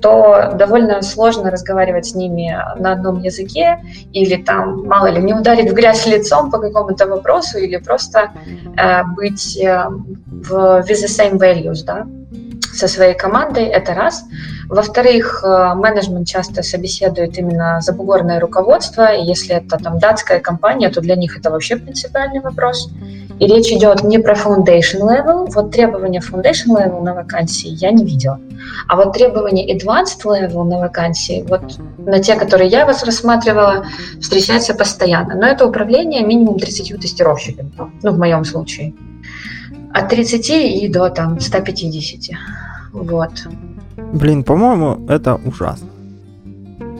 [0.00, 3.82] то довольно сложно разговаривать с ними на одном языке
[4.12, 8.30] или там, мало ли, не ударить в грязь лицом по какому-то вопросу или просто
[8.76, 9.88] э, быть э,
[10.26, 12.06] в with the same values, да,
[12.72, 14.24] со своей командой, это раз.
[14.70, 21.00] Во-вторых, э, менеджмент часто собеседует именно забугорное руководство, и если это там датская компания, то
[21.00, 22.88] для них это вообще принципиальный вопрос.
[23.40, 28.04] И речь идет не про foundation level, вот требования foundation level на вакансии я не
[28.04, 28.38] видела.
[28.86, 31.62] А вот требования advanced level на вакансии, вот
[31.98, 33.86] на те, которые я вас рассматривала,
[34.20, 35.34] встречаются постоянно.
[35.34, 37.72] Но это управление минимум 30 тестировщиками,
[38.04, 38.94] ну, в моем случае.
[39.92, 42.38] От 30 и до там 150.
[42.92, 43.32] Вот.
[44.12, 45.88] Блин, по-моему, это ужасно.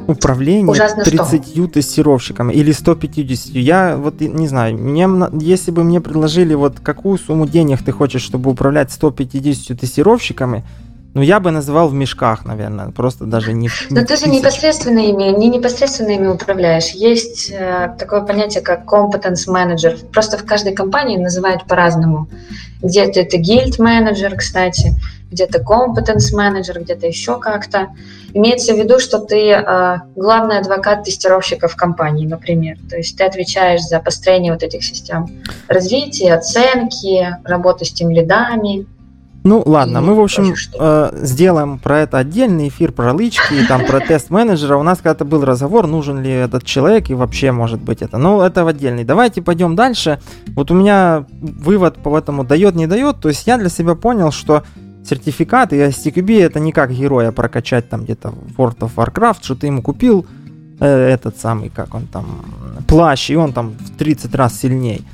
[0.07, 1.67] Управление Ужасно 30 что?
[1.69, 3.55] тестировщиками или 150.
[3.55, 5.09] Я вот не знаю, мне,
[5.41, 10.65] если бы мне предложили вот какую сумму денег ты хочешь, чтобы управлять 150 тестировщиками,
[11.13, 15.01] ну, я бы называл в мешках, наверное, просто даже не в Но ты же непосредственно
[15.01, 16.91] ими, не непосредственно ими управляешь.
[16.91, 19.99] Есть э, такое понятие, как competence manager.
[20.13, 22.29] Просто в каждой компании называют по-разному.
[22.81, 24.95] Где-то это guild manager, кстати,
[25.33, 27.89] где-то competence manager, где-то еще как-то.
[28.33, 32.77] Имеется в виду, что ты э, главный адвокат тестировщиков компании, например.
[32.89, 35.27] То есть ты отвечаешь за построение вот этих систем
[35.67, 38.87] развития, оценки, работу с тем лидами,
[39.43, 43.87] ну ладно, мы в общем э, сделаем про это отдельный эфир про лычки и там
[43.87, 44.77] про тест менеджера.
[44.77, 48.19] У нас когда-то был разговор, нужен ли этот человек и вообще может быть это.
[48.19, 49.05] Но это в отдельный.
[49.05, 50.21] Давайте пойдем дальше.
[50.49, 53.21] Вот у меня вывод по этому дает, не дает.
[53.21, 54.63] То есть я для себя понял, что
[55.05, 59.55] сертификат и STQB это не как героя прокачать там где-то в World of Warcraft, что
[59.55, 60.27] ты ему купил
[60.81, 62.27] э, этот самый, как он там,
[62.87, 65.07] плащ, и он там в 30 раз сильней.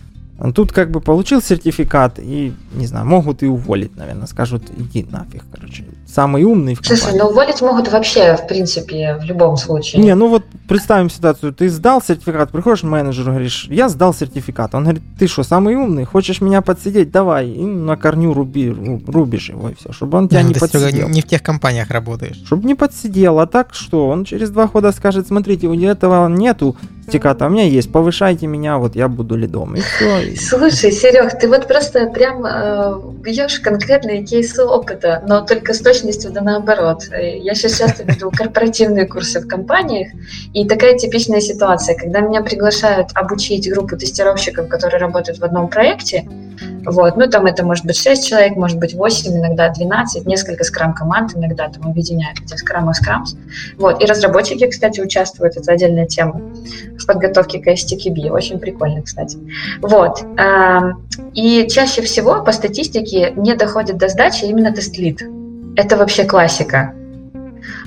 [0.54, 5.44] Тут как бы получил сертификат и, не знаю, могут и уволить, наверное, скажут, иди нафиг,
[5.50, 5.84] короче.
[6.06, 7.00] Самый умный в компании.
[7.00, 10.02] Слушай, ну уволить могут вообще, в принципе, в любом случае.
[10.02, 14.74] Не, ну вот представим ситуацию, ты сдал сертификат, приходишь к менеджеру, говоришь, я сдал сертификат.
[14.74, 18.70] Он говорит, ты что, самый умный, хочешь меня подсидеть, давай, и на корню руби,
[19.06, 21.08] рубишь его, и все, чтобы он тебя ну, не подсидел.
[21.08, 22.36] не в тех компаниях работаешь.
[22.44, 26.76] Чтобы не подсидел, а так что, он через два года скажет, смотрите, у этого нету
[27.06, 30.36] сертификата, а у меня есть, повышайте меня, вот я буду лидом, и все.
[30.36, 36.32] Слушай, Серег, ты вот просто прям э, бьешь конкретные кейсы опыта, но только с точностью
[36.32, 37.04] да наоборот.
[37.12, 40.08] Я сейчас часто веду корпоративные курсы в компаниях,
[40.56, 46.26] и такая типичная ситуация, когда меня приглашают обучить группу тестировщиков, которые работают в одном проекте,
[46.86, 51.36] вот, ну там это может быть 6 человек, может быть 8, иногда 12, несколько скрам-команд
[51.36, 53.34] иногда там объединяют этих скрамов скрамс.
[53.76, 56.40] Вот, и разработчики, кстати, участвуют, это отдельная тема
[56.98, 59.36] в подготовке к STQB, очень прикольно, кстати.
[59.82, 60.24] Вот,
[61.34, 65.22] и чаще всего по статистике не доходит до сдачи именно тест-лид.
[65.76, 66.94] Это вообще классика.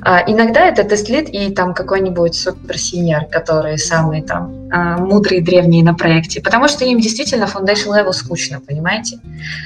[0.01, 5.93] А, иногда это тест-лид и там какой-нибудь супер-синьор, которые самые там а, мудрые древние на
[5.93, 9.19] проекте, потому что им действительно foundation level скучно, понимаете?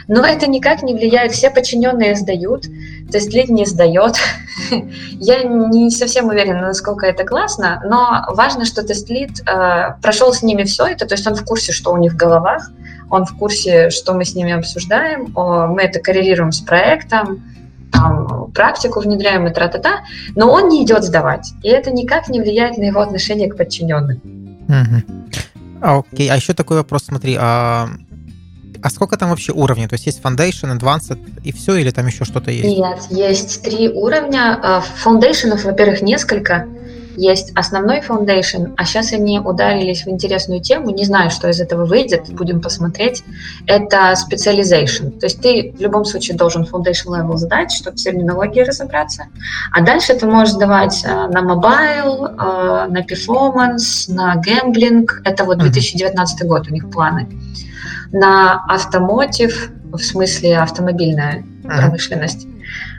[0.08, 2.66] Но это никак не влияет, все подчиненные сдают,
[3.12, 4.16] тест-лид не сдает.
[5.12, 10.64] Я не совсем уверена, насколько это классно, но важно, что тест-лид э, прошел с ними
[10.64, 12.72] все это, то есть он в курсе, что у них в головах,
[13.10, 17.44] он в курсе, что мы с ними обсуждаем, мы это коррелируем с проектом,
[17.94, 20.04] там, практику внедряем и тра-та-та,
[20.36, 21.54] но он не идет сдавать.
[21.64, 24.22] И это никак не влияет на его отношение к подчиненным.
[24.68, 25.40] Угу.
[25.82, 27.90] А, окей, а еще такой вопрос, смотри, а,
[28.82, 29.88] а сколько там вообще уровней?
[29.88, 32.66] То есть есть Foundation, Advanced и все, или там еще что-то есть?
[32.66, 34.60] Нет, есть три уровня.
[34.62, 36.68] А, Foundation, во-первых, несколько.
[37.16, 41.86] Есть основной foundation, а сейчас они ударились в интересную тему, не знаю, что из этого
[41.86, 43.24] выйдет, будем посмотреть.
[43.68, 45.12] Это specialization.
[45.20, 49.28] То есть ты в любом случае должен foundation level сдать, чтобы в терминологии разобраться,
[49.72, 55.08] а дальше ты можешь сдавать э, на mobile, э, на performance, на gambling.
[55.24, 57.28] Это вот 2019 год у них планы.
[58.12, 62.48] На автомотив, в смысле автомобильная промышленность.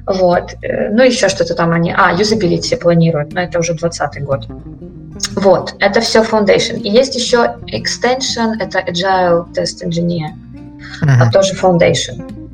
[0.06, 0.54] Вот.
[0.62, 1.94] Э, ну, еще что-то там они...
[1.96, 4.46] А, юзабилити планируют, но это уже 20 год.
[5.36, 6.80] Вот, это все Foundation.
[6.80, 10.30] И есть еще Extension, это Agile Test Engineer,
[11.02, 11.30] uh-huh.
[11.32, 12.44] тоже Foundation.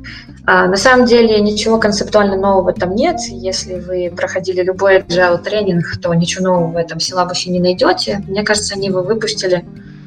[0.45, 3.19] А, на самом деле ничего концептуально нового там нет.
[3.29, 8.23] Если вы проходили любой agile тренинг, то ничего нового в этом силабусе не найдете.
[8.27, 9.65] Мне кажется, они его выпустили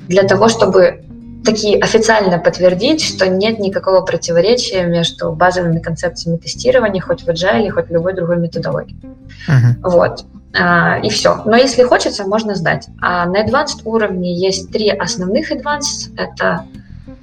[0.08, 1.04] для того, чтобы
[1.44, 7.88] такие официально подтвердить, что нет никакого противоречия между базовыми концепциями тестирования, хоть в Agile, хоть
[7.88, 8.96] в любой другой методологии.
[9.48, 9.90] Uh-huh.
[9.90, 10.24] Вот.
[10.58, 11.42] А, и все.
[11.44, 12.88] Но если хочется, можно сдать.
[13.00, 16.12] А на advanced уровне есть три основных advanced.
[16.16, 16.64] Это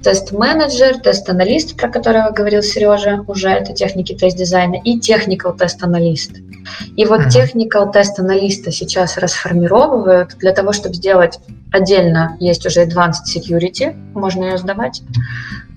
[0.02, 6.32] тест-менеджер, тест-аналист, про которого говорил Сережа, уже это техники тест-дизайна, и technical тест-аналист.
[6.96, 11.38] И вот technical тест-аналиста сейчас расформировывают для того, чтобы сделать
[11.72, 15.02] отдельно, есть уже advanced security, можно ее сдавать,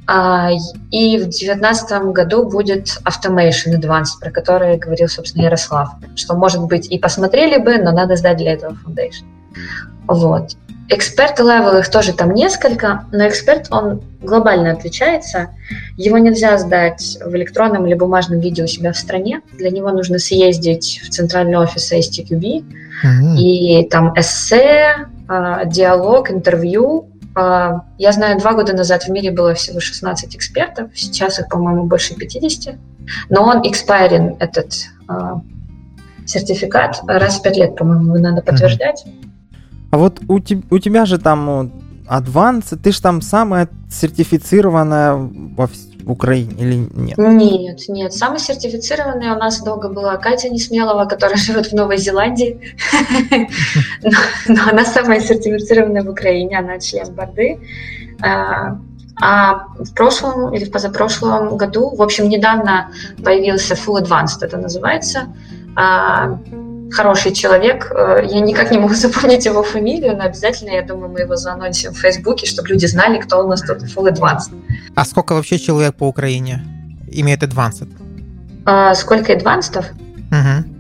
[0.08, 0.52] а,
[0.92, 6.92] и в 2019 году будет Automation Advanced, про который говорил, собственно, Ярослав, что, может быть,
[6.92, 9.26] и посмотрели бы, но надо сдать для этого Foundation.
[10.08, 10.56] Вот.
[10.88, 15.50] Expert Level их тоже там несколько, но эксперт, он глобально отличается.
[15.98, 19.42] Его нельзя сдать в электронном или бумажном виде у себя в стране.
[19.54, 22.64] Для него нужно съездить в центральный офис ISTQB,
[23.04, 23.36] mm-hmm.
[23.36, 27.10] и там эссе, а, диалог, интервью.
[27.34, 31.86] А, я знаю, два года назад в мире было всего 16 экспертов, сейчас их, по-моему,
[31.86, 32.76] больше 50.
[33.30, 34.72] Но он expiring, этот
[35.08, 35.42] а,
[36.28, 39.04] сертификат, раз в пять лет, по-моему, надо подтверждать.
[39.08, 39.32] Mm-hmm.
[39.96, 41.72] А вот у, te, у тебя же там
[42.10, 47.18] Advance, ты же там самая сертифицированная во в Украине или нет?
[47.18, 48.14] Нет, нет.
[48.14, 52.60] Самая сертифицированная у нас долго была Катя Несмелова, которая живет в Новой Зеландии.
[54.50, 57.58] Но она самая сертифицированная в Украине, она член Борды.
[58.22, 58.78] А,
[59.22, 62.92] а в прошлом или в позапрошлом году, в общем, недавно
[63.24, 65.34] появился Full Advanced, это называется.
[66.90, 67.92] А, хороший человек.
[67.92, 71.94] Э, я никак не могу запомнить его фамилию, но обязательно, я думаю, мы его заанонсим
[71.94, 74.52] в Фейсбуке, чтобы люди знали, кто у нас тут Full Advanced.
[74.96, 76.66] А сколько вообще человек по Украине
[77.12, 77.90] имеет Advanced?
[78.66, 79.86] А, сколько адвансов?
[80.32, 80.76] Угу.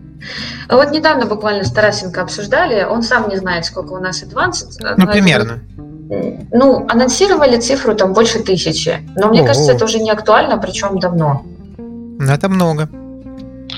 [0.69, 4.79] Вот недавно буквально с Тарасенко обсуждали, он сам не знает, сколько у нас Advanced.
[4.97, 5.59] Ну, примерно.
[6.51, 9.47] ну, анонсировали цифру там больше тысячи, но мне О-о.
[9.47, 11.45] кажется, это уже не актуально, причем давно.
[11.77, 12.89] Ну, это много.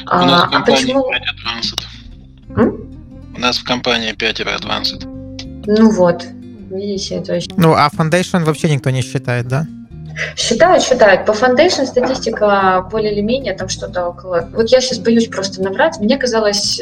[0.06, 1.12] А, а почему?
[1.12, 1.87] Advanced.
[2.58, 5.06] У нас в компании 5 Advanced.
[5.68, 6.26] Ну вот,
[6.72, 7.56] видите, то есть...
[7.58, 9.66] Ну, а Foundation вообще никто не считает, да?
[10.36, 11.26] Считают, считают.
[11.26, 14.50] По Foundation статистика более или менее там что-то около...
[14.54, 16.00] Вот я сейчас боюсь просто наврать.
[16.00, 16.82] Мне казалось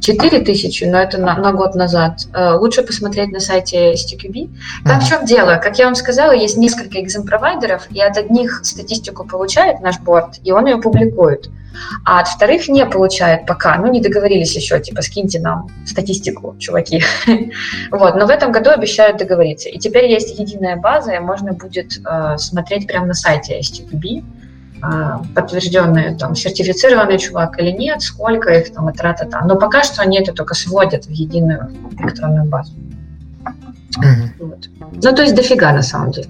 [0.00, 2.26] 4 э, тысячи, но это на, на год назад.
[2.32, 4.50] Э, лучше посмотреть на сайте STQB.
[4.84, 5.00] Там mm-hmm.
[5.00, 5.60] в чем дело?
[5.62, 10.52] Как я вам сказала, есть несколько экзем-провайдеров, и от одних статистику получает наш борт, и
[10.52, 11.48] он ее публикует
[12.04, 17.02] а от вторых не получает пока, ну, не договорились еще, типа, скиньте нам статистику, чуваки.
[17.90, 19.68] вот, но в этом году обещают договориться.
[19.68, 24.24] И теперь есть единая база, и можно будет э, смотреть прямо на сайте STQB,
[24.82, 29.44] э, подтвержденный, там, сертифицированный чувак или нет, сколько их там, и тра-та-та.
[29.44, 32.72] Но пока что они это только сводят в единую электронную базу.
[33.98, 34.28] Mm-hmm.
[34.40, 34.68] Вот.
[34.92, 36.28] Ну, то есть дофига на самом деле.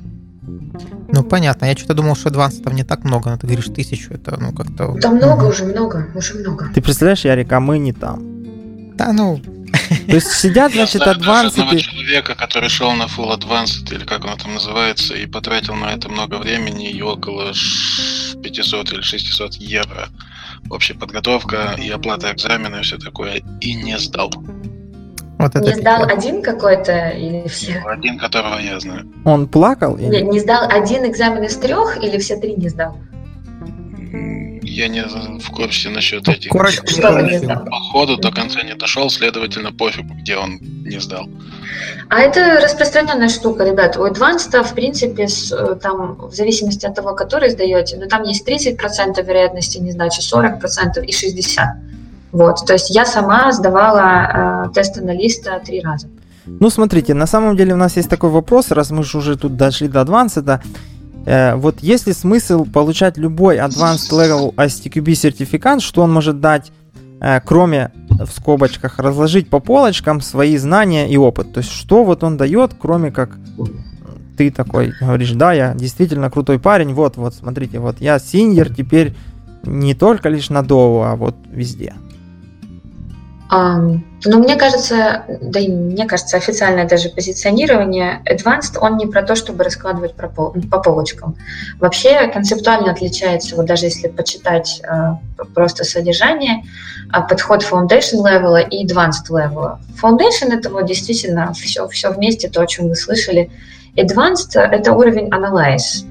[1.11, 1.65] Ну, понятно.
[1.65, 4.53] Я что-то думал, что адванса там не так много, но ты говоришь тысячу, это, ну,
[4.53, 4.95] как-то...
[5.01, 5.51] Там много угу.
[5.51, 6.69] уже, много, уже много.
[6.75, 8.23] Ты представляешь, Ярик, а мы не там.
[8.97, 9.41] Да, ну...
[10.09, 11.61] То есть сидят, значит, адвансы...
[11.61, 15.93] Я человека, который шел на Full Advanced, или как оно там называется, и потратил на
[15.93, 17.53] это много времени, и около
[18.43, 20.09] 500 или 600 евро.
[20.71, 24.33] Общая подготовка и оплата экзамена и все такое, и не сдал.
[25.39, 27.83] Вот это не сдал один какой-то или все?
[27.87, 29.07] Один, которого я знаю.
[29.27, 29.97] Он плакал?
[29.99, 30.07] Или...
[30.07, 32.99] Не, не сдал один экзамен из трех или все три не сдал?
[34.79, 36.53] Я не в курсе насчет этих.
[36.53, 37.65] Короче, что не сдал?
[37.65, 41.29] По ходу до конца не дошел, следовательно, пофигу, где он не сдал.
[42.09, 43.97] А это распространенная штука, ребят.
[43.97, 48.23] У Advanced, в принципе, с, э, там, в зависимости от того, который сдаете, но там
[48.23, 51.67] есть 30% вероятности не сдачи, 40% и 60%.
[52.31, 56.07] Вот, то есть я сама сдавала э, тест аналиста три раза.
[56.47, 59.57] Ну, смотрите, на самом деле у нас есть такой вопрос, раз мы же уже тут
[59.57, 60.61] дошли до Advanced, э,
[61.57, 66.73] вот есть ли смысл получать любой Advanced Level STQB сертификат, что он может дать
[67.21, 71.53] э, кроме в скобочках разложить по полочкам свои знания и опыт.
[71.53, 73.37] То есть что вот он дает, кроме как
[74.37, 79.15] ты такой говоришь, да, я действительно крутой парень, вот, вот, смотрите, вот я синьор теперь
[79.65, 81.95] не только лишь на Доу, а вот везде.
[83.51, 89.35] Но мне кажется, да и мне кажется, официальное даже позиционирование Advanced, он не про то,
[89.35, 91.37] чтобы раскладывать по, по полочкам.
[91.79, 95.17] Вообще концептуально отличается, вот даже если почитать uh,
[95.55, 96.65] просто содержание,
[97.15, 99.79] uh, подход Foundation level и Advanced level.
[100.03, 103.51] Foundation это вот действительно все, все вместе, то, о чем вы слышали.
[103.97, 106.05] Advanced это уровень Analyze.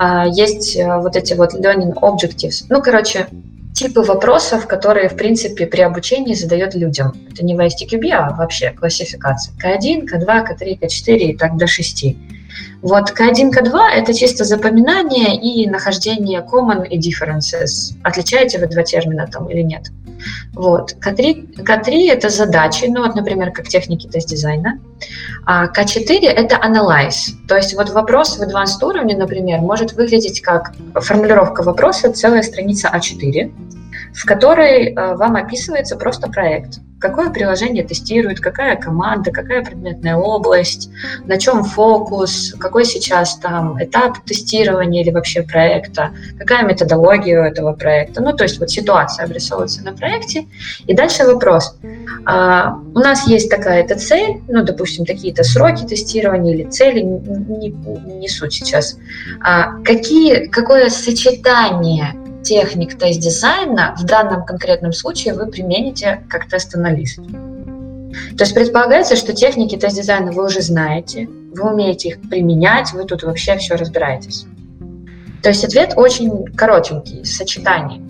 [0.00, 2.64] Uh, есть вот эти вот Learning Objectives.
[2.68, 3.28] Ну, короче,
[3.74, 7.12] типы вопросов, которые, в принципе, при обучении задает людям.
[7.30, 9.54] Это не в ISTQB, а вообще классификация.
[9.56, 12.16] К1, К2, К3, К4 и так до 6.
[12.82, 17.94] Вот К1, К2– это чисто запоминание и нахождение common и differences.
[18.02, 19.90] Отличаете вы два термина там или нет?
[20.54, 20.94] Вот.
[21.00, 24.78] К3, К3– это задачи, ну вот, например, как техники тест-дизайна.
[25.44, 27.32] А К4– это analyze.
[27.48, 32.90] То есть вот вопрос в advanced уровне, например, может выглядеть как формулировка вопроса, целая страница
[32.94, 33.52] А4,
[34.14, 40.88] в которой э, вам описывается просто проект какое приложение тестирует, какая команда, какая предметная область,
[41.26, 47.74] на чем фокус, какой сейчас там этап тестирования или вообще проекта, какая методология у этого
[47.74, 48.22] проекта.
[48.22, 50.46] Ну, то есть вот ситуация обрисовывается на проекте.
[50.86, 51.76] И дальше вопрос.
[52.24, 58.28] А, у нас есть такая-то цель, ну, допустим, такие-то сроки тестирования или цели, не, не
[58.28, 58.96] суть сейчас.
[59.42, 62.14] А, какие, какое сочетание
[62.44, 67.16] техник тест-дизайна в данном конкретном случае вы примените как тест-аналист.
[68.36, 73.22] То есть предполагается, что техники тест-дизайна вы уже знаете, вы умеете их применять, вы тут
[73.24, 74.46] вообще все разбираетесь.
[75.42, 78.00] То есть ответ очень коротенький, сочетание.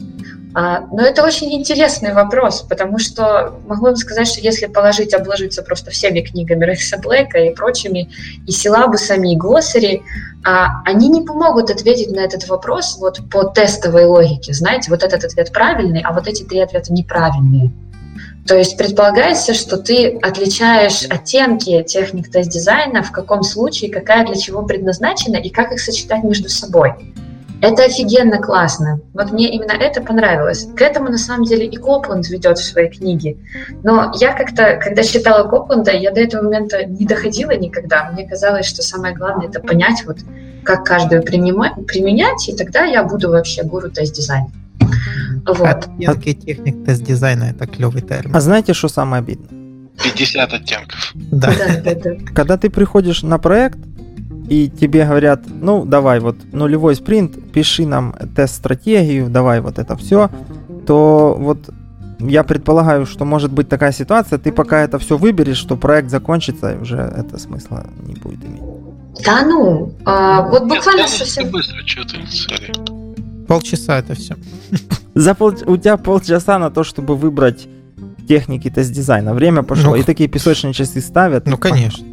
[0.56, 5.62] А, но это очень интересный вопрос, потому что могу вам сказать, что если положить, обложиться
[5.62, 8.08] просто всеми книгами Рекса Блэка и прочими,
[8.46, 10.02] и силабусами, и глоссари,
[10.44, 14.52] а, они не помогут ответить на этот вопрос вот по тестовой логике.
[14.52, 17.72] Знаете, вот этот ответ правильный, а вот эти три ответа неправильные.
[18.46, 24.62] То есть предполагается, что ты отличаешь оттенки техник тест-дизайна, в каком случае, какая для чего
[24.62, 26.92] предназначена и как их сочетать между собой.
[27.60, 29.00] Это офигенно классно.
[29.14, 30.68] Вот мне именно это понравилось.
[30.76, 33.36] К этому, на самом деле, и Копланд ведет в своей книге.
[33.82, 38.10] Но я как-то, когда читала Копланда, я до этого момента не доходила никогда.
[38.12, 40.18] Мне казалось, что самое главное— это понять, вот,
[40.62, 44.50] как каждую применять, и тогда я буду вообще гуру тест-дизайна.
[45.46, 45.88] Вот.
[45.98, 48.34] Оттенки техник тест-дизайна— это клевый термин.
[48.34, 49.64] А знаете, что самое обидное?
[50.02, 51.12] 50 оттенков.
[51.14, 51.52] Да.
[51.56, 52.10] да, да, да.
[52.34, 53.78] Когда ты приходишь на проект,
[54.48, 60.30] и тебе говорят, ну, давай вот нулевой спринт, пиши нам тест-стратегию, давай вот это все,
[60.86, 61.70] то вот
[62.18, 66.76] я предполагаю, что может быть такая ситуация, ты пока это все выберешь, что проект закончится,
[66.80, 68.62] уже это смысла не будет иметь.
[69.24, 71.50] Да ну, а, вот буквально Нет, совсем...
[71.50, 73.46] быстро, что ты, sorry.
[73.46, 74.36] Полчаса это все.
[75.14, 75.52] За пол...
[75.66, 77.68] У тебя полчаса на то, чтобы выбрать
[78.26, 79.34] техники тест-дизайна.
[79.34, 81.46] Время пошло, ну, и такие песочные часы ставят.
[81.46, 82.04] Ну, конечно.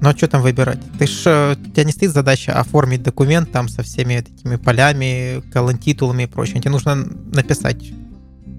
[0.00, 0.78] А что там выбирать?
[0.98, 5.42] Ты ж, э, у тебя не стоит задача оформить документ там со всеми такими полями,
[5.52, 6.60] колонтитулами и прочим.
[6.60, 6.94] Тебе нужно
[7.32, 7.78] написать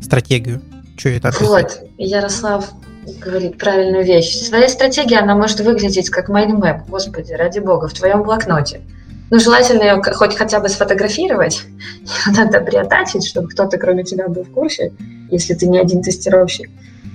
[0.02, 0.62] стратегию.
[0.98, 1.48] Что это описать?
[1.48, 2.70] Вот, Ярослав
[3.22, 4.36] говорит правильную вещь.
[4.36, 8.82] Своя стратегия, она может выглядеть как mind map, господи, ради бога, в твоем блокноте.
[9.32, 11.64] Ну, желательно ее хоть хотя бы сфотографировать,
[12.36, 14.92] надо приаттачить, чтобы кто-то кроме тебя был в курсе,
[15.30, 16.70] если ты не один тестировщик.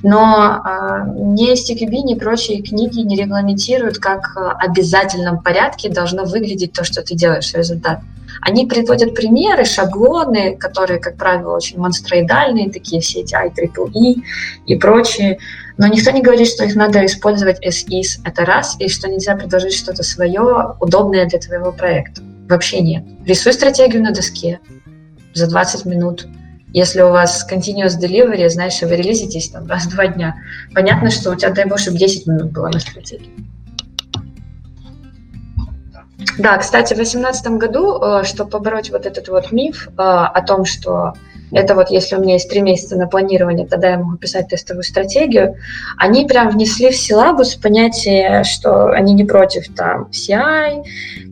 [0.05, 6.75] Но а, ни STQB, ни прочие книги не регламентируют, как в обязательном порядке должно выглядеть
[6.75, 8.01] то, что ты делаешь, результат.
[8.43, 14.23] Они приводят примеры, шаблоны, которые, как правило, очень монстроидальные, такие все эти IEEE
[14.67, 15.39] и прочие.
[15.79, 19.35] Но никто не говорит, что их надо использовать as is, это раз, и что нельзя
[19.37, 22.21] предложить что-то свое, удобное для твоего проекта.
[22.47, 23.05] Вообще нет.
[23.25, 24.61] Рисуй стратегию на доске
[25.33, 26.27] за 20 минут–
[26.75, 30.35] если у вас continuous delivery, знаешь, вы релизитесь там раз в два дня,
[30.75, 33.31] понятно, что у тебя, дай бог, чтобы 10 минут было на стратегии.
[36.37, 40.65] Да, кстати, в 2018 году, э, чтобы побороть вот этот вот миф э, о том,
[40.65, 41.13] что
[41.53, 44.83] это вот если у меня есть три месяца на планирование, тогда я могу писать тестовую
[44.83, 45.55] стратегию,
[45.97, 50.83] они прям внесли в силабус понятие, что они не против там CI,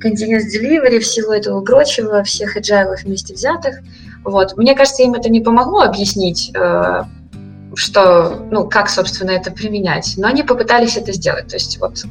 [0.01, 3.81] Continuous Delivery, всего этого прочего, всех agile вместе взятых,
[4.25, 4.57] вот.
[4.57, 7.03] Мне кажется, им это не помогло объяснить, э,
[7.75, 10.15] что, ну, как, собственно, это применять.
[10.17, 11.49] Но они попытались это сделать.
[11.49, 12.05] То есть вот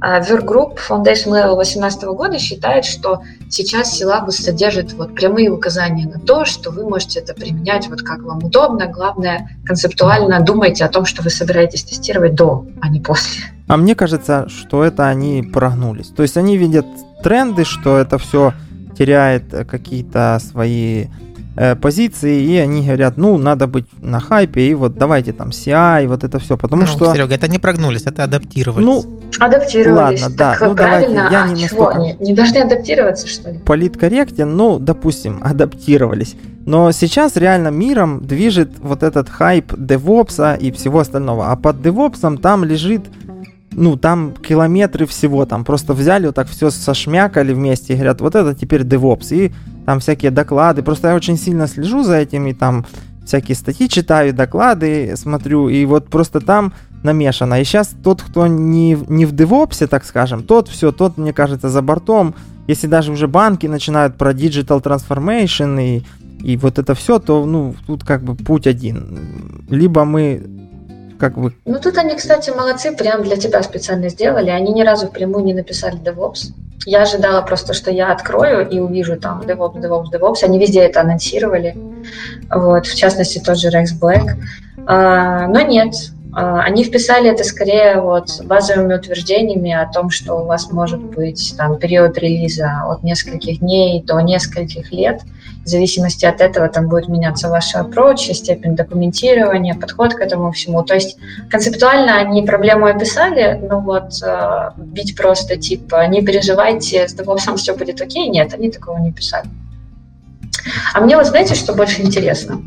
[0.00, 6.20] А Workgroup Foundation Level 2018 года считает, что сейчас силабус содержит вот прямые указания на
[6.20, 8.86] то, что вы можете это применять вот как вам удобно.
[8.86, 13.42] Главное, концептуально думайте о том, что вы собираетесь тестировать до, а не после.
[13.66, 16.08] А мне кажется, что это они прогнулись.
[16.08, 16.86] То есть они видят
[17.22, 18.52] тренды, что это все
[18.96, 21.06] теряет какие-то свои
[21.60, 26.04] Э, позиции, и они говорят, ну, надо быть на хайпе, и вот давайте там CI,
[26.04, 27.12] и вот это все, потому ну, что...
[27.12, 28.86] Серега, это не прогнулись, это адаптировались.
[28.86, 29.04] Ну,
[29.40, 30.22] адаптировались.
[30.22, 31.90] Ладно, да, ну давайте, я а не чего?
[31.90, 31.98] настолько...
[31.98, 33.58] Не, не должны адаптироваться, что ли?
[33.58, 36.36] Политкорректен, ну, допустим, адаптировались.
[36.64, 41.50] Но сейчас реально миром движет вот этот хайп девопса и всего остального.
[41.50, 43.02] А под девопсом там лежит
[43.72, 48.36] ну, там километры всего, там просто взяли вот так все сошмякали вместе и говорят, вот
[48.36, 49.52] это теперь DevOps, и
[49.88, 52.84] там всякие доклады, просто я очень сильно слежу за этим, и там
[53.24, 57.58] всякие статьи читаю, доклады смотрю, и вот просто там намешано.
[57.58, 61.70] И сейчас тот, кто не, не в DevOps, так скажем, тот все, тот, мне кажется,
[61.70, 62.34] за бортом.
[62.66, 66.04] Если даже уже банки начинают про digital transformation и,
[66.42, 69.64] и вот это все, то, ну, тут как бы путь один.
[69.70, 70.67] Либо мы
[71.18, 71.52] как бы...
[71.64, 74.50] Ну, тут они, кстати, молодцы, прям для тебя специально сделали.
[74.50, 76.52] Они ни разу впрямую не написали DevOps.
[76.86, 80.44] Я ожидала просто, что я открою и увижу там DevOps, DevOps, DevOps.
[80.44, 81.76] Они везде это анонсировали.
[82.50, 84.36] Вот, в частности, тот же Rex Black.
[84.86, 85.94] А, но нет,
[86.38, 91.78] они вписали это скорее вот базовыми утверждениями о том, что у вас может быть там
[91.78, 95.22] период релиза от нескольких дней до нескольких лет.
[95.64, 100.84] В зависимости от этого там будет меняться ваша approach, степень документирования, подход к этому всему.
[100.84, 101.18] То есть
[101.50, 107.74] концептуально они проблему описали, но вот э, бить просто типа не переживайте, с DevOps все
[107.74, 109.48] будет окей, нет, они такого не писали.
[110.94, 112.62] А мне вот знаете, что больше интересно?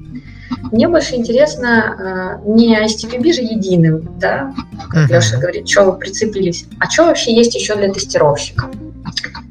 [0.72, 4.54] Мне больше интересно э, не STPB же единым, да,
[4.89, 5.16] как uh-huh.
[5.16, 8.70] Леша говорит, что вы прицепились, а что вообще есть еще для тестировщиков?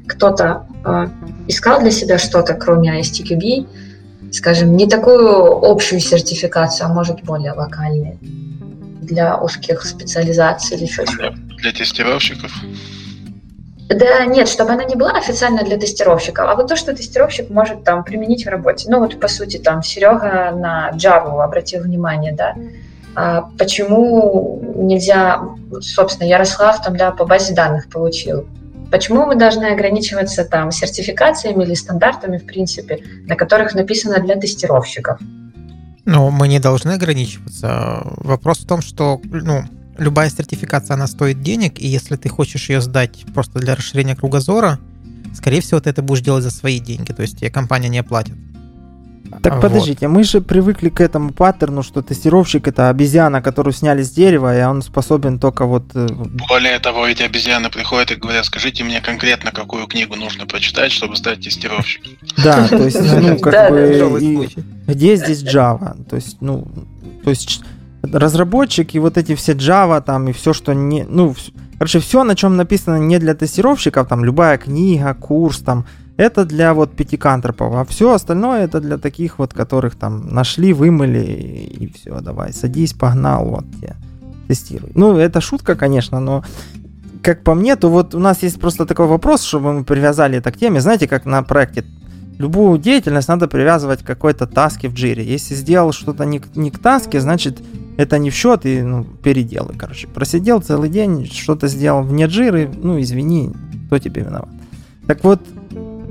[0.07, 1.07] Кто-то э,
[1.47, 3.67] искал для себя что-то, кроме ISTQB,
[4.31, 11.35] скажем, не такую общую сертификацию, а может более локальную для узких специализаций или еще чего?
[11.57, 12.51] Для тестировщиков?
[13.93, 17.83] Да нет, чтобы она не была официально для тестировщиков, а вот то, что тестировщик может
[17.83, 18.87] там применить в работе.
[18.89, 22.55] Ну вот по сути там Серега на Java обратил внимание, да,
[23.15, 25.41] а почему нельзя,
[25.81, 28.47] собственно, Ярослав там, да, по базе данных получил.
[28.91, 35.17] Почему мы должны ограничиваться там сертификациями или стандартами, в принципе, на которых написано для тестировщиков?
[36.03, 38.01] Ну, мы не должны ограничиваться.
[38.17, 39.63] Вопрос в том, что, ну,
[40.01, 44.79] любая сертификация, она стоит денег, и если ты хочешь ее сдать просто для расширения кругозора,
[45.33, 48.35] скорее всего, ты это будешь делать за свои деньги, то есть тебе компания не оплатит.
[49.41, 49.61] Так вот.
[49.61, 54.59] подождите, мы же привыкли к этому паттерну, что тестировщик это обезьяна, которую сняли с дерева,
[54.59, 55.85] и он способен только вот...
[55.93, 56.07] Э,
[56.49, 61.15] Более того, эти обезьяны приходят и говорят, скажите мне конкретно, какую книгу нужно прочитать, чтобы
[61.15, 62.11] стать тестировщиком.
[62.43, 64.49] Да, то есть, ну, как бы...
[64.87, 65.97] Где здесь Java?
[66.09, 66.67] То есть, ну,
[67.23, 67.61] то есть
[68.03, 71.35] разработчик и вот эти все Java там и все, что не, ну,
[71.77, 75.85] короче, все, на чем написано не для тестировщиков, там любая книга, курс, там,
[76.17, 81.23] это для вот пятикантропов, а все остальное это для таких вот, которых там нашли, вымыли
[81.23, 83.95] и, все, давай, садись, погнал, вот тебе,
[84.47, 84.91] тестируй.
[84.95, 86.43] Ну, это шутка, конечно, но
[87.23, 90.51] как по мне, то вот у нас есть просто такой вопрос, чтобы мы привязали это
[90.51, 91.85] к теме, знаете, как на проекте
[92.37, 95.23] любую деятельность надо привязывать к какой-то таске в джире.
[95.23, 97.61] Если сделал что-то не, не к таске, значит
[97.97, 100.07] это не в счет и ну, переделай, короче.
[100.07, 103.51] Просидел целый день, что-то сделал вне джиры, ну извини,
[103.87, 104.49] кто тебе виноват.
[105.07, 105.41] Так вот,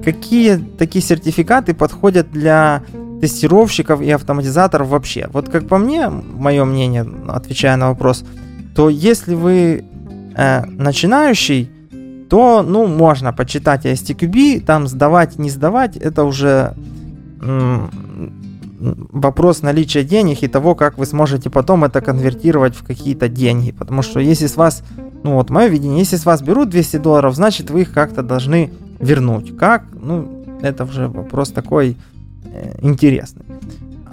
[0.05, 2.83] какие такие сертификаты подходят для
[3.21, 5.29] тестировщиков и автоматизаторов вообще?
[5.33, 8.25] Вот как по мне, мое мнение, отвечая на вопрос,
[8.75, 9.85] то если вы
[10.37, 11.71] э, начинающий,
[12.31, 16.75] то, ну, можно почитать STQB, там сдавать, не сдавать, это уже
[18.81, 23.73] вопрос наличия денег и того, как вы сможете потом это конвертировать в какие-то деньги.
[23.73, 24.83] Потому что если с вас,
[25.25, 28.71] ну вот мое видение, если с вас берут 200 долларов, значит вы их как-то должны
[29.01, 29.57] вернуть.
[29.57, 29.85] Как?
[29.93, 31.97] Ну, это уже вопрос такой
[32.45, 33.45] э, интересный.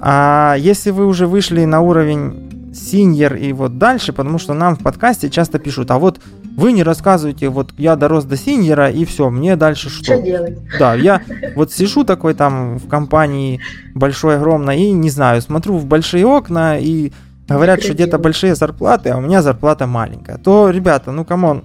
[0.01, 4.79] А если вы уже вышли на уровень синьор и вот дальше, потому что нам в
[4.79, 6.19] подкасте часто пишут, а вот
[6.57, 10.15] вы не рассказываете, вот я дорос до senior а и все, мне дальше что?
[10.15, 10.57] Что делать?
[10.79, 11.21] Да, я
[11.55, 13.61] вот сижу такой там в компании
[13.93, 17.13] большой, огромной и не знаю, смотрю в большие окна и
[17.47, 20.39] говорят, что где-то большие зарплаты, а у меня зарплата маленькая.
[20.39, 21.63] То, ребята, ну come on,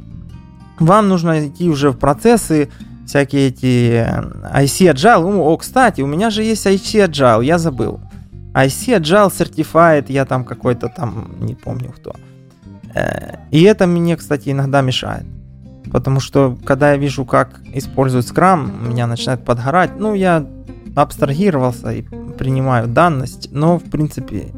[0.78, 2.68] вам нужно идти уже в процессы,
[3.06, 4.06] всякие эти
[4.54, 5.40] ICAgile.
[5.40, 7.98] О, кстати, у меня же есть ICAgile, я забыл.
[8.52, 12.14] ICAgile Certified, я там какой-то там, не помню кто.
[12.94, 15.24] Э, и это мне, кстати, иногда мешает.
[15.90, 19.92] Потому что, когда я вижу, как используют Scrum, меня начинает подгорать.
[19.98, 20.46] Ну, я
[20.94, 22.02] абстрагировался и
[22.38, 24.48] принимаю данность, но, в принципе,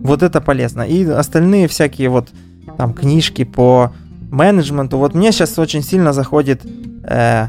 [0.00, 0.82] вот это полезно.
[0.82, 2.28] И остальные всякие вот
[2.76, 3.92] там книжки по
[4.30, 4.98] менеджменту.
[4.98, 6.62] Вот мне сейчас очень сильно заходит
[7.04, 7.48] э,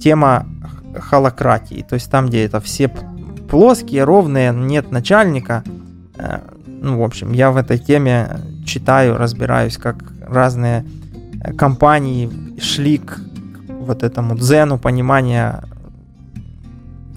[0.00, 0.46] тема
[0.98, 1.84] холократии.
[1.88, 2.88] То есть там, где это все
[3.50, 5.62] плоские, ровные, нет начальника.
[6.16, 10.84] Э, ну, в общем, я в этой теме читаю, разбираюсь, как разные
[11.42, 12.30] э, компании
[12.60, 13.20] шли к
[13.68, 15.64] вот этому дзену понимания,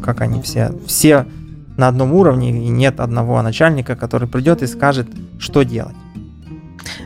[0.04, 1.26] как они все, все
[1.78, 5.08] на одном уровне, и нет одного начальника, который придет и скажет,
[5.40, 5.96] что делать.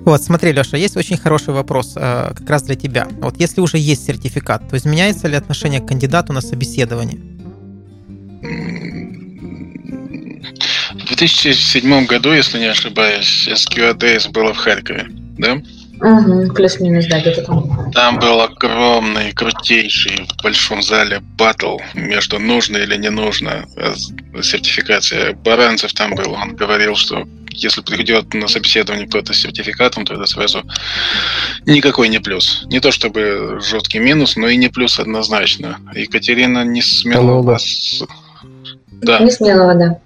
[0.02, 3.07] Вот, смотри, Леша, есть очень хороший вопрос э, как раз для тебя.
[3.22, 7.20] Вот если уже есть сертификат, то изменяется ли отношение к кандидату на собеседование?
[11.20, 15.56] В 2007 году, если не ошибаюсь, SQADS было в Харькове, да?
[16.00, 17.91] Угу, плюс-минус, да, где-то там.
[17.91, 23.94] Там был огромный, крутейший в большом зале батл между нужно или не нужно э,
[24.41, 25.34] сертификация.
[25.34, 30.26] Баранцев там был, он говорил, что если придет на собеседование кто-то с сертификатом, то это
[30.26, 30.64] сразу
[31.66, 32.64] никакой не плюс.
[32.68, 35.80] Не то чтобы жесткий минус, но и не плюс однозначно.
[35.94, 38.04] Екатерина не смела вас...
[39.02, 39.20] Да.
[39.20, 40.00] Не смелого, да.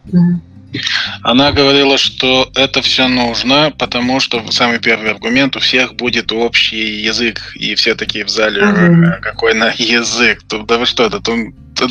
[1.21, 7.01] Она говорила, что это все нужно, потому что самый первый аргумент у всех будет общий
[7.01, 9.19] язык, и все такие в зале, uh-huh.
[9.21, 11.19] какой на язык, да вы что, это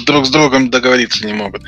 [0.07, 1.63] друг с другом договориться не могут.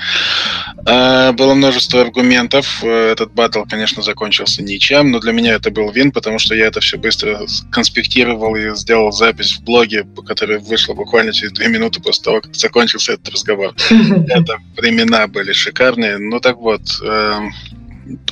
[0.86, 2.82] А, было множество аргументов.
[2.82, 6.80] Этот батл, конечно, закончился ничем, но для меня это был вин, потому что я это
[6.80, 12.24] все быстро конспектировал и сделал запись в блоге, которая вышла буквально через две минуты после
[12.24, 13.74] того, как закончился этот разговор.
[14.28, 16.18] Это времена были шикарные.
[16.18, 17.52] Ну так вот, эм,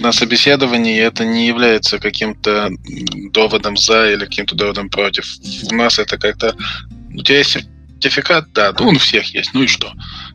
[0.00, 2.70] на собеседовании это не является каким-то
[3.32, 5.24] доводом за или каким-то доводом против.
[5.70, 6.54] У нас это как-то...
[7.14, 7.56] У тебя есть
[8.02, 9.88] сертификат, да, да он у всех есть, ну и что?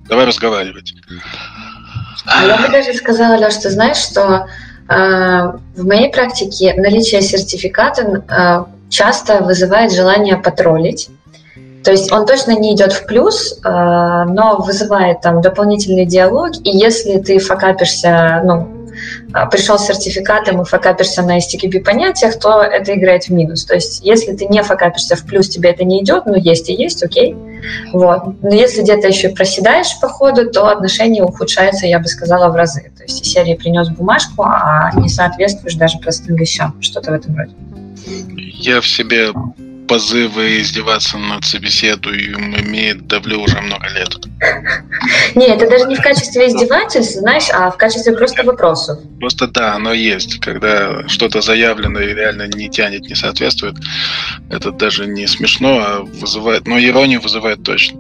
[0.08, 0.94] Давай разговаривать.
[2.26, 4.48] А я бы даже сказала, Леш, ты знаешь, что
[4.90, 4.96] э,
[5.76, 11.10] в моей практике наличие сертификата э, часто вызывает желание потроллить.
[11.84, 16.70] То есть он точно не идет в плюс, э, но вызывает там дополнительный диалог, и
[16.70, 18.77] если ты факапишься, ну,
[19.52, 23.66] пришел с сертификатом и факапишься на STQB понятиях, то это играет в минус.
[23.66, 26.74] То есть если ты не факапишься в плюс, тебе это не идет, ну есть и
[26.74, 27.36] есть, окей.
[27.94, 28.42] Вот.
[28.42, 32.92] Но если где-то еще проседаешь по ходу, то отношения ухудшаются, я бы сказала, в разы.
[32.98, 36.76] То есть из серии принес бумажку, а не соответствуешь даже простым вещам.
[36.82, 37.54] Что-то в этом роде.
[38.60, 39.32] Я в себе
[39.88, 44.10] позывы издеваться над собеседуем имеет давлю уже много лет.
[45.36, 49.00] Нет, это даже не в качестве издевательств, знаешь, а в качестве просто вопросов.
[49.20, 50.40] Просто да, оно есть.
[50.40, 53.76] Когда что-то заявлено и реально не тянет, не соответствует,
[54.50, 58.00] это даже не смешно, а вызывает, но иронию вызывает точно.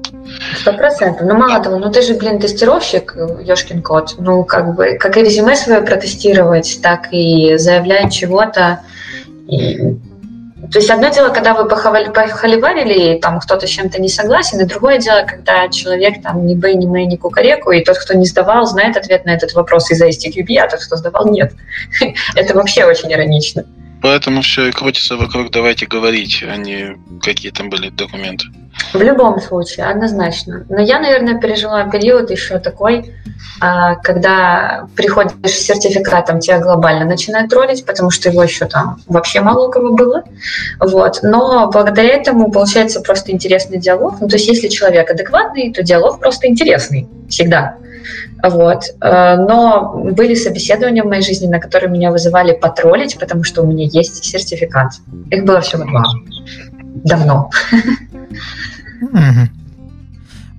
[0.59, 1.25] Сто процентов.
[1.27, 4.15] Ну, мало того, ну ты же, блин, тестировщик, ёшкин кот.
[4.19, 8.81] Ну, как бы, как и резюме свое протестировать, так и заявлять чего-то.
[9.49, 9.95] И
[10.71, 14.65] то есть одно дело, когда вы похоливарили, и там кто-то с чем-то не согласен, и
[14.65, 18.25] другое дело, когда человек там ни бэй, ни мэй, ни кукареку, и тот, кто не
[18.25, 21.53] сдавал, знает ответ на этот вопрос из-за STQB, а тот, кто сдавал, нет.
[22.35, 23.65] Это вообще очень иронично.
[24.01, 28.45] Поэтому все и крутится вокруг «давайте говорить», а не какие там были документы.
[28.93, 30.65] В любом случае, однозначно.
[30.69, 33.11] Но я, наверное, пережила период еще такой,
[33.59, 39.41] а, когда приходишь с сертификатом, тебя глобально начинают троллить, потому что его еще там вообще
[39.41, 40.23] мало у кого было.
[40.79, 41.19] Вот.
[41.23, 44.21] Но благодаря этому получается просто интересный диалог.
[44.21, 47.77] Ну, то есть если человек адекватный, то диалог просто интересный всегда.
[48.43, 48.83] Вот.
[49.01, 53.67] Э, но были собеседования в моей жизни, на которые меня вызывали потроллить, потому что у
[53.67, 54.93] меня есть сертификат.
[55.31, 56.03] Их было всего два.
[57.03, 57.49] Давно.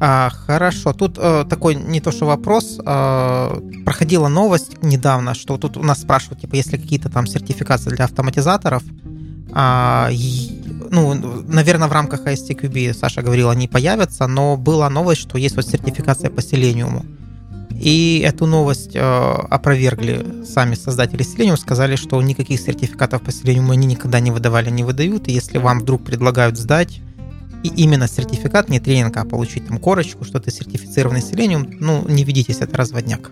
[0.00, 2.78] А, хорошо, тут э, такой не то что вопрос.
[2.86, 7.90] Э, проходила новость недавно, что тут у нас спрашивают, типа, есть ли какие-то там сертификации
[7.90, 8.84] для автоматизаторов.
[9.52, 11.14] А, и, ну,
[11.48, 16.30] наверное, в рамках ISTQB, Саша говорила, они появятся, но была новость, что есть вот сертификация
[16.30, 17.04] по Selenium.
[17.70, 23.86] И эту новость э, опровергли сами создатели Selenium, сказали, что никаких сертификатов по Selenium они
[23.86, 27.00] никогда не выдавали, не выдают, и если вам вдруг предлагают сдать
[27.62, 32.24] и именно сертификат, не тренинг, а получить там корочку, что ты сертифицированный Selenium, ну, не
[32.24, 33.30] ведитесь, это разводняк.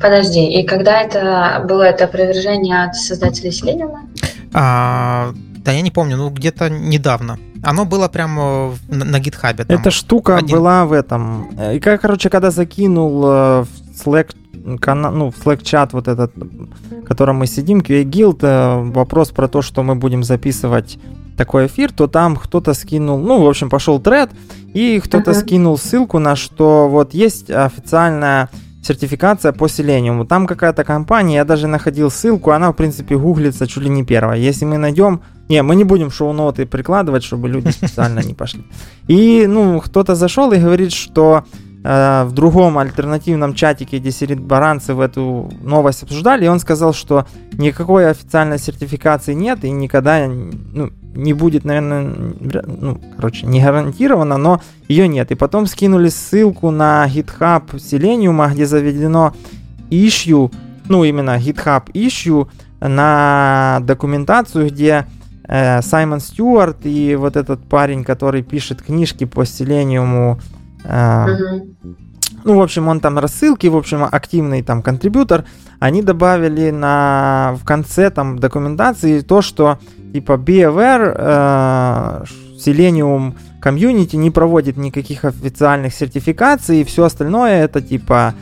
[0.00, 4.08] Подожди, и когда это было это опровержение от создателей Selenium?
[4.52, 5.32] А,
[5.64, 7.38] да, я не помню, ну где-то недавно.
[7.62, 9.64] Оно было прямо на, гитхабе.
[9.68, 10.56] Эта штука один...
[10.56, 11.50] была в этом.
[11.74, 13.68] И как, короче, когда закинул э, в
[14.04, 14.34] Slack
[14.80, 19.30] канал, ну, в Slack чат вот этот, в котором мы сидим, QA Guild, э, вопрос
[19.30, 20.98] про то, что мы будем записывать
[21.36, 24.30] такой эфир, то там кто-то скинул, ну, в общем, пошел тред,
[24.74, 25.40] и кто-то uh-huh.
[25.40, 28.50] скинул ссылку на что вот есть официальная
[28.82, 30.26] сертификация по Selenium.
[30.26, 34.38] Там какая-то компания, я даже находил ссылку, она, в принципе, гуглится чуть ли не первая.
[34.38, 35.20] Если мы найдем...
[35.48, 38.64] Не, мы не будем шоу-ноты прикладывать, чтобы люди специально не пошли.
[39.08, 41.44] И, ну, кто-то зашел и говорит, что
[41.82, 48.08] в другом альтернативном чатике, где сидит Баранцев, эту новость обсуждали, и он сказал, что никакой
[48.08, 55.08] официальной сертификации нет и никогда ну, не будет, наверное, ну, короче, не гарантировано, но ее
[55.08, 55.30] нет.
[55.30, 59.34] И потом скинули ссылку на GitHub Selenium, где заведено
[59.90, 60.52] issue,
[60.88, 62.48] ну, именно GitHub issue
[62.80, 65.06] на документацию, где
[65.46, 70.40] э, Саймон Стюарт и вот этот парень, который пишет книжки по Selenium,
[70.84, 71.26] э,
[72.44, 75.44] ну, в общем, он там рассылки, в общем, активный там контрибьютор,
[75.78, 79.78] они добавили на, в конце там документации то, что
[80.12, 82.24] типа BeAware, э,
[82.58, 88.34] Selenium комьюнити не проводит никаких официальных сертификаций, и все остальное это типа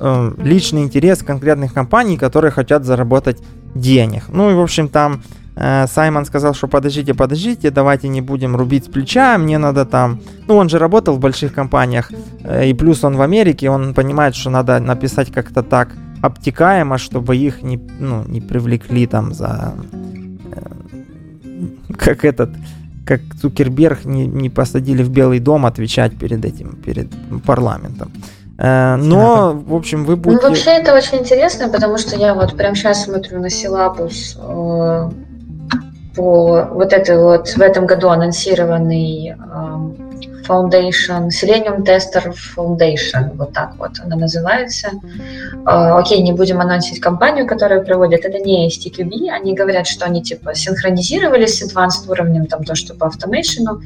[0.00, 3.42] э, личный интерес конкретных компаний, которые хотят заработать
[3.74, 4.24] денег.
[4.28, 5.22] Ну и в общем там
[5.56, 10.20] Саймон сказал, что подождите, подождите, давайте не будем рубить с плеча, мне надо там...
[10.48, 12.10] Ну, он же работал в больших компаниях,
[12.42, 15.90] э, и плюс он в Америке, он понимает, что надо написать как-то так
[16.22, 19.74] обтекаемо, чтобы их не, ну, не привлекли там за
[21.98, 22.50] как этот,
[23.06, 27.08] как Цукерберг не, не посадили в Белый дом отвечать перед этим, перед
[27.46, 28.10] парламентом.
[28.58, 30.42] Э, но, в общем, вы будете...
[30.42, 35.10] Ну, вообще это очень интересно, потому что я вот прямо сейчас смотрю на силабус э,
[36.14, 40.14] по вот этой вот в этом году анонсированный э,
[40.46, 44.90] Foundation, Selenium Tester Foundation, вот так вот она называется.
[45.64, 50.22] Uh, окей, не будем анонсить компанию, которая проводит, это не STQB, они говорят, что они
[50.22, 53.80] типа синхронизировались с advanced уровнем, там то, что по автомейшену,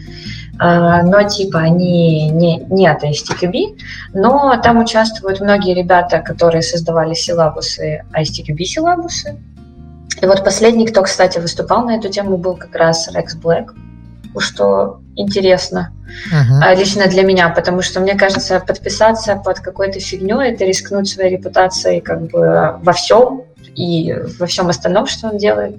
[0.61, 3.79] uh, но типа они не, не от STQB,
[4.15, 9.37] но там участвуют многие ребята, которые создавали силабусы, STQB силабусы.
[10.21, 13.75] И вот последний, кто, кстати, выступал на эту тему, был как раз Rex Black,
[14.39, 15.93] что интересно
[16.33, 16.77] uh-huh.
[16.77, 22.01] лично для меня, потому что мне кажется, подписаться под какой-то фигней это рискнуть своей репутацией
[22.01, 23.43] как бы во всем
[23.75, 25.77] и во всем остальном, что он делает.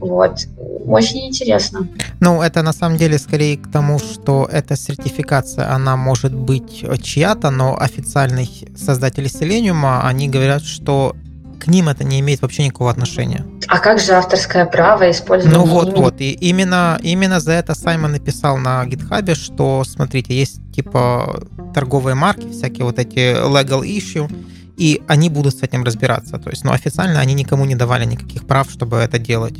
[0.00, 0.46] Вот.
[0.86, 1.88] Очень интересно.
[2.20, 7.50] Ну, это на самом деле скорее к тому, что эта сертификация, она может быть чья-то,
[7.50, 11.14] но официальные создатели Selenium, они говорят, что
[11.58, 13.44] к ним это не имеет вообще никакого отношения.
[13.68, 15.56] А как же авторское право использовать?
[15.56, 16.00] Ну вот, имени?
[16.00, 16.20] вот.
[16.20, 21.42] И именно, именно за это Саймон написал на гитхабе, что, смотрите, есть типа
[21.74, 24.30] торговые марки, всякие вот эти legal issue,
[24.76, 26.38] и они будут с этим разбираться.
[26.38, 29.58] То есть, но официально они никому не давали никаких прав, чтобы это делать.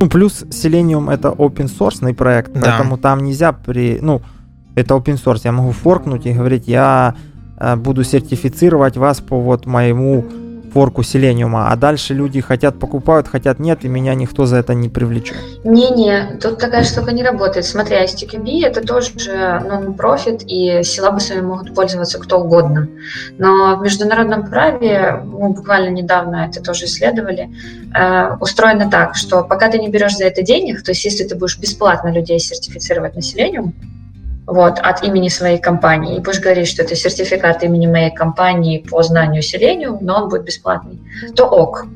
[0.00, 2.60] Ну, плюс Selenium это open source проект, да.
[2.62, 3.98] поэтому там нельзя при...
[4.00, 4.22] Ну,
[4.74, 7.14] это open source, я могу форкнуть и говорить, я
[7.58, 10.24] э, буду сертифицировать вас по вот моему
[10.74, 14.88] форку Selenium, а дальше люди хотят покупают, хотят нет, и меня никто за это не
[14.88, 15.36] привлечет.
[15.62, 17.64] Не-не, тут такая штука не работает.
[17.64, 19.10] Смотри, STQB это тоже
[19.68, 22.88] нон-профит, и силабусами могут пользоваться кто угодно.
[23.38, 27.50] Но в международном праве, мы буквально недавно это тоже исследовали,
[27.96, 31.36] э, устроено так, что пока ты не берешь за это денег, то есть если ты
[31.36, 33.72] будешь бесплатно людей сертифицировать на Selenium,
[34.46, 36.16] вот, от имени своей компании.
[36.16, 40.44] И будешь говорить, что это сертификат имени моей компании по знанию Selenium, но он будет
[40.44, 41.00] бесплатный,
[41.34, 41.86] то ок.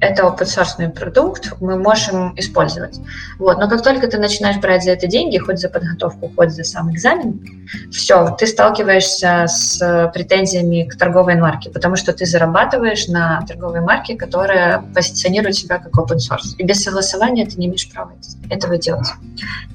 [0.00, 2.98] Это open source продукт, мы можем использовать.
[3.38, 3.58] Вот.
[3.58, 6.90] Но как только ты начинаешь брать за это деньги, хоть за подготовку, хоть за сам
[6.92, 13.80] экзамен, все, ты сталкиваешься с претензиями к торговой марке, потому что ты зарабатываешь на торговой
[13.80, 16.56] марке, которая позиционирует себя как open source.
[16.58, 18.10] И без согласования ты не имеешь права
[18.50, 19.06] этого делать.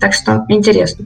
[0.01, 1.05] Так что интересно.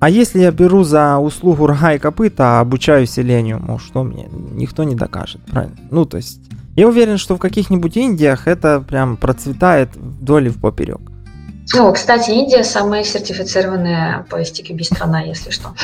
[0.00, 4.82] А если я беру за услугу рога и копыта, а обучаю селению, что мне никто
[4.82, 5.76] не докажет, правильно?
[5.90, 6.40] Ну, то есть,
[6.74, 11.00] я уверен, что в каких-нибудь Индиях это прям процветает вдоль и в поперек.
[11.78, 15.74] О, кстати, Индия самая сертифицированная по STQB страна, если что.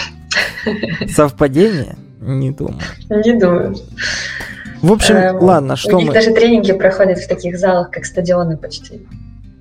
[1.08, 1.96] Совпадение?
[2.18, 2.80] Не думаю.
[3.10, 3.76] Не думаю.
[4.80, 6.14] В общем, эм, ладно, что у них мы...
[6.14, 9.06] даже тренинги проходят в таких залах, как стадионы почти.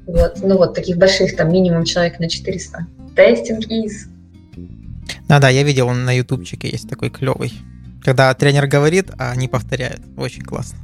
[0.08, 2.88] Вот, ну вот, таких больших, там минимум человек на 400.
[3.16, 4.08] Тестинг из
[5.28, 7.54] да-да, я видел, он на ютубчике есть такой клевый.
[8.04, 10.02] Когда тренер говорит, а они повторяют.
[10.18, 10.78] Очень классно.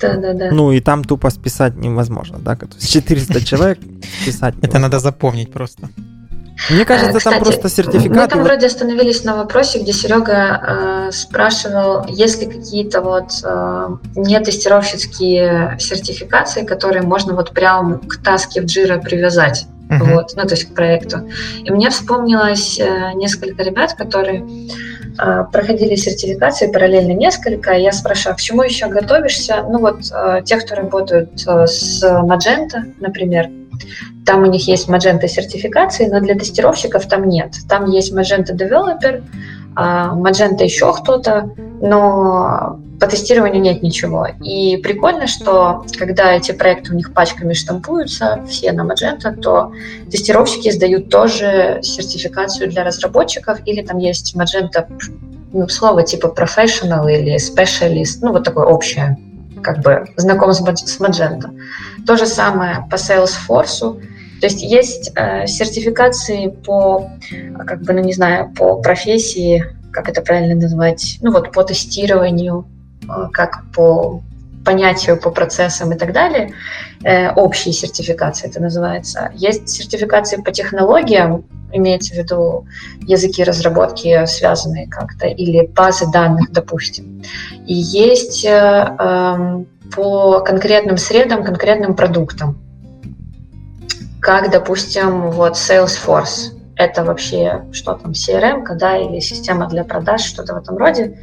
[0.00, 0.50] Да-да-да.
[0.52, 2.56] Ну и там тупо списать невозможно, да?
[2.56, 3.78] То есть 400 человек
[4.22, 5.88] списать Это надо запомнить просто.
[6.70, 8.20] Мне кажется, Кстати, там просто сертификаты...
[8.20, 13.96] Мы там вроде остановились на вопросе, где Серега э, спрашивал, есть ли какие-то вот э,
[14.14, 19.66] нетестировщицкие сертификации, которые можно вот прям к таске в Jira привязать.
[19.88, 20.14] Uh-huh.
[20.14, 21.28] Вот, ну, то есть к проекту.
[21.62, 24.44] И мне вспомнилось э, несколько ребят, которые
[25.18, 27.72] э, проходили сертификации параллельно несколько.
[27.72, 29.62] Я спрашиваю, а к чему еще готовишься?
[29.68, 33.50] Ну, вот э, те, кто работают э, с Magento, например,
[34.24, 37.54] там у них есть Magento сертификации, но для тестировщиков там нет.
[37.68, 39.22] Там есть Magento Developer,
[39.76, 41.50] а, Magento еще кто-то,
[41.80, 44.28] но по тестированию нет ничего.
[44.42, 49.72] И прикольно, что когда эти проекты у них пачками штампуются, все на Magento, то
[50.10, 54.86] тестировщики сдают тоже сертификацию для разработчиков, или там есть Magento,
[55.52, 59.18] ну, слово типа professional или specialist, ну, вот такое общее,
[59.62, 60.60] как бы знаком с
[61.00, 61.50] Magento.
[62.06, 64.00] То же самое по Salesforce.
[64.40, 67.10] То есть есть э, сертификации по,
[67.66, 72.66] как бы, ну не знаю, по профессии, как это правильно назвать, ну вот по тестированию,
[73.32, 74.22] как по
[74.64, 76.54] понятию, по процессам и так далее.
[77.04, 79.30] Э, общие сертификации это называется.
[79.34, 82.66] Есть сертификации по технологиям, имеется в виду
[83.00, 87.22] языки разработки, связанные как-то, или базы данных, допустим.
[87.66, 89.64] И есть э, э,
[89.94, 92.58] по конкретным средам, конкретным продуктам
[94.24, 96.53] как, допустим, вот Salesforce.
[96.76, 101.18] Это вообще что там, CRM, да, или система для продаж, что-то в этом роде.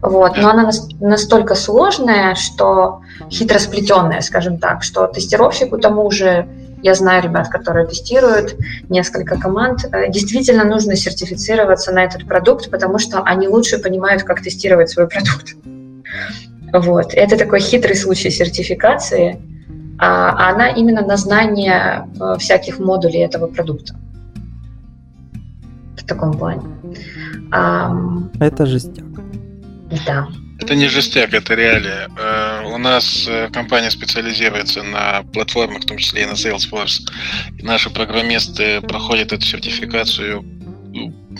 [0.00, 0.36] Вот.
[0.38, 0.70] Но она
[1.00, 3.00] настолько сложная, что
[3.30, 6.48] хитросплетенная, скажем так, что тестировщику тому же
[6.82, 8.56] я знаю ребят, которые тестируют
[8.90, 9.86] несколько команд.
[9.90, 15.08] Э, действительно нужно сертифицироваться на этот продукт, потому что они лучше понимают, как тестировать свой
[15.08, 15.54] продукт.
[16.74, 17.14] Вот.
[17.14, 19.40] Это такой хитрый случай сертификации,
[19.98, 23.94] а она именно на знание э, всяких модулей этого продукта.
[26.04, 26.62] В таком плане.
[28.40, 29.06] Это жестяк.
[30.06, 30.28] Да.
[30.60, 32.08] Это не жестяк, это реалия.
[32.16, 37.00] Э, у нас э, компания специализируется на платформах, в том числе и на Salesforce.
[37.58, 40.44] И наши программисты проходят эту сертификацию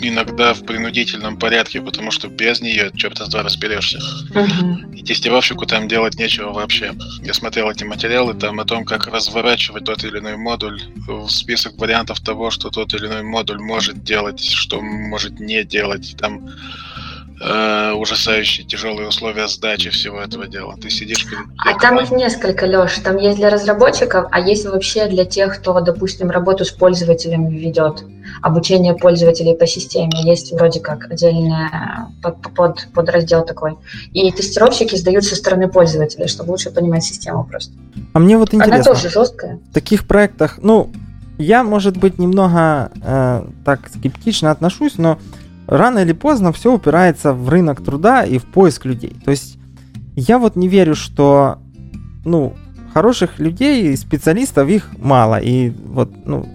[0.01, 3.99] иногда в принудительном порядке, потому что без нее черта с два разберешься.
[4.33, 4.95] Uh-huh.
[4.95, 6.93] И тестировщику там делать нечего вообще.
[7.21, 11.77] Я смотрел эти материалы там о том, как разворачивать тот или иной модуль, в список
[11.77, 16.15] вариантов того, что тот или иной модуль может делать, что может не делать.
[16.17, 16.49] Там
[17.41, 20.75] э, ужасающие тяжелые условия сдачи всего этого дела.
[20.81, 21.45] Ты сидишь перед...
[21.57, 22.95] А там их несколько, Леш.
[22.99, 28.03] Там есть для разработчиков, а есть вообще для тех, кто, допустим, работу с пользователями ведет.
[28.41, 30.11] Обучение пользователей по системе.
[30.23, 31.53] Есть вроде как отдельный
[32.21, 33.75] под, под, подраздел такой.
[34.13, 37.73] И тестировщики сдают со стороны пользователя, чтобы лучше понимать систему просто.
[38.13, 38.75] А мне вот интересно.
[38.75, 39.59] Она тоже жесткая.
[39.69, 40.89] В таких проектах, ну,
[41.37, 45.19] я, может быть, немного э, так скептично отношусь, но
[45.67, 49.15] рано или поздно все упирается в рынок труда и в поиск людей.
[49.23, 49.57] То есть
[50.15, 51.59] я вот не верю, что
[52.23, 52.53] ну,
[52.93, 55.37] хороших людей, специалистов их мало.
[55.39, 56.47] И вот ну,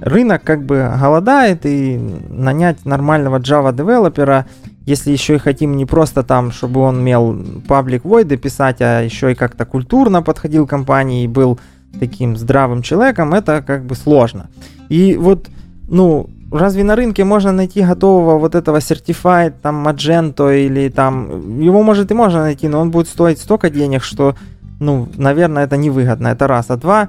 [0.00, 1.98] рынок как бы голодает, и
[2.28, 4.46] нанять нормального Java девелопера,
[4.86, 9.32] если еще и хотим не просто там, чтобы он умел паблик войды писать, а еще
[9.32, 11.58] и как-то культурно подходил к компании и был
[11.98, 14.50] таким здравым человеком, это как бы сложно.
[14.90, 15.48] И вот,
[15.88, 16.28] ну,
[16.58, 21.60] разве на рынке можно найти готового вот этого Certified, там, Magento или там...
[21.60, 24.34] Его, может, и можно найти, но он будет стоить столько денег, что,
[24.80, 26.28] ну, наверное, это невыгодно.
[26.28, 26.70] Это раз.
[26.70, 27.08] А два,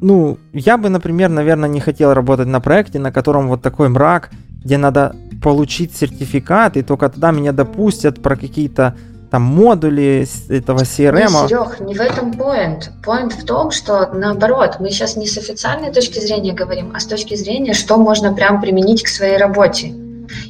[0.00, 4.30] ну, я бы, например, наверное, не хотел работать на проекте, на котором вот такой мрак,
[4.64, 8.94] где надо получить сертификат, и только тогда меня допустят про какие-то
[9.30, 11.20] там модули этого CRM.
[11.20, 12.84] Не, Серег, не в этом point.
[13.04, 17.06] Point в том, что наоборот, мы сейчас не с официальной точки зрения говорим, а с
[17.06, 19.94] точки зрения, что можно прям применить к своей работе.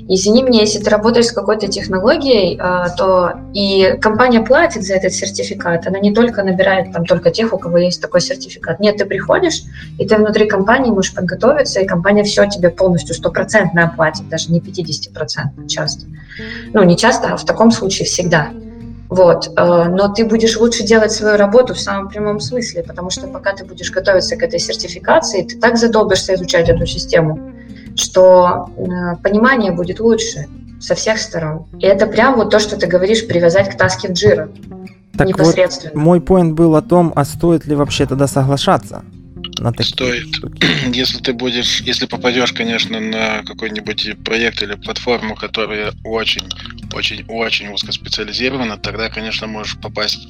[0.09, 5.13] Извини меня, если ты работаешь с какой-то технологией, а, то и компания платит за этот
[5.13, 5.87] сертификат.
[5.87, 8.81] Она не только набирает там только тех, у кого есть такой сертификат.
[8.81, 9.63] Нет, ты приходишь,
[9.99, 14.61] и ты внутри компании можешь подготовиться, и компания все тебе полностью стопроцентно оплатит, даже не
[14.61, 16.07] 50% часто.
[16.73, 18.51] Ну, не часто, а в таком случае всегда.
[19.09, 19.49] Вот.
[19.57, 23.53] Э, но ты будешь лучше делать свою работу в самом прямом смысле, потому что пока
[23.53, 27.53] ты будешь готовиться к этой сертификации, ты так задолбишься изучать эту систему,
[27.97, 30.47] что э, понимание будет лучше
[30.81, 31.67] со всех сторон.
[31.79, 34.51] И это прям вот то, что ты говоришь, привязать к таске в Jira.
[35.17, 35.93] Так непосредственно.
[35.95, 39.03] Вот мой поинт был о том, а стоит ли вообще тогда соглашаться
[39.59, 40.29] на такие Стоит.
[40.95, 46.49] Если ты будешь, если попадешь, конечно, на какой-нибудь проект или платформу, которая очень,
[46.93, 50.29] очень, очень узкоспециализирована, тогда, конечно, можешь попасть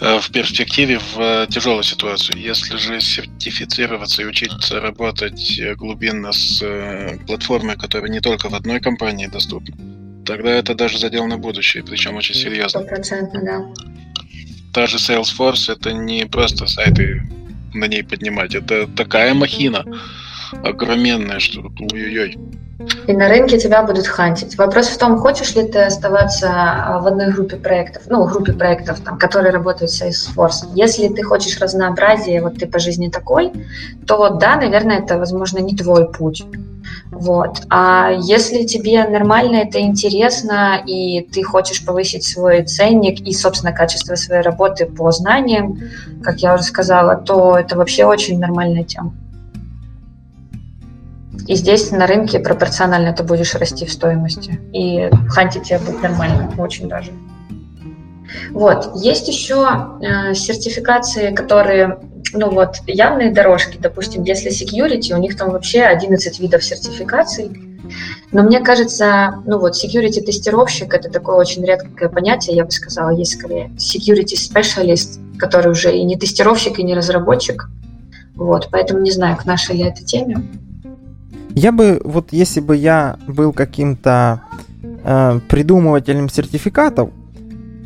[0.00, 2.40] э, в перспективе в э, тяжелую ситуацию.
[2.40, 8.80] Если же сертифицироваться и учиться работать глубинно с э, платформой, которая не только в одной
[8.80, 9.76] компании доступна,
[10.24, 12.80] тогда это даже задел на будущее, причем очень серьезно.
[12.80, 13.64] Стопроцентно, да.
[14.72, 17.22] Та же Salesforce это не просто сайты
[17.74, 18.54] на ней поднимать.
[18.54, 19.84] Это такая махина
[20.62, 22.38] огроменная, что ой-ой-ой.
[23.06, 24.58] И на рынке тебя будут хантить.
[24.58, 29.00] Вопрос в том, хочешь ли ты оставаться а, в одной группе проектов, ну, группе проектов,
[29.00, 30.72] там, которые работают с Salesforce.
[30.74, 33.52] Если ты хочешь разнообразия, вот ты по жизни такой,
[34.06, 36.44] то да, наверное, это, возможно, не твой путь.
[37.10, 37.62] Вот.
[37.70, 44.14] А если тебе нормально это интересно, и ты хочешь повысить свой ценник и, собственно, качество
[44.14, 45.78] своей работы по знаниям,
[46.22, 49.14] как я уже сказала, то это вообще очень нормальная тема.
[51.46, 54.60] И здесь на рынке пропорционально ты будешь расти в стоимости.
[54.72, 57.12] И хантить тебя будет нормально, очень даже.
[58.50, 58.92] Вот.
[58.96, 61.98] Есть еще э, сертификации, которые,
[62.32, 67.50] ну вот, явные дорожки, допустим, если security, у них там вообще 11 видов сертификаций.
[68.32, 73.38] Но мне кажется, ну вот, security-тестировщик– это такое очень редкое понятие, я бы сказала, есть
[73.38, 77.68] скорее security specialist, который уже и не тестировщик, и не разработчик.
[78.34, 80.42] Вот, поэтому не знаю, к нашей ли этой теме.
[81.54, 84.42] Я бы, вот если бы я был каким-то
[84.82, 87.10] э, придумывателем сертификатов,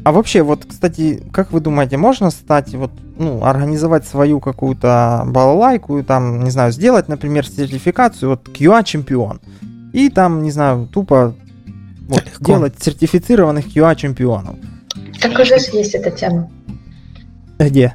[0.09, 6.03] а вообще, вот, кстати, как вы думаете, можно стать, вот, ну, организовать свою какую-то балалайку,
[6.03, 9.43] там, не знаю, сделать, например, сертификацию, вот, QA-чемпион,
[9.93, 11.35] и там, не знаю, тупо
[12.09, 14.57] вот, делать сертифицированных QA-чемпионов.
[15.21, 16.51] Так уже есть эта тема.
[17.59, 17.95] Где?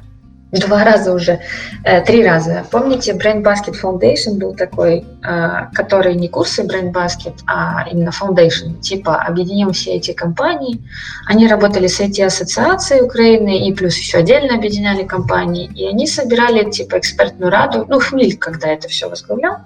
[0.60, 1.40] Два раза уже,
[1.84, 2.64] э, три раза.
[2.70, 8.80] Помните, Brain Basket Foundation был такой, э, который не курсы Brain Basket, а именно Foundation.
[8.80, 10.80] Типа объединим все эти компании.
[11.26, 15.70] Они работали с IT-ассоциацией Украины и плюс еще отдельно объединяли компании.
[15.74, 17.84] И они собирали типа экспертную раду.
[17.88, 19.56] Ну, Хмель, когда это все возглавлял.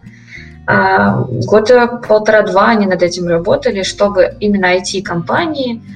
[0.67, 5.83] А, года полтора-два они над этим работали, чтобы именно IT-компании–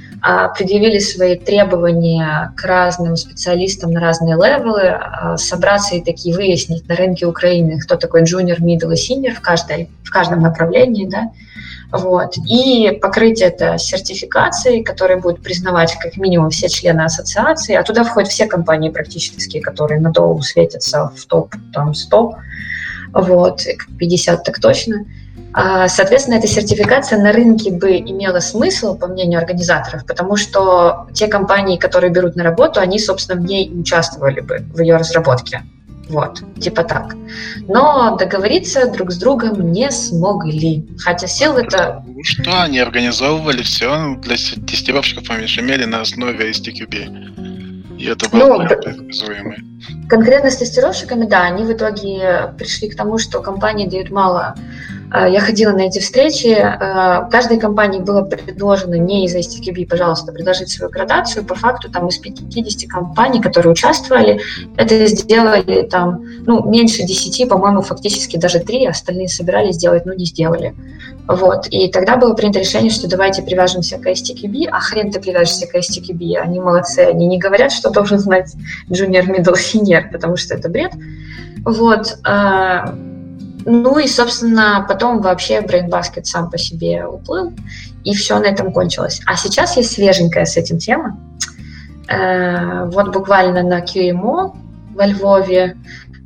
[0.57, 6.94] предъявили свои требования к разным специалистам на разные левелы, а, собраться и такие выяснить на
[6.94, 11.31] рынке Украины, кто такой junior, middle и senior в, каждой, в каждом направлении, да,
[11.93, 12.36] вот.
[12.49, 18.31] И покрыть это сертификацией, которая будет признавать как минимум все члены ассоциации, а туда входят
[18.31, 22.35] все компании практически, которые надолго светятся в топ там, 100,
[23.12, 23.62] вот,
[23.99, 25.05] 50 так точно.
[25.55, 31.29] А, соответственно, эта сертификация на рынке бы имела смысл, по мнению организаторов, потому что те
[31.29, 35.62] компании, которые берут на работу, они, собственно, в ней участвовали бы в ее разработке.
[36.09, 37.16] Вот, типа так.
[37.69, 40.87] Но договориться друг с другом не смогли.
[40.99, 42.03] Хотя сил это...
[42.07, 47.99] Ну что, они организовывали все для тестировщиков, они же имели на основе STQB.
[47.99, 49.55] И это было ну, предсказуемо.
[50.09, 54.55] Конкретно с тестировщиками, да, они в итоге пришли к тому, что компании дают мало
[55.14, 56.48] я ходила на эти встречи.
[56.48, 61.44] Э, каждой компании было предложено не из STQB, пожалуйста, предложить свою градацию.
[61.44, 64.40] По факту там из 50 компаний, которые участвовали,
[64.76, 70.24] это сделали там, ну, меньше 10, по-моему, фактически даже 3, остальные собирались сделать, но не
[70.24, 70.74] сделали.
[71.26, 71.66] Вот.
[71.68, 75.74] И тогда было принято решение, что давайте привяжемся к STQB, а хрен ты привяжешься к
[75.74, 76.36] STQB.
[76.36, 78.55] Они молодцы, они не говорят, что должен знать
[78.89, 80.93] junior, middle, senior, потому что это бред.
[81.64, 82.18] Вот.
[83.64, 87.52] Э, ну и, собственно, потом вообще Basket сам по себе уплыл,
[88.05, 89.20] и все на этом кончилось.
[89.26, 91.18] А сейчас есть свеженькая с этим тема.
[92.09, 94.55] Э, вот буквально на QMO
[94.94, 95.76] во Львове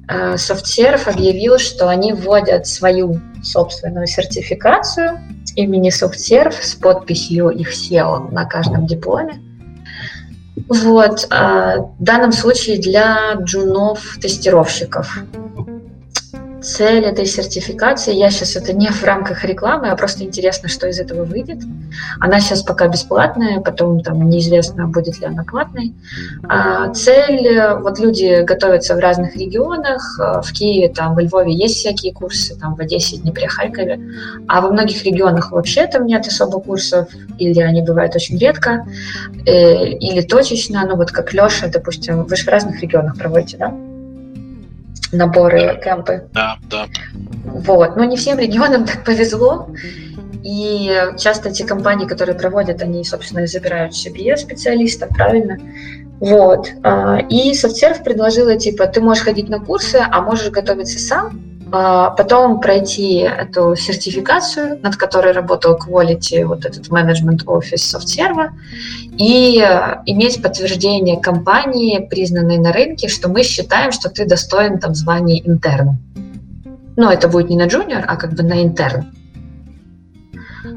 [0.09, 5.21] э, SoftServe объявил, что они вводят свою собственную сертификацию
[5.55, 9.41] имени SoftServe с подписью их SEO на каждом дипломе.
[10.69, 15.23] Вот, э, в данном случае для джунов-тестировщиков
[16.67, 20.99] цель этой сертификации, я сейчас это не в рамках рекламы, а просто интересно, что из
[20.99, 21.59] этого выйдет.
[22.19, 25.95] Она сейчас пока бесплатная, потом там неизвестно, будет ли она платной.
[26.49, 31.77] А цель, вот люди готовятся в разных регионах, э, в Киеве, там, в Львове есть
[31.77, 34.01] всякие курсы, там, в Одессе, Днепре, Харькове,
[34.49, 38.85] а во многих регионах вообще там нет особо курсов, или они бывают очень редко,
[39.47, 43.73] э, или точечно, ну вот как Леша, допустим, вы же в разных регионах проводите, да?
[45.13, 46.29] Наборы, кемпы.
[46.33, 46.87] Да, да.
[47.45, 47.97] Вот.
[47.97, 49.69] Но не всем регионам так повезло.
[50.43, 55.59] И часто те компании, которые проводят, они, собственно, забирают себе специалистов, правильно?
[56.21, 56.69] Вот.
[56.83, 61.41] А, и SoftServe предложила, типа, ты можешь ходить на курсы, а можешь готовиться сам,
[61.71, 68.51] потом пройти эту сертификацию, над которой работал Quality, вот этот Management Office SoftServe,
[69.19, 69.59] и
[70.07, 75.99] иметь подтверждение компании, признанной на рынке, что мы считаем, что ты достоин там звания интерн.
[76.97, 79.13] Но это будет не на junior, а как бы на интерн.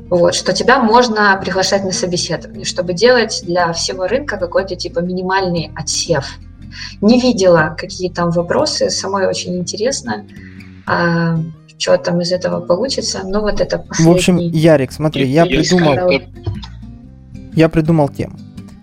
[0.09, 5.71] Вот, что тебя можно приглашать на собеседование, чтобы делать для всего рынка какой-то типа минимальный
[5.75, 6.25] отсев
[7.01, 10.25] Не видела, какие там вопросы, самой очень интересно,
[10.89, 11.39] а,
[11.77, 13.21] что там из этого получится.
[13.23, 14.11] Ну вот это последний.
[14.11, 16.11] В общем, Ярик, смотри, я, я придумал,
[17.53, 18.37] я придумал тему.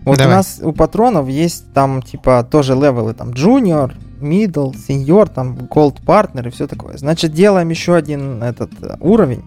[0.04, 0.34] Вот Давай.
[0.34, 6.00] у нас у патронов есть там типа тоже левелы, там junior, middle, senior, там gold
[6.04, 6.96] partner и все такое.
[6.96, 8.70] Значит, делаем еще один этот
[9.00, 9.42] уровень.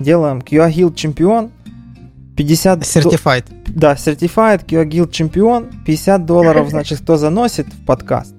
[0.00, 1.52] Делаем QA Guild чемпион,
[2.36, 2.80] 50...
[2.80, 3.44] Certified.
[3.66, 3.80] До...
[3.80, 8.34] Да, Certified QA Guild чемпион, 50 долларов, значит, кто заносит в подкаст.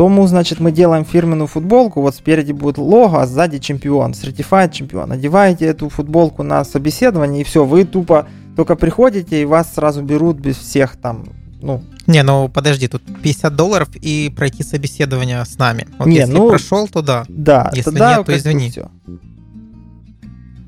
[0.00, 5.12] Тому, значит, мы делаем фирменную футболку, вот спереди будет лого, а сзади чемпион, Certified чемпион.
[5.12, 10.38] Одеваете эту футболку на собеседование, и все, вы тупо только приходите, и вас сразу берут
[10.38, 11.26] без всех там,
[11.60, 11.82] ну...
[12.06, 15.86] Не, ну подожди, тут 50 долларов и пройти собеседование с нами.
[15.98, 17.26] Вот Не, если ну, прошел, то да.
[17.28, 18.70] Да, если тогда нет, то извини.
[18.70, 18.90] Все.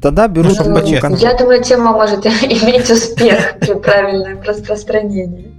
[0.02, 5.54] Тогда берут ну, по Я думаю, тема может иметь успех при правильном распространении.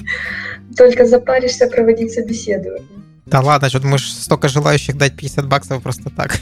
[0.78, 2.93] Только запаришься проводить собеседование.
[3.26, 6.40] Да ладно, что думаешь, столько желающих дать 50 баксов просто так?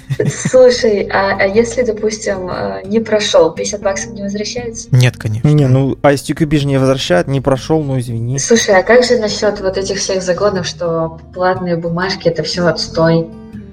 [0.49, 4.87] Слушай, а, а если, допустим, э, не прошел, 50 баксов не возвращается?
[4.91, 5.47] Нет, конечно.
[5.47, 8.39] Не, ну ISTQB же не возвращает, не прошел, ну извини.
[8.39, 13.27] Слушай, а как же насчет вот этих всех загонов, что платные бумажки это все отстой?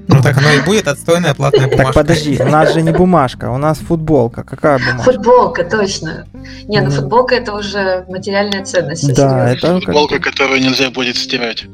[0.08, 1.84] Ну так оно и будет отстойная платная бумажка.
[1.84, 4.42] Так подожди, у нас же не бумажка, у нас футболка.
[4.42, 5.12] Какая бумажка?
[5.12, 6.26] Футболка, точно.
[6.66, 9.14] Не, ну футболка это уже материальная ценность.
[9.14, 11.66] Да, это футболка, которую нельзя будет стирать.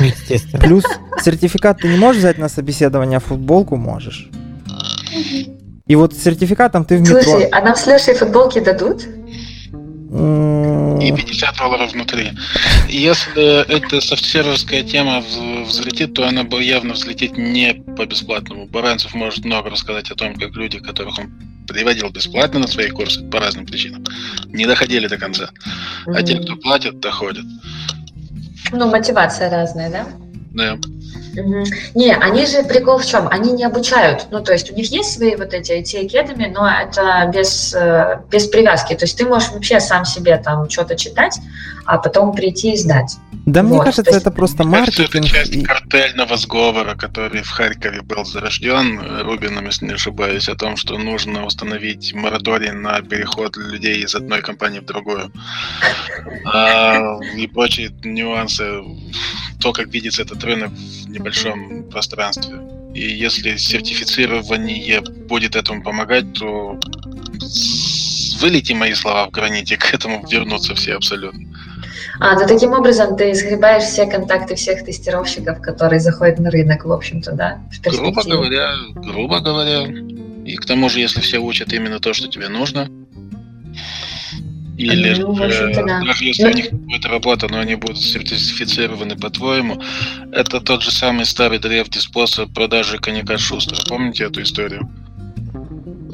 [0.00, 0.58] Естественно.
[0.58, 0.84] Плюс
[1.22, 4.30] сертификат ты не можешь взять на собеседование, а футболку можешь.
[5.86, 7.20] И вот с сертификатом ты в метро...
[7.20, 9.06] Слушай, а нам с Лешей футболки дадут?
[10.10, 12.32] И 50 долларов внутри.
[12.88, 15.22] Если эта софтсерверская тема
[15.66, 18.66] взлетит, то она бы явно взлетит не по бесплатному.
[18.66, 21.30] Баранцев может много рассказать о том, как люди, которых он
[21.68, 24.04] приводил бесплатно на свои курсы по разным причинам,
[24.46, 25.50] не доходили до конца.
[26.06, 27.44] А те, кто платят, доходят.
[28.72, 30.06] Ну, мотивация разная, да?
[30.52, 30.78] Да.
[31.36, 31.64] Угу.
[31.94, 33.28] Не, они же прикол в чем?
[33.28, 34.26] Они не обучают.
[34.30, 38.20] Ну, то есть у них есть свои вот эти IT Academy, но это без, э,
[38.30, 38.94] без привязки.
[38.94, 41.38] То есть ты можешь вообще сам себе там что-то читать,
[41.86, 43.16] а потом прийти и сдать.
[43.46, 43.68] Да, вот.
[43.68, 44.20] мне кажется, есть...
[44.20, 45.26] это просто маркетинг.
[45.26, 45.62] Это часть и...
[45.62, 51.46] картельного сговора, который в Харькове был зарожден Рубином, если не ошибаюсь, о том, что нужно
[51.46, 55.32] установить мораторий на переход людей из одной компании в другую.
[56.44, 58.82] А, и прочие нюансы.
[59.60, 62.56] То, как видится этот рынок в небольшом пространстве.
[62.94, 66.78] И если сертифицирование будет этому помогать, то
[68.40, 71.40] вылети мои слова в граните, к этому вернутся все абсолютно.
[72.18, 76.92] А, то таким образом ты сгребаешь все контакты всех тестировщиков, которые заходят на рынок, в
[76.92, 77.60] общем-то, да?
[77.84, 79.86] грубо говоря, грубо говоря.
[80.44, 82.88] И к тому же, если все учат именно то, что тебе нужно,
[84.80, 86.02] или ну, же, да.
[86.02, 89.80] даже если у них будет работа, но они будут сертифицированы по-твоему,
[90.32, 93.82] это тот же самый старый древний способ продажи коньяка Шустера.
[93.88, 94.90] Помните эту историю?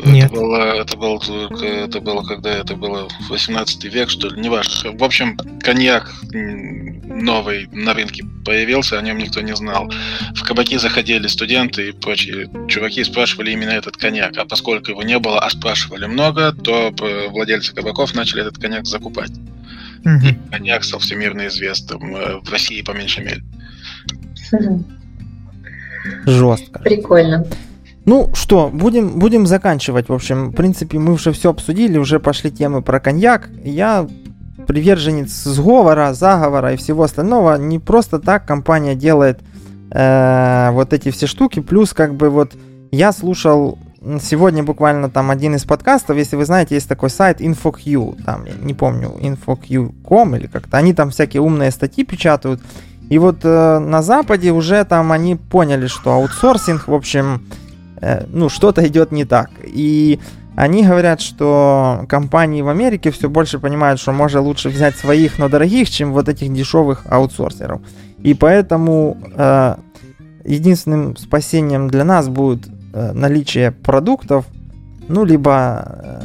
[0.05, 0.31] Нет.
[0.31, 1.23] Это было, это, был,
[1.63, 4.93] это было, когда это было 18 век, что ли, неважно.
[4.93, 9.91] В общем, коньяк новый на рынке появился, о нем никто не знал.
[10.35, 14.37] В кабаки заходили студенты и прочие чуваки спрашивали именно этот коньяк.
[14.37, 16.93] А поскольку его не было, а спрашивали много, то
[17.31, 19.33] владельцы кабаков начали этот коньяк закупать.
[20.05, 20.27] Угу.
[20.27, 23.43] И коньяк стал всемирно известным э, в России, по меньшей мере.
[26.27, 26.79] Жестко.
[26.81, 27.45] Прикольно.
[28.07, 30.09] Ну что, будем, будем заканчивать.
[30.09, 33.51] В общем, в принципе, мы уже все обсудили, уже пошли темы про коньяк.
[33.65, 34.07] Я
[34.69, 37.59] приверженец сговора, заговора и всего остального.
[37.59, 39.41] Не просто так компания делает
[39.91, 41.59] э, вот эти все штуки.
[41.59, 42.55] Плюс, как бы вот
[42.93, 43.77] я слушал
[44.21, 48.53] сегодня буквально там один из подкастов, если вы знаете, есть такой сайт InfoQ, там, я
[48.61, 52.61] не помню, InfoQ.com или как-то, они там всякие умные статьи печатают,
[53.09, 57.43] и вот э, на Западе уже там они поняли, что аутсорсинг, в общем,
[58.29, 59.51] ну, что-то идет не так.
[59.65, 60.21] И
[60.57, 65.49] они говорят, что компании в Америке все больше понимают, что можно лучше взять своих, но
[65.49, 67.83] дорогих, чем вот этих дешевых аутсорсеров.
[68.23, 69.77] И поэтому э,
[70.45, 74.47] единственным спасением для нас будет э, наличие продуктов,
[75.09, 76.23] ну, либо э,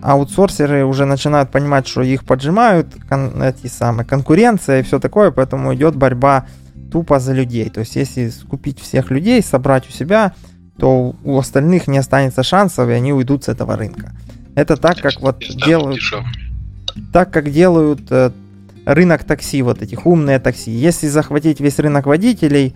[0.00, 5.74] аутсорсеры уже начинают понимать, что их поджимают, кон- эти самые, конкуренция и все такое, поэтому
[5.74, 6.46] идет борьба
[6.92, 7.68] тупо за людей.
[7.68, 10.34] То есть, если скупить всех людей, собрать у себя,
[10.78, 14.12] то у остальных не останется шансов, и они уйдут с этого рынка.
[14.54, 16.00] Это так, как вот делают...
[17.12, 18.32] Так, как делают э,
[18.84, 20.70] рынок такси, вот этих умные такси.
[20.70, 22.74] Если захватить весь рынок водителей,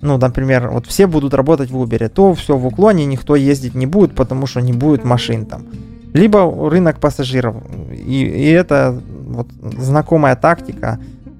[0.00, 3.86] ну, например, вот все будут работать в Uber, то все в уклоне, никто ездить не
[3.86, 5.66] будет, потому что не будет машин там.
[6.14, 7.56] Либо рынок пассажиров.
[7.92, 10.98] И, и это вот знакомая тактика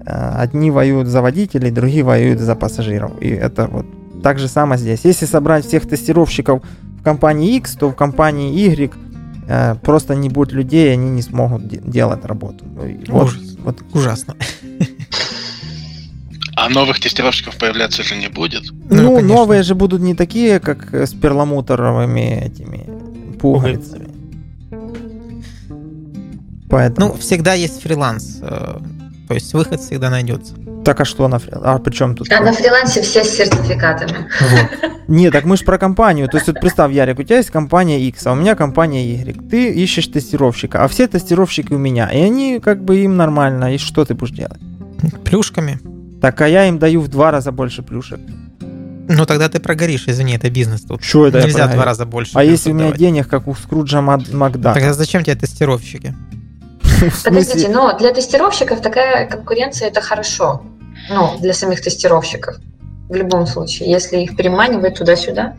[0.08, 3.12] Э, одни воюют за водителей, другие воюют за пассажиров.
[3.20, 3.84] И это вот
[4.22, 5.00] так же самое здесь.
[5.04, 6.62] Если собрать всех тестировщиков
[6.98, 8.92] в компании X, то в компании Y
[9.48, 12.64] э, просто не будет людей, они не смогут де- делать работу.
[13.08, 13.56] Вот, Ужас.
[13.64, 14.34] вот ужасно.
[16.60, 18.64] А новых тестировщиков появляться же не будет?
[18.90, 22.88] Ну, ну новые же будут не такие, как с перламутровыми этими
[23.38, 24.08] пуговицами.
[26.68, 27.08] Поэтому...
[27.08, 28.40] Ну, всегда есть фриланс.
[28.42, 28.78] Э,
[29.28, 30.54] то есть выход всегда найдется.
[30.84, 31.68] Так а что на фрилансе?
[31.68, 32.30] А при чем тут?
[32.32, 34.28] А на фрилансе все с сертификатами.
[34.40, 34.90] Вот.
[35.08, 36.28] Нет, так мы же про компанию.
[36.28, 39.48] То есть вот представь, Ярик, у тебя есть компания X, а у меня компания Y.
[39.50, 42.08] Ты ищешь тестировщика, а все тестировщики у меня.
[42.08, 43.74] И они как бы им нормально.
[43.74, 44.60] И что ты будешь делать?
[45.24, 45.78] Плюшками.
[46.20, 48.20] Так, а я им даю в два раза больше плюшек.
[49.08, 51.02] Ну тогда ты прогоришь, извини, это бизнес тут.
[51.02, 52.32] Что это Нельзя в два раза больше.
[52.34, 52.98] А если у меня давать.
[52.98, 54.74] денег, как у Скруджа Макда?
[54.74, 56.14] Тогда зачем тебе тестировщики?
[57.24, 60.62] Подождите, но для тестировщиков такая конкуренция это хорошо.
[61.10, 62.56] Ну, для самих тестировщиков.
[63.08, 65.56] В любом случае, если их переманивать туда-сюда.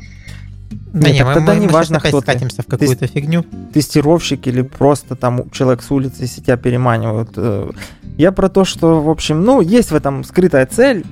[0.94, 3.14] Да нет, нет тогда мы, не мы важно, кто скатимся в какую-то Тест...
[3.14, 3.46] фигню.
[3.74, 7.32] Тестировщик или просто там человек с улицы, если тебя переманивают.
[7.36, 7.72] Э,
[8.18, 11.06] я про то, что, в общем, ну, есть в этом скрытая цель,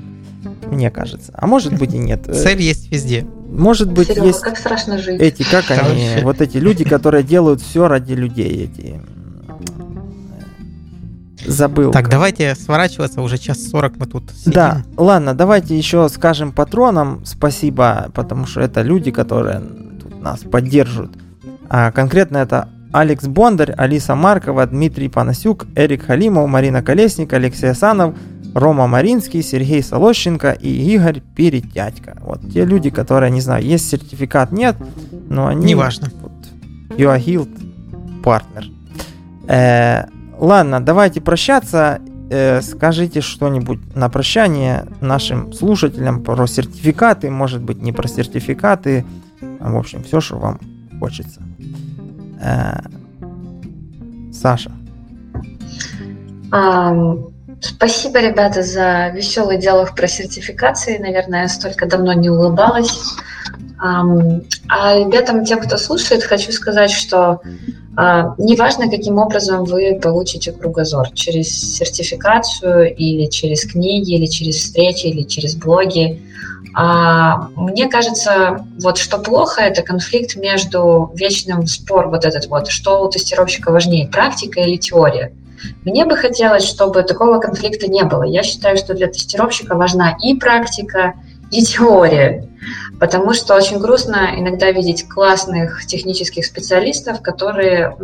[0.66, 1.32] мне кажется.
[1.34, 2.26] А может быть и нет.
[2.26, 3.26] Цель есть везде.
[3.50, 5.22] Может быть, Серега, есть как страшно жить.
[5.22, 9.00] эти, как они, вот эти люди, которые делают все ради людей, эти
[11.48, 11.92] забыл.
[11.92, 14.54] Так, давайте сворачиваться, уже час сорок мы тут сидим.
[14.54, 19.60] Да, ладно, давайте еще скажем патронам спасибо, потому что это люди, которые
[20.02, 21.18] тут нас поддерживают.
[21.70, 28.16] А конкретно это Алекс Бондарь, Алиса Маркова, Дмитрий Панасюк, Эрик Халимов, Марина Колесник, Алексей Асанов,
[28.54, 32.18] Рома Маринский, Сергей Солощенко и Игорь Перетятько.
[32.22, 34.76] Вот те люди, которые, не знаю, есть сертификат, нет,
[35.30, 35.66] но они...
[35.66, 36.10] Неважно.
[36.22, 36.32] Вот,
[36.98, 37.50] healed
[38.24, 38.66] partner.
[39.48, 40.06] Э,
[40.38, 42.00] Ладно, давайте прощаться.
[42.30, 49.06] Э, скажите что-нибудь на прощание нашим слушателям про сертификаты, может быть, не про сертификаты,
[49.40, 50.60] в общем, все, что вам
[51.00, 51.42] хочется.
[52.42, 52.80] Э,
[54.34, 54.72] Саша.
[56.52, 60.98] Um, спасибо, ребята, за веселый диалог про сертификации.
[60.98, 63.16] Наверное, я столько давно не улыбалась.
[63.80, 67.42] А ребятам, тем, кто слушает, хочу сказать, что
[67.96, 75.08] а, неважно, каким образом вы получите кругозор, через сертификацию или через книги, или через встречи,
[75.08, 76.22] или через блоги.
[76.76, 83.04] А, мне кажется, вот что плохо, это конфликт между вечным спор вот этот вот, что
[83.04, 85.34] у тестировщика важнее, практика или теория.
[85.84, 88.22] Мне бы хотелось, чтобы такого конфликта не было.
[88.22, 91.16] Я считаю, что для тестировщика важна и практика,
[91.50, 92.48] и теория.
[93.00, 97.96] Потому что очень грустно иногда видеть классных технических специалистов, которые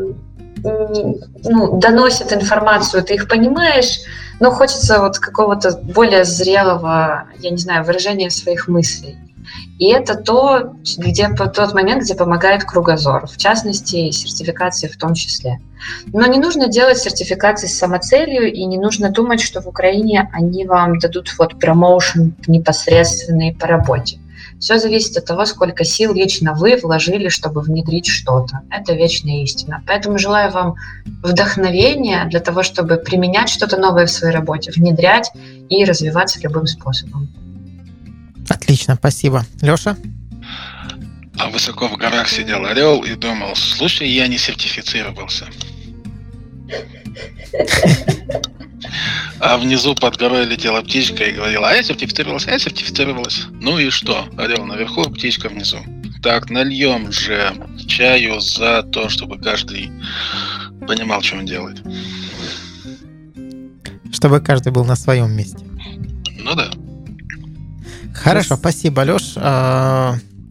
[0.63, 3.99] ну, доносят информацию, ты их понимаешь,
[4.39, 9.17] но хочется вот какого-то более зрелого, я не знаю, выражения своих мыслей.
[9.79, 15.59] И это то, где, тот момент, где помогает кругозор, в частности, сертификации в том числе.
[16.07, 20.65] Но не нужно делать сертификации с самоцелью, и не нужно думать, что в Украине они
[20.65, 24.19] вам дадут вот промоушен непосредственный по работе.
[24.63, 28.61] Все зависит от того, сколько сил лично вы вложили, чтобы внедрить что-то.
[28.71, 29.83] Это вечная истина.
[29.85, 30.75] Поэтому желаю вам
[31.21, 35.31] вдохновения для того, чтобы применять что-то новое в своей работе, внедрять
[35.67, 37.27] и развиваться любым способом.
[38.47, 39.43] Отлично, спасибо.
[39.61, 39.97] Леша?
[41.37, 45.45] А высоко в горах сидел орел и думал, слушай, я не сертифицировался.
[49.39, 53.47] А внизу под горой летела птичка и говорила, а я сертифицировалась, а я сертифицировалась.
[53.51, 54.27] Ну и что?
[54.37, 55.77] Орел наверху, птичка внизу.
[56.21, 57.53] Так, нальем же
[57.87, 59.91] чаю за то, чтобы каждый
[60.87, 61.81] понимал, что он делает.
[64.11, 65.65] Чтобы каждый был на своем месте.
[66.37, 66.69] Ну да.
[68.13, 69.33] Хорошо, спасибо, Леш.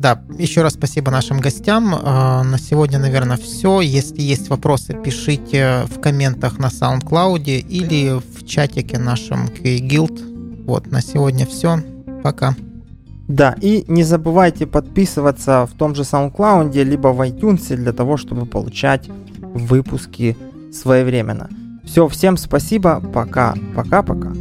[0.03, 1.95] Да, еще раз спасибо нашим гостям.
[1.95, 3.81] А, на сегодня, наверное, все.
[3.81, 10.65] Если есть вопросы, пишите в комментах на SoundCloud или в чатике нашем Guild.
[10.66, 11.79] Вот, на сегодня все.
[12.24, 12.57] Пока.
[13.29, 18.45] Да, и не забывайте подписываться в том же SoundCloud, либо в iTunes для того, чтобы
[18.45, 19.09] получать
[19.55, 20.37] выпуски
[20.73, 21.49] своевременно.
[21.85, 24.33] Все, всем спасибо, пока, пока-пока.